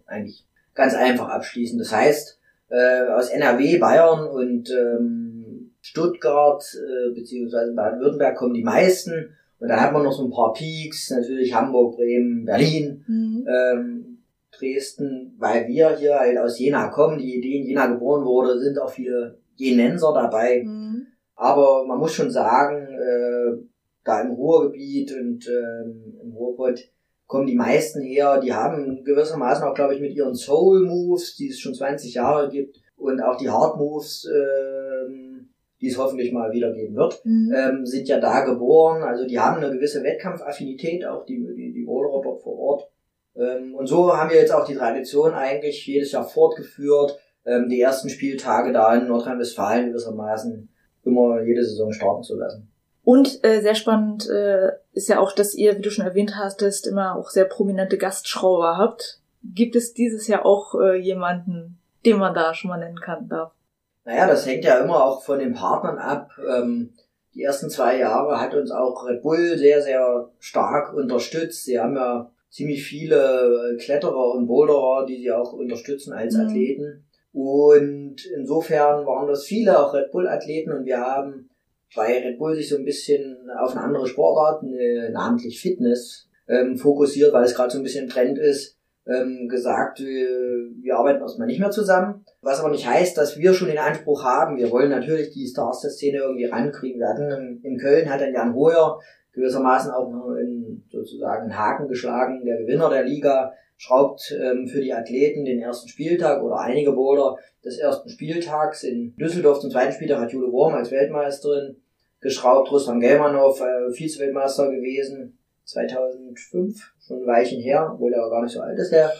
eigentlich 0.07 0.45
ganz 0.73 0.95
einfach 0.95 1.29
abschließen. 1.29 1.77
Das 1.77 1.93
heißt, 1.93 2.39
äh, 2.69 3.07
aus 3.11 3.29
NRW, 3.29 3.77
Bayern 3.77 4.27
und 4.27 4.71
ähm, 4.71 5.71
Stuttgart 5.81 6.63
äh, 6.75 7.13
beziehungsweise 7.13 7.73
Baden-Württemberg 7.73 8.35
kommen 8.35 8.55
die 8.55 8.63
meisten. 8.63 9.35
Und 9.59 9.69
dann 9.69 9.79
hat 9.79 9.93
man 9.93 10.03
noch 10.03 10.11
so 10.11 10.25
ein 10.25 10.31
paar 10.31 10.53
Peaks, 10.53 11.11
natürlich 11.11 11.53
Hamburg, 11.53 11.95
Bremen, 11.95 12.45
Berlin, 12.45 13.05
mhm. 13.07 13.47
ähm, 13.47 14.17
Dresden, 14.51 15.35
weil 15.37 15.67
wir 15.67 15.95
hier 15.95 16.19
halt 16.19 16.37
aus 16.37 16.59
Jena 16.59 16.87
kommen, 16.87 17.19
die 17.19 17.37
Idee 17.37 17.59
in 17.59 17.67
Jena 17.67 17.87
geboren 17.87 18.25
wurde, 18.25 18.59
sind 18.59 18.79
auch 18.79 18.89
viele 18.89 19.37
Jenenser 19.55 20.13
dabei. 20.13 20.63
Mhm. 20.65 21.07
Aber 21.35 21.85
man 21.85 21.99
muss 21.99 22.13
schon 22.13 22.31
sagen, 22.31 22.87
äh, 22.87 23.72
da 24.03 24.21
im 24.21 24.31
Ruhrgebiet 24.31 25.13
und 25.13 25.47
ähm, 25.47 26.19
im 26.21 26.31
Ruhrpott 26.33 26.79
kommen 27.27 27.47
die 27.47 27.55
meisten 27.55 28.01
her, 28.01 28.39
die 28.39 28.53
haben 28.53 29.03
gewissermaßen 29.03 29.65
auch, 29.65 29.73
glaube 29.73 29.95
ich, 29.95 30.01
mit 30.01 30.13
ihren 30.13 30.35
Soul 30.35 30.85
Moves, 30.85 31.35
die 31.35 31.49
es 31.49 31.59
schon 31.59 31.73
20 31.73 32.13
Jahre 32.13 32.49
gibt, 32.49 32.77
und 32.95 33.21
auch 33.21 33.37
die 33.37 33.49
Hard 33.49 33.77
Moves, 33.77 34.27
ähm, 34.29 35.49
die 35.81 35.87
es 35.87 35.97
hoffentlich 35.97 36.31
mal 36.31 36.51
wieder 36.51 36.71
geben 36.71 36.95
wird, 36.95 37.21
mhm. 37.25 37.53
ähm, 37.53 37.85
sind 37.85 38.07
ja 38.07 38.19
da 38.19 38.45
geboren. 38.45 39.03
Also 39.03 39.25
die 39.25 39.39
haben 39.39 39.61
eine 39.61 39.73
gewisse 39.73 40.03
Wettkampfaffinität, 40.03 41.05
auch 41.05 41.25
die, 41.25 41.45
die, 41.55 41.73
die 41.73 41.83
Roller 41.83 42.21
dort 42.23 42.41
vor 42.41 42.57
Ort. 42.57 42.89
Ähm, 43.35 43.75
und 43.75 43.87
so 43.87 44.15
haben 44.15 44.29
wir 44.29 44.37
jetzt 44.37 44.53
auch 44.53 44.65
die 44.65 44.75
Tradition 44.75 45.33
eigentlich 45.33 45.85
jedes 45.85 46.11
Jahr 46.11 46.23
fortgeführt, 46.23 47.19
ähm, 47.45 47.67
die 47.67 47.81
ersten 47.81 48.09
Spieltage 48.09 48.71
da 48.71 48.95
in 48.95 49.07
Nordrhein-Westfalen 49.07 49.87
gewissermaßen 49.87 50.69
immer 51.03 51.43
jede 51.43 51.63
Saison 51.63 51.91
starten 51.91 52.23
zu 52.23 52.37
lassen. 52.37 52.71
Und 53.03 53.43
äh, 53.43 53.61
sehr 53.61 53.75
spannend 53.75 54.29
äh, 54.29 54.71
ist 54.93 55.09
ja 55.09 55.19
auch, 55.19 55.33
dass 55.33 55.53
ihr, 55.53 55.77
wie 55.77 55.81
du 55.81 55.91
schon 55.91 56.05
erwähnt 56.05 56.35
hast, 56.37 56.87
immer 56.87 57.15
auch 57.17 57.29
sehr 57.29 57.45
prominente 57.45 57.97
Gastschrauber 57.97 58.77
habt. 58.77 59.19
Gibt 59.43 59.75
es 59.75 59.93
dieses 59.93 60.27
Jahr 60.27 60.45
auch 60.45 60.75
äh, 60.79 60.95
jemanden, 60.95 61.79
den 62.05 62.17
man 62.17 62.33
da 62.33 62.53
schon 62.53 62.69
mal 62.69 62.77
nennen 62.77 62.99
kann 62.99 63.27
darf? 63.27 63.51
Naja, 64.05 64.27
das 64.27 64.45
hängt 64.45 64.63
ja 64.63 64.79
immer 64.79 65.03
auch 65.03 65.21
von 65.21 65.39
den 65.39 65.53
Partnern 65.53 65.97
ab. 65.97 66.31
Ähm, 66.47 66.93
die 67.35 67.43
ersten 67.43 67.69
zwei 67.69 67.97
Jahre 67.97 68.39
hat 68.39 68.53
uns 68.53 68.71
auch 68.71 69.05
Red 69.05 69.21
Bull 69.21 69.57
sehr, 69.57 69.81
sehr 69.81 70.29
stark 70.39 70.93
unterstützt. 70.93 71.65
Sie 71.65 71.79
haben 71.79 71.95
ja 71.95 72.31
ziemlich 72.49 72.85
viele 72.85 73.75
Kletterer 73.79 74.31
und 74.35 74.47
Boulderer, 74.47 75.05
die 75.05 75.17
sie 75.17 75.31
auch 75.31 75.51
unterstützen 75.51 76.13
als 76.13 76.35
mhm. 76.35 76.45
Athleten. 76.45 77.05
Und 77.33 78.25
insofern 78.37 79.05
waren 79.07 79.27
das 79.27 79.43
viele 79.43 79.79
auch 79.79 79.93
Red 79.93 80.11
Bull-Athleten 80.11 80.71
und 80.71 80.85
wir 80.85 80.99
haben 80.99 81.49
bei 81.95 82.19
Red 82.19 82.37
Bull 82.39 82.55
sich 82.55 82.69
so 82.69 82.77
ein 82.77 82.85
bisschen 82.85 83.37
auf 83.59 83.71
eine 83.71 83.81
andere 83.81 84.07
Sportart, 84.07 84.63
namentlich 85.11 85.61
Fitness, 85.61 86.27
ähm, 86.47 86.77
fokussiert, 86.77 87.33
weil 87.33 87.43
es 87.43 87.55
gerade 87.55 87.71
so 87.71 87.77
ein 87.77 87.83
bisschen 87.83 88.09
Trend 88.09 88.37
ist, 88.37 88.77
ähm, 89.05 89.47
gesagt, 89.49 89.99
wir, 89.99 90.29
wir 90.81 90.95
arbeiten 90.95 91.21
erstmal 91.21 91.47
nicht 91.47 91.59
mehr 91.59 91.71
zusammen. 91.71 92.25
Was 92.41 92.59
aber 92.59 92.69
nicht 92.69 92.87
heißt, 92.87 93.17
dass 93.17 93.37
wir 93.37 93.53
schon 93.53 93.67
den 93.67 93.77
Anspruch 93.77 94.23
haben, 94.23 94.57
wir 94.57 94.71
wollen 94.71 94.89
natürlich 94.89 95.31
die 95.31 95.47
Stars 95.47 95.81
der 95.81 95.91
Szene 95.91 96.19
irgendwie 96.19 96.45
rankriegen. 96.45 96.99
Wir 96.99 97.09
hatten 97.09 97.31
in, 97.31 97.61
in 97.63 97.77
Köln 97.77 98.09
hat 98.09 98.21
dann 98.21 98.33
Jan 98.33 98.55
Hoyer 98.55 98.99
gewissermaßen 99.33 99.91
auch 99.91 100.09
in, 100.35 100.85
sozusagen 100.89 101.43
einen 101.43 101.57
Haken 101.57 101.87
geschlagen, 101.87 102.45
der 102.45 102.59
Gewinner 102.59 102.89
der 102.89 103.03
Liga 103.03 103.53
schraubt 103.75 104.33
ähm, 104.39 104.67
für 104.67 104.79
die 104.79 104.93
Athleten 104.93 105.43
den 105.43 105.59
ersten 105.59 105.89
Spieltag 105.89 106.41
oder 106.41 106.59
einige 106.59 106.93
Boulder 106.93 107.35
des 107.65 107.79
ersten 107.79 108.07
Spieltags. 108.07 108.83
In 108.83 109.15
Düsseldorf 109.15 109.59
zum 109.59 109.71
zweiten 109.71 109.91
Spieltag 109.91 110.19
hat 110.19 110.31
Jule 110.31 110.51
Worm 110.51 110.75
als 110.75 110.91
Weltmeisterin 110.91 111.82
geschraubt. 112.23 112.71
Rustam 112.71 112.99
Gelmanov, 112.99 113.61
äh, 113.61 113.91
Vize-Weltmeister 113.91 114.71
gewesen, 114.71 115.37
2005, 115.65 116.93
schon 117.05 117.21
ein 117.21 117.27
Weilchen 117.27 117.61
her, 117.61 117.91
obwohl 117.93 118.11
der 118.11 118.27
gar 118.29 118.41
nicht 118.43 118.53
so 118.53 118.61
alt 118.61 118.77
ist, 118.79 118.91
der 118.91 119.11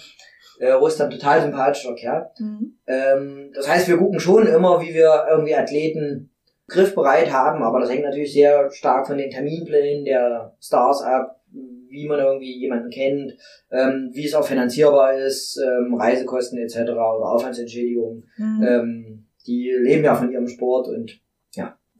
äh, 0.59 0.71
Rustam, 0.71 1.09
total 1.09 1.41
sympathischer 1.41 1.95
Kerl. 1.95 2.29
Mhm. 2.39 2.77
Ähm, 2.87 3.51
das 3.53 3.67
heißt, 3.69 3.87
wir 3.87 3.97
gucken 3.97 4.19
schon 4.19 4.47
immer, 4.47 4.81
wie 4.81 4.93
wir 4.93 5.25
irgendwie 5.29 5.55
Athleten 5.55 6.31
griffbereit 6.67 7.31
haben, 7.31 7.61
aber 7.61 7.79
das 7.79 7.89
hängt 7.89 8.03
natürlich 8.03 8.33
sehr 8.33 8.71
stark 8.71 9.07
von 9.07 9.17
den 9.17 9.29
Terminplänen 9.29 10.05
der 10.05 10.55
Stars 10.61 11.01
ab, 11.01 11.41
wie 11.89 12.07
man 12.07 12.19
irgendwie 12.19 12.57
jemanden 12.57 12.89
kennt, 12.89 13.37
ähm, 13.69 14.09
wie 14.13 14.25
es 14.25 14.33
auch 14.33 14.45
finanzierbar 14.45 15.13
ist, 15.13 15.57
ähm, 15.57 15.93
Reisekosten 15.93 16.57
etc. 16.57 16.91
oder 16.91 17.29
Aufwandsentschädigungen. 17.29 18.27
Mhm. 18.37 18.63
Ähm, 18.63 19.25
die 19.45 19.71
leben 19.77 20.03
ja 20.03 20.15
von 20.15 20.31
ihrem 20.31 20.47
Sport 20.47 20.87
und 20.87 21.19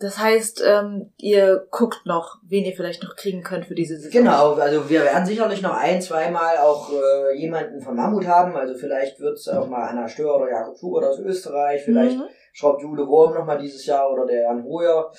Das 0.04 0.18
heißt, 0.18 0.62
ähm, 0.68 1.14
ihr 1.18 1.66
guckt 1.72 2.06
noch, 2.06 2.40
wen 2.46 2.66
ihr 2.66 2.74
vielleicht 2.76 3.04
noch 3.04 3.16
kriegen 3.16 3.42
könnt 3.42 3.68
für 3.68 3.74
diese 3.74 3.96
Saison. 3.96 4.12
Genau, 4.12 4.56
also 4.56 4.90
wir 4.90 5.02
werden 5.02 5.26
sicherlich 5.26 5.62
noch 5.62 5.78
ein, 5.78 6.02
zweimal 6.02 6.58
auch 6.58 6.92
äh, 6.92 7.38
jemanden 7.38 7.80
von 7.80 7.96
Mammut 7.96 8.28
haben. 8.28 8.54
Also 8.58 8.76
vielleicht 8.76 9.22
wird's 9.22 9.48
auch 9.48 9.70
mal 9.70 9.88
Anna 9.88 10.10
Stör 10.10 10.36
oder 10.36 10.52
Jakob 10.52 10.78
Schubert 10.78 11.06
aus 11.06 11.20
Österreich. 11.20 11.84
Vielleicht 11.86 12.18
mhm. 12.18 12.26
schraubt 12.52 12.82
Jule 12.82 13.08
Wurm 13.08 13.34
nochmal 13.34 13.60
dieses 13.60 13.86
Jahr 13.86 14.12
oder 14.12 14.26
der 14.26 14.42
Jan 14.42 14.66
Hoyer. 14.66 15.10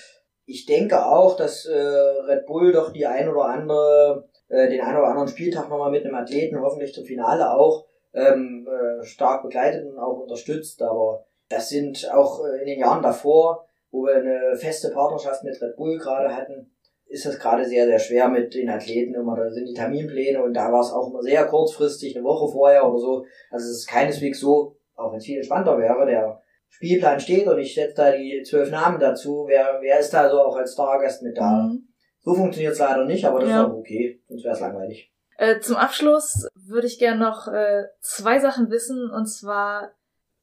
Ich 0.44 0.66
denke 0.66 1.06
auch, 1.06 1.34
dass 1.34 1.64
äh, 1.64 1.78
Red 1.78 2.44
Bull 2.44 2.70
doch 2.72 2.92
die 2.92 3.06
ein 3.06 3.30
oder 3.30 3.46
andere, 3.46 4.28
äh, 4.48 4.68
den 4.68 4.82
ein 4.82 4.98
oder 4.98 5.06
anderen 5.06 5.28
Spieltag 5.28 5.70
nochmal 5.70 5.92
mit 5.92 6.04
einem 6.04 6.14
Athleten, 6.14 6.60
hoffentlich 6.60 6.92
zum 6.92 7.06
Finale 7.06 7.54
auch, 7.54 7.86
ähm, 8.12 8.68
äh, 8.68 9.02
stark 9.02 9.44
begleitet 9.44 9.86
und 9.86 9.98
auch 9.98 10.18
unterstützt. 10.18 10.82
Aber 10.82 11.24
das 11.48 11.70
sind 11.70 12.06
auch 12.12 12.44
äh, 12.44 12.60
in 12.60 12.66
den 12.66 12.80
Jahren 12.80 13.02
davor 13.02 13.66
wo 13.94 14.06
wir 14.06 14.16
eine 14.16 14.56
feste 14.56 14.90
Partnerschaft 14.90 15.44
mit 15.44 15.62
Red 15.62 15.76
Bull 15.76 15.96
gerade 15.98 16.34
hatten, 16.34 16.68
ist 17.06 17.26
es 17.26 17.38
gerade 17.38 17.64
sehr, 17.64 17.86
sehr 17.86 18.00
schwer 18.00 18.28
mit 18.28 18.52
den 18.52 18.68
Athleten 18.68 19.14
immer. 19.14 19.36
Da 19.36 19.48
sind 19.52 19.66
die 19.66 19.74
Terminpläne 19.74 20.42
und 20.42 20.52
da 20.52 20.72
war 20.72 20.80
es 20.80 20.90
auch 20.90 21.10
immer 21.10 21.22
sehr 21.22 21.46
kurzfristig, 21.46 22.16
eine 22.16 22.24
Woche 22.24 22.50
vorher 22.50 22.88
oder 22.88 22.98
so. 22.98 23.24
Also 23.52 23.70
es 23.70 23.78
ist 23.78 23.88
keineswegs 23.88 24.40
so, 24.40 24.76
auch 24.96 25.12
wenn 25.12 25.18
es 25.18 25.26
viel 25.26 25.36
entspannter 25.36 25.78
wäre, 25.78 26.06
der 26.06 26.42
Spielplan 26.68 27.20
steht 27.20 27.46
und 27.46 27.60
ich 27.60 27.72
setze 27.72 27.94
da 27.94 28.10
die 28.10 28.42
zwölf 28.42 28.68
Namen 28.72 28.98
dazu. 28.98 29.44
Wer, 29.46 29.78
wer 29.80 30.00
ist 30.00 30.10
da 30.10 30.28
so 30.28 30.40
auch 30.40 30.56
als 30.56 30.72
Stargast 30.72 31.22
mit 31.22 31.38
da? 31.38 31.62
Mhm. 31.62 31.86
So 32.22 32.34
funktioniert 32.34 32.72
es 32.72 32.80
leider 32.80 33.04
nicht, 33.04 33.24
aber 33.24 33.38
das 33.38 33.48
ja. 33.48 33.62
ist 33.62 33.70
auch 33.70 33.76
okay, 33.76 34.20
sonst 34.26 34.42
wäre 34.42 34.54
es 34.54 34.60
langweilig. 34.60 35.12
Äh, 35.36 35.60
zum 35.60 35.76
Abschluss 35.76 36.48
würde 36.56 36.88
ich 36.88 36.98
gerne 36.98 37.20
noch 37.20 37.46
äh, 37.46 37.84
zwei 38.00 38.40
Sachen 38.40 38.70
wissen, 38.70 39.08
und 39.08 39.26
zwar, 39.26 39.92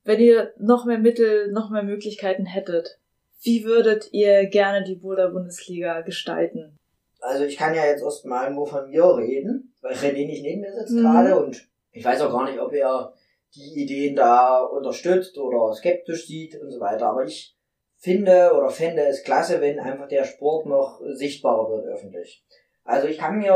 wenn 0.05 0.21
ihr 0.21 0.53
noch 0.57 0.85
mehr 0.85 0.99
Mittel, 0.99 1.51
noch 1.51 1.69
mehr 1.69 1.83
Möglichkeiten 1.83 2.45
hättet, 2.45 3.00
wie 3.43 3.63
würdet 3.65 4.09
ihr 4.11 4.45
gerne 4.47 4.83
die 4.83 4.95
Boulder-Bundesliga 4.95 6.01
gestalten? 6.01 6.77
Also 7.19 7.43
ich 7.43 7.57
kann 7.57 7.75
ja 7.75 7.85
jetzt 7.85 8.03
erstmal 8.03 8.51
nur 8.51 8.67
von 8.67 8.89
mir 8.89 9.15
reden, 9.17 9.73
weil 9.81 9.93
René 9.93 10.25
nicht 10.25 10.43
neben 10.43 10.61
mir 10.61 10.73
sitzt 10.73 10.93
mhm. 10.93 11.01
gerade 11.01 11.39
und 11.39 11.67
ich 11.91 12.03
weiß 12.03 12.21
auch 12.21 12.31
gar 12.31 12.45
nicht, 12.45 12.59
ob 12.59 12.73
er 12.73 13.13
die 13.53 13.83
Ideen 13.83 14.15
da 14.15 14.63
unterstützt 14.63 15.37
oder 15.37 15.73
skeptisch 15.73 16.25
sieht 16.25 16.59
und 16.59 16.71
so 16.71 16.79
weiter. 16.79 17.07
Aber 17.07 17.23
ich 17.23 17.55
finde 17.97 18.53
oder 18.55 18.69
fände 18.69 19.03
es 19.03 19.23
klasse, 19.23 19.61
wenn 19.61 19.79
einfach 19.79 20.07
der 20.07 20.23
Sport 20.23 20.65
noch 20.65 21.01
sichtbarer 21.13 21.69
wird 21.69 21.85
öffentlich. 21.85 22.43
Also 22.83 23.07
ich 23.07 23.17
kann 23.17 23.37
mir, 23.37 23.53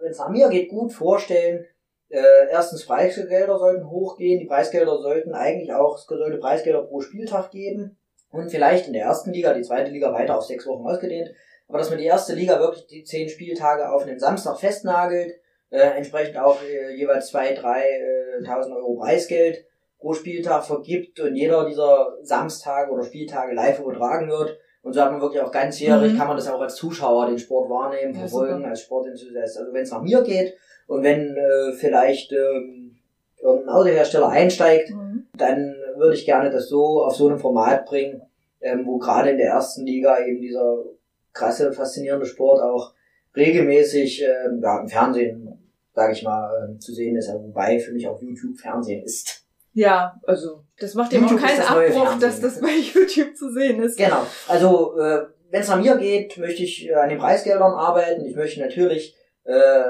wenn 0.00 0.10
es 0.10 0.18
nach 0.18 0.30
mir 0.30 0.48
geht, 0.48 0.70
gut 0.70 0.92
vorstellen, 0.92 1.66
äh, 2.08 2.48
erstens 2.50 2.86
Preisgelder 2.86 3.58
sollten 3.58 3.90
hochgehen, 3.90 4.38
die 4.38 4.46
Preisgelder 4.46 4.98
sollten 4.98 5.34
eigentlich 5.34 5.72
auch, 5.72 5.96
es 5.96 6.04
sollte 6.04 6.38
Preisgelder 6.38 6.82
pro 6.82 7.00
Spieltag 7.00 7.50
geben 7.50 7.98
und 8.32 8.50
vielleicht 8.50 8.88
in 8.88 8.92
der 8.92 9.04
ersten 9.04 9.32
Liga, 9.32 9.54
die 9.54 9.62
zweite 9.62 9.90
Liga 9.90 10.12
weiter 10.12 10.36
auf 10.36 10.44
sechs 10.44 10.66
Wochen 10.66 10.86
ausgedehnt, 10.86 11.30
aber 11.68 11.78
dass 11.78 11.90
man 11.90 11.98
die 11.98 12.06
erste 12.06 12.34
Liga 12.34 12.58
wirklich 12.58 12.86
die 12.86 13.04
zehn 13.04 13.28
Spieltage 13.28 13.90
auf 13.90 14.02
einen 14.02 14.18
Samstag 14.18 14.58
festnagelt, 14.58 15.34
äh, 15.70 15.78
entsprechend 15.78 16.36
auch 16.38 16.62
äh, 16.62 16.94
jeweils 16.94 17.28
zwei, 17.28 17.54
drei 17.54 17.82
äh, 17.82 18.44
tausend 18.44 18.76
Euro 18.76 18.94
Preisgeld 18.96 19.64
pro 19.98 20.12
Spieltag 20.12 20.64
vergibt 20.64 21.20
und 21.20 21.36
jeder 21.36 21.64
dieser 21.66 22.18
Samstage 22.22 22.90
oder 22.90 23.04
Spieltage 23.04 23.54
live 23.54 23.80
übertragen 23.80 24.28
wird. 24.28 24.58
Und 24.82 24.94
so 24.94 25.00
hat 25.00 25.12
man 25.12 25.20
wirklich 25.20 25.40
auch 25.40 25.52
ganzjährig, 25.52 26.12
mhm. 26.12 26.18
kann 26.18 26.26
man 26.26 26.36
das 26.36 26.50
auch 26.50 26.60
als 26.60 26.74
Zuschauer 26.74 27.26
den 27.26 27.38
Sport 27.38 27.70
wahrnehmen, 27.70 28.14
verfolgen, 28.14 28.62
ja, 28.62 28.70
als 28.70 28.82
Sportenthusiast. 28.82 29.58
Also 29.58 29.72
wenn 29.72 29.82
es 29.82 29.92
nach 29.92 30.02
mir 30.02 30.22
geht 30.22 30.54
und 30.88 31.04
wenn 31.04 31.36
äh, 31.36 31.72
vielleicht 31.72 32.32
ähm, 32.32 32.98
irgendein 33.40 33.74
Autohersteller 33.74 34.28
einsteigt, 34.28 34.90
mhm. 34.90 35.28
dann 35.38 35.76
würde 35.96 36.14
ich 36.14 36.24
gerne 36.24 36.50
das 36.50 36.68
so 36.68 37.02
auf 37.02 37.16
so 37.16 37.28
einem 37.28 37.38
Format 37.38 37.86
bringen, 37.86 38.22
ähm, 38.60 38.86
wo 38.86 38.98
gerade 38.98 39.30
in 39.30 39.38
der 39.38 39.50
ersten 39.50 39.84
Liga 39.84 40.24
eben 40.24 40.40
dieser 40.40 40.84
krasse, 41.32 41.72
faszinierende 41.72 42.26
Sport 42.26 42.62
auch 42.62 42.94
regelmäßig 43.36 44.22
ähm, 44.22 44.60
ja, 44.62 44.80
im 44.80 44.88
Fernsehen, 44.88 45.58
sage 45.94 46.12
ich 46.12 46.22
mal, 46.22 46.74
äh, 46.74 46.78
zu 46.78 46.92
sehen 46.92 47.16
ist. 47.16 47.28
Also, 47.28 47.44
wobei 47.44 47.78
für 47.78 47.92
mich 47.92 48.06
auch 48.06 48.20
YouTube 48.20 48.58
Fernsehen 48.58 49.02
ist. 49.02 49.44
Ja, 49.74 50.20
also 50.26 50.64
das 50.78 50.94
macht 50.94 51.12
eben 51.14 51.24
auch 51.24 51.36
keinen 51.36 51.60
Abbruch, 51.60 52.18
dass 52.18 52.40
das 52.40 52.60
bei 52.60 52.68
YouTube 52.94 53.34
zu 53.34 53.50
sehen 53.50 53.82
ist. 53.82 53.96
Genau. 53.96 54.26
Also 54.46 54.98
äh, 54.98 55.26
wenn 55.50 55.62
es 55.62 55.70
an 55.70 55.82
mir 55.82 55.96
geht, 55.96 56.36
möchte 56.38 56.62
ich 56.62 56.88
äh, 56.88 56.94
an 56.94 57.08
den 57.08 57.18
Preisgeldern 57.18 57.72
arbeiten. 57.72 58.24
Ich 58.24 58.36
möchte 58.36 58.60
natürlich 58.60 59.16
äh, 59.44 59.84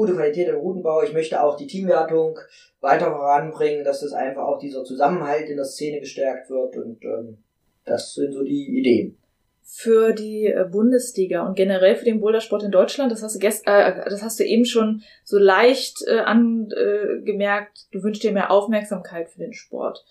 gute 0.00 0.14
Qualität 0.14 0.48
im 0.48 0.56
Routenbau. 0.56 1.02
Ich 1.02 1.12
möchte 1.12 1.42
auch 1.42 1.58
die 1.58 1.66
Teamwertung 1.66 2.38
weiter 2.80 3.10
voranbringen, 3.10 3.84
dass 3.84 4.00
das 4.00 4.14
einfach 4.14 4.44
auch 4.44 4.58
dieser 4.58 4.82
Zusammenhalt 4.82 5.50
in 5.50 5.56
der 5.56 5.66
Szene 5.66 6.00
gestärkt 6.00 6.48
wird 6.48 6.74
und 6.78 7.04
ähm, 7.04 7.36
das 7.84 8.14
sind 8.14 8.32
so 8.32 8.42
die 8.42 8.78
Ideen. 8.78 9.18
Für 9.62 10.14
die 10.14 10.46
äh, 10.46 10.66
Bundesliga 10.70 11.46
und 11.46 11.54
generell 11.54 11.96
für 11.96 12.06
den 12.06 12.20
Bouldersport 12.20 12.62
in 12.62 12.70
Deutschland, 12.70 13.12
das 13.12 13.22
hast 13.22 13.34
du 13.34 13.40
gest 13.40 13.66
äh, 13.66 14.04
das 14.08 14.22
hast 14.22 14.40
du 14.40 14.44
eben 14.44 14.64
schon 14.64 15.02
so 15.22 15.38
leicht 15.38 15.98
äh, 16.06 16.20
angemerkt, 16.20 17.86
du 17.92 18.02
wünschst 18.02 18.22
dir 18.22 18.32
mehr 18.32 18.50
Aufmerksamkeit 18.50 19.28
für 19.28 19.40
den 19.40 19.52
Sport. 19.52 20.02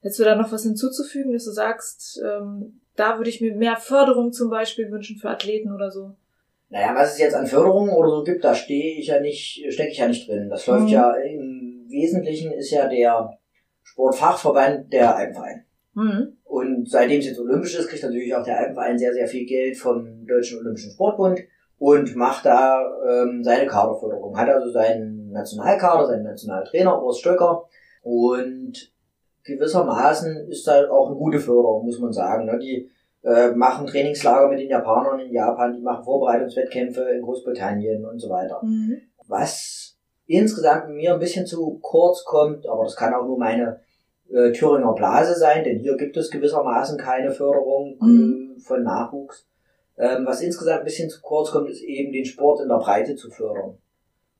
Hättest 0.00 0.20
du 0.20 0.24
da 0.24 0.36
noch 0.36 0.52
was 0.52 0.62
hinzuzufügen, 0.62 1.32
dass 1.32 1.44
du 1.44 1.50
sagst, 1.50 2.22
ähm, 2.24 2.80
da 2.94 3.18
würde 3.18 3.30
ich 3.30 3.40
mir 3.40 3.56
mehr 3.56 3.78
Förderung 3.78 4.32
zum 4.32 4.48
Beispiel 4.48 4.92
wünschen 4.92 5.16
für 5.16 5.30
Athleten 5.30 5.74
oder 5.74 5.90
so? 5.90 6.14
Naja, 6.74 6.92
was 6.92 7.12
es 7.12 7.18
jetzt 7.20 7.36
an 7.36 7.46
Förderungen 7.46 7.90
oder 7.90 8.10
so 8.10 8.24
gibt, 8.24 8.42
da 8.42 8.52
stehe 8.52 8.98
ich 8.98 9.06
ja 9.06 9.20
nicht, 9.20 9.64
stecke 9.72 9.92
ich 9.92 9.98
ja 9.98 10.08
nicht 10.08 10.28
drin. 10.28 10.50
Das 10.50 10.66
läuft 10.66 10.82
mhm. 10.82 10.88
ja 10.88 11.12
im 11.12 11.86
Wesentlichen 11.88 12.50
ist 12.50 12.72
ja 12.72 12.88
der 12.88 13.38
Sportfachverband 13.84 14.92
der 14.92 15.14
Alpenverein. 15.14 15.66
Mhm. 15.92 16.36
Und 16.42 16.90
seitdem 16.90 17.20
es 17.20 17.26
jetzt 17.26 17.38
olympisch 17.38 17.78
ist, 17.78 17.86
kriegt 17.86 18.02
natürlich 18.02 18.34
auch 18.34 18.42
der 18.42 18.58
Alpenverein 18.58 18.98
sehr, 18.98 19.12
sehr 19.12 19.28
viel 19.28 19.46
Geld 19.46 19.76
vom 19.76 20.26
Deutschen 20.26 20.58
Olympischen 20.58 20.90
Sportbund 20.90 21.42
und 21.78 22.16
macht 22.16 22.44
da 22.44 22.82
ähm, 23.08 23.44
seine 23.44 23.66
Kaderförderung. 23.66 24.36
Hat 24.36 24.48
also 24.48 24.68
seinen 24.72 25.30
Nationalkader, 25.30 26.08
seinen 26.08 26.24
Nationaltrainer 26.24 27.00
Urs 27.00 27.20
Stöcker 27.20 27.68
und 28.02 28.92
gewissermaßen 29.44 30.48
ist 30.48 30.66
da 30.66 30.90
auch 30.90 31.06
eine 31.06 31.16
gute 31.16 31.38
Förderung, 31.38 31.84
muss 31.84 32.00
man 32.00 32.12
sagen. 32.12 32.46
Ne? 32.46 32.58
Die 32.58 32.90
äh, 33.24 33.50
machen 33.52 33.86
Trainingslager 33.86 34.48
mit 34.48 34.60
den 34.60 34.68
Japanern 34.68 35.18
in 35.18 35.32
Japan, 35.32 35.74
die 35.74 35.80
machen 35.80 36.04
Vorbereitungswettkämpfe 36.04 37.02
in 37.02 37.22
Großbritannien 37.22 38.04
und 38.04 38.18
so 38.18 38.28
weiter. 38.28 38.60
Mhm. 38.62 39.00
Was 39.26 39.96
insgesamt 40.26 40.90
mir 40.90 41.14
ein 41.14 41.20
bisschen 41.20 41.46
zu 41.46 41.78
kurz 41.80 42.24
kommt, 42.24 42.66
aber 42.68 42.84
das 42.84 42.96
kann 42.96 43.14
auch 43.14 43.24
nur 43.24 43.38
meine 43.38 43.80
äh, 44.30 44.52
Thüringer 44.52 44.92
Blase 44.92 45.34
sein, 45.34 45.64
denn 45.64 45.78
hier 45.78 45.96
gibt 45.96 46.16
es 46.16 46.30
gewissermaßen 46.30 46.98
keine 46.98 47.30
Förderung 47.30 47.96
mhm. 48.00 48.56
äh, 48.56 48.60
von 48.60 48.82
Nachwuchs. 48.82 49.46
Ähm, 49.96 50.26
was 50.26 50.40
insgesamt 50.40 50.80
ein 50.80 50.84
bisschen 50.84 51.08
zu 51.08 51.20
kurz 51.22 51.50
kommt, 51.50 51.70
ist 51.70 51.82
eben 51.82 52.12
den 52.12 52.24
Sport 52.24 52.60
in 52.60 52.68
der 52.68 52.78
Breite 52.78 53.16
zu 53.16 53.30
fördern. 53.30 53.78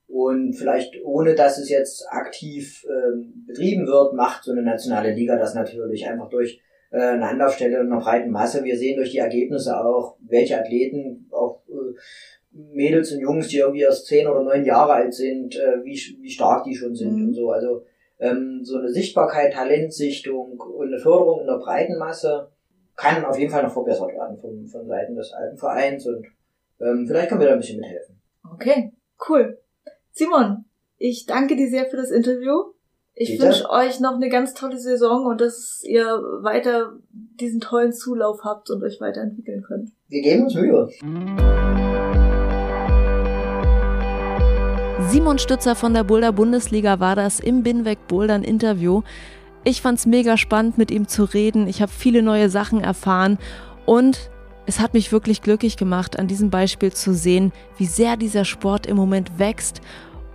Und 0.07 0.53
vielleicht 0.53 0.93
ohne 1.03 1.33
dass 1.33 1.57
es 1.57 1.69
jetzt 1.69 2.05
aktiv 2.09 2.85
ähm, 2.87 3.45
betrieben 3.47 3.87
wird, 3.87 4.13
macht 4.13 4.43
so 4.43 4.51
eine 4.51 4.61
nationale 4.61 5.13
Liga 5.13 5.37
das 5.37 5.55
natürlich 5.55 6.07
einfach 6.07 6.29
durch 6.29 6.61
äh, 6.91 6.99
eine 6.99 7.27
Anlaufstelle 7.27 7.79
in 7.79 7.91
einer 7.91 8.01
breiten 8.01 8.31
Masse. 8.31 8.63
Wir 8.63 8.77
sehen 8.77 8.97
durch 8.97 9.11
die 9.11 9.19
Ergebnisse 9.19 9.79
auch, 9.79 10.17
welche 10.27 10.59
Athleten, 10.59 11.27
auch 11.31 11.61
äh, 11.69 11.95
Mädels 12.51 13.11
und 13.11 13.19
Jungs, 13.19 13.47
die 13.49 13.57
irgendwie 13.57 13.81
erst 13.81 14.07
zehn 14.07 14.27
oder 14.27 14.43
neun 14.43 14.65
Jahre 14.65 14.93
alt 14.93 15.13
sind, 15.13 15.55
äh, 15.55 15.83
wie, 15.83 15.99
wie 16.21 16.29
stark 16.29 16.63
die 16.63 16.75
schon 16.75 16.95
sind 16.95 17.17
mhm. 17.17 17.27
und 17.27 17.33
so. 17.33 17.51
Also 17.51 17.83
ähm, 18.19 18.61
so 18.63 18.77
eine 18.77 18.89
Sichtbarkeit, 18.89 19.53
Talentsichtung 19.53 20.59
und 20.59 20.87
eine 20.87 20.99
Förderung 20.99 21.41
in 21.41 21.47
der 21.47 21.57
breiten 21.57 21.97
Masse 21.97 22.49
kann 22.95 23.25
auf 23.25 23.37
jeden 23.37 23.51
Fall 23.51 23.63
noch 23.63 23.73
verbessert 23.73 24.13
werden 24.13 24.37
von, 24.37 24.65
von 24.67 24.87
Seiten 24.87 25.15
des 25.15 25.33
Alpenvereins 25.33 26.07
und 26.07 26.25
ähm, 26.79 27.05
vielleicht 27.07 27.29
können 27.29 27.41
wir 27.41 27.47
da 27.47 27.53
ein 27.53 27.59
bisschen 27.59 27.79
mithelfen. 27.79 28.21
Okay, 28.53 28.93
cool. 29.29 29.59
Simon, 30.11 30.65
ich 30.97 31.25
danke 31.25 31.55
dir 31.55 31.69
sehr 31.69 31.87
für 31.87 31.97
das 31.97 32.11
Interview. 32.11 32.74
Ich 33.17 33.39
wünsche 33.39 33.69
euch 33.69 34.01
noch 34.01 34.15
eine 34.15 34.27
ganz 34.27 34.53
tolle 34.55 34.77
Saison 34.77 35.25
und 35.25 35.39
dass 35.39 35.81
ihr 35.85 36.05
weiter 36.41 36.91
diesen 37.39 37.61
tollen 37.61 37.93
Zulauf 37.93 38.41
habt 38.43 38.69
und 38.69 38.83
euch 38.83 38.99
weiterentwickeln 38.99 39.63
könnt. 39.63 39.91
Wir 40.09 40.21
geben 40.21 40.43
uns 40.43 40.53
Mühe. 40.53 40.89
Simon 45.09 45.39
Stützer 45.39 45.75
von 45.75 45.93
der 45.93 46.03
Boulder 46.03 46.33
Bundesliga 46.33 46.99
war 46.99 47.15
das 47.15 47.39
im 47.39 47.63
Binweg 47.63 48.05
Bouldern 48.09 48.43
Interview. 48.43 49.01
Ich 49.63 49.81
fand's 49.81 50.05
mega 50.05 50.35
spannend, 50.35 50.77
mit 50.77 50.91
ihm 50.91 51.07
zu 51.07 51.23
reden. 51.23 51.67
Ich 51.67 51.81
habe 51.81 51.93
viele 51.93 52.21
neue 52.21 52.49
Sachen 52.49 52.81
erfahren 52.81 53.37
und 53.85 54.29
es 54.65 54.81
hat 54.81 54.93
mich 54.93 55.13
wirklich 55.13 55.41
glücklich 55.41 55.77
gemacht, 55.77 56.19
an 56.19 56.27
diesem 56.27 56.49
Beispiel 56.49 56.91
zu 56.91 57.13
sehen, 57.13 57.53
wie 57.77 57.85
sehr 57.85 58.17
dieser 58.17 58.43
Sport 58.43 58.85
im 58.87 58.97
Moment 58.97 59.39
wächst 59.39 59.79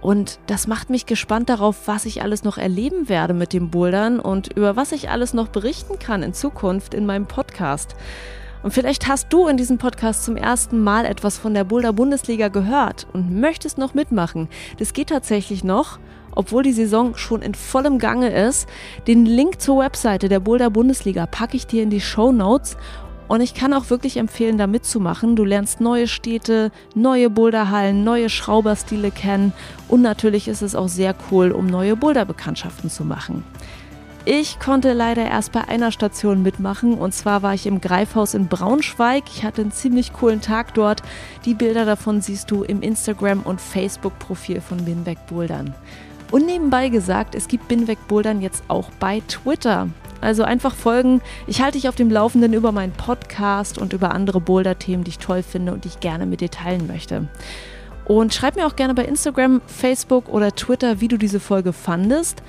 und 0.01 0.39
das 0.47 0.67
macht 0.67 0.91
mich 0.91 1.07
gespannt 1.07 1.49
darauf, 1.49 1.87
was 1.87 2.07
ich 2.07 2.23
alles 2.23 2.45
noch 2.45 2.59
erleben 2.59 3.09
werde 3.09 3.35
mit 3.35 3.53
dem 3.53 3.71
Bouldern 3.71 4.19
und 4.19 4.53
über 4.57 4.77
was 4.77 4.93
ich 4.93 5.11
alles 5.11 5.35
noch 5.35 5.49
berichten 5.49 5.99
kann 5.99 6.23
in 6.23 6.33
Zukunft 6.33 6.95
in 6.95 7.07
meinem 7.07 7.27
Podcast. 7.27 7.95
Und 8.63 8.73
vielleicht 8.73 9.09
hast 9.09 9.33
du 9.33 9.47
in 9.47 9.57
diesem 9.57 9.79
Podcast 9.79 10.25
zum 10.25 10.37
ersten 10.37 10.83
Mal 10.83 11.07
etwas 11.07 11.39
von 11.39 11.55
der 11.55 11.65
Boulder 11.65 11.93
Bundesliga 11.93 12.49
gehört 12.49 13.07
und 13.13 13.41
möchtest 13.41 13.79
noch 13.79 13.95
mitmachen. 13.95 14.49
Das 14.79 14.93
geht 14.93 15.09
tatsächlich 15.09 15.65
noch, 15.65 15.99
obwohl 16.33 16.63
die 16.63 16.73
Saison 16.73 17.17
schon 17.17 17.43
in 17.43 17.55
vollem 17.55 17.99
Gange 17.99 18.31
ist. 18.31 18.69
Den 19.07 19.25
Link 19.25 19.61
zur 19.61 19.79
Webseite 19.79 20.29
der 20.29 20.41
Boulder 20.41 20.71
Bundesliga 20.71 21.27
packe 21.27 21.57
ich 21.57 21.67
dir 21.67 21.83
in 21.83 21.91
die 21.91 22.03
Show 22.03 22.33
Notes 22.33 22.77
Und 23.31 23.43
ich 23.43 23.55
kann 23.55 23.73
auch 23.75 23.91
wirklich 23.91 24.17
empfehlen, 24.17 24.59
da 24.59 24.67
mitzumachen. 24.67 25.37
Du 25.37 25.45
lernst 25.45 25.81
neue 25.81 26.09
Städte, 26.09 26.73
neue 26.97 27.31
Boulderhallen, 27.31 28.03
neue 28.03 28.29
Schrauberstile 28.29 29.13
kennen 29.13 29.53
und 29.87 30.03
natürlich 30.03 30.49
ist 30.49 30.63
es 30.63 30.75
auch 30.75 30.89
sehr 30.89 31.15
cool, 31.31 31.53
um 31.53 31.69
neue 31.69 31.95
Boulderbekanntschaften 31.95 32.91
zu 32.91 33.05
machen. 33.05 33.45
Ich 34.25 34.59
konnte 34.59 34.95
leider 34.95 35.25
erst 35.27 35.53
bei 35.53 35.69
einer 35.69 35.93
Station 35.93 36.43
mitmachen 36.43 36.95
und 36.95 37.15
zwar 37.15 37.45
war 37.45 37.55
ich 37.55 37.69
im 37.69 37.81
Greifhaus 37.81 38.35
in 38.35 38.49
Braunschweig. 38.49 39.23
Ich 39.33 39.45
hatte 39.45 39.63
einen 39.63 39.71
ziemlich 39.71 40.13
coolen 40.13 40.41
Tag 40.41 40.75
dort. 40.75 41.05
Die 41.45 41.55
Bilder 41.55 41.85
davon 41.85 42.21
siehst 42.21 42.51
du 42.51 42.65
im 42.65 42.83
Instagram- 42.83 43.43
und 43.45 43.61
Facebook-Profil 43.61 44.61
von 44.61 44.85
Binweg 44.85 45.25
Bouldern. 45.29 45.73
Und 46.31 46.47
nebenbei 46.47 46.89
gesagt, 46.89 47.35
es 47.35 47.49
gibt 47.49 47.69
Binweg 47.69 47.99
Bouldern 48.07 48.41
jetzt 48.41 48.63
auch 48.69 48.91
bei 49.01 49.23
Twitter. 49.27 49.89
Also 50.21 50.43
einfach 50.43 50.75
folgen. 50.75 51.23
Ich 51.47 51.63
halte 51.63 51.79
dich 51.79 51.89
auf 51.89 51.97
dem 51.97 52.11
Laufenden 52.11 52.53
über 52.53 52.73
meinen 52.73 52.93
Podcast 52.93 53.79
und 53.79 53.93
über 53.93 54.13
andere 54.13 54.41
Boulder-Themen, 54.41 55.03
die 55.05 55.11
ich 55.11 55.19
toll 55.19 55.43
finde 55.43 55.73
und 55.73 55.85
die 55.85 55.89
ich 55.89 56.01
gerne 56.01 56.27
mit 56.27 56.41
dir 56.41 56.51
teilen 56.51 56.87
möchte. 56.87 57.29
Und 58.05 58.35
schreib 58.35 58.57
mir 58.57 58.67
auch 58.67 58.77
gerne 58.77 58.95
bei 58.95 59.05
Instagram, 59.05 59.61
Facebook 59.67 60.29
oder 60.29 60.55
Twitter, 60.55 61.01
wie 61.01 61.09
du 61.09 61.17
diese 61.17 61.41
Folge 61.41 61.73
fandest. 61.73 62.43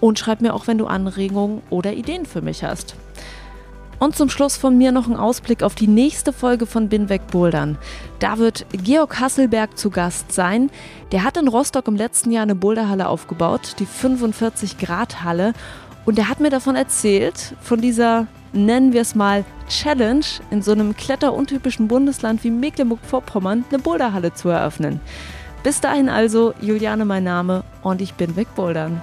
Und 0.00 0.18
schreib 0.18 0.40
mir 0.40 0.54
auch, 0.54 0.66
wenn 0.66 0.78
du 0.78 0.86
Anregungen 0.86 1.62
oder 1.68 1.92
Ideen 1.92 2.24
für 2.24 2.40
mich 2.40 2.64
hast. 2.64 2.94
Und 4.00 4.16
zum 4.16 4.30
Schluss 4.30 4.56
von 4.56 4.78
mir 4.78 4.92
noch 4.92 5.06
ein 5.06 5.16
Ausblick 5.16 5.62
auf 5.62 5.74
die 5.74 5.86
nächste 5.86 6.32
Folge 6.32 6.64
von 6.64 6.88
Binweg 6.88 7.26
Bouldern. 7.26 7.76
Da 8.18 8.38
wird 8.38 8.64
Georg 8.72 9.20
Hasselberg 9.20 9.76
zu 9.76 9.90
Gast 9.90 10.32
sein. 10.32 10.70
Der 11.12 11.22
hat 11.22 11.36
in 11.36 11.48
Rostock 11.48 11.86
im 11.86 11.96
letzten 11.96 12.32
Jahr 12.32 12.44
eine 12.44 12.54
Boulderhalle 12.54 13.08
aufgebaut, 13.08 13.76
die 13.78 13.84
45 13.84 14.78
Grad 14.78 15.22
Halle. 15.22 15.52
Und 16.06 16.18
er 16.18 16.30
hat 16.30 16.40
mir 16.40 16.48
davon 16.48 16.76
erzählt, 16.76 17.54
von 17.60 17.82
dieser, 17.82 18.26
nennen 18.54 18.94
wir 18.94 19.02
es 19.02 19.14
mal, 19.14 19.44
Challenge, 19.68 20.24
in 20.50 20.62
so 20.62 20.72
einem 20.72 20.96
kletteruntypischen 20.96 21.86
Bundesland 21.86 22.42
wie 22.42 22.50
Mecklenburg-Vorpommern 22.50 23.66
eine 23.68 23.78
Boulderhalle 23.80 24.32
zu 24.32 24.48
eröffnen. 24.48 24.98
Bis 25.62 25.82
dahin 25.82 26.08
also, 26.08 26.54
Juliane 26.62 27.04
mein 27.04 27.24
Name 27.24 27.64
und 27.82 28.00
ich 28.00 28.14
bin 28.14 28.34
Wegbouldern. 28.34 28.98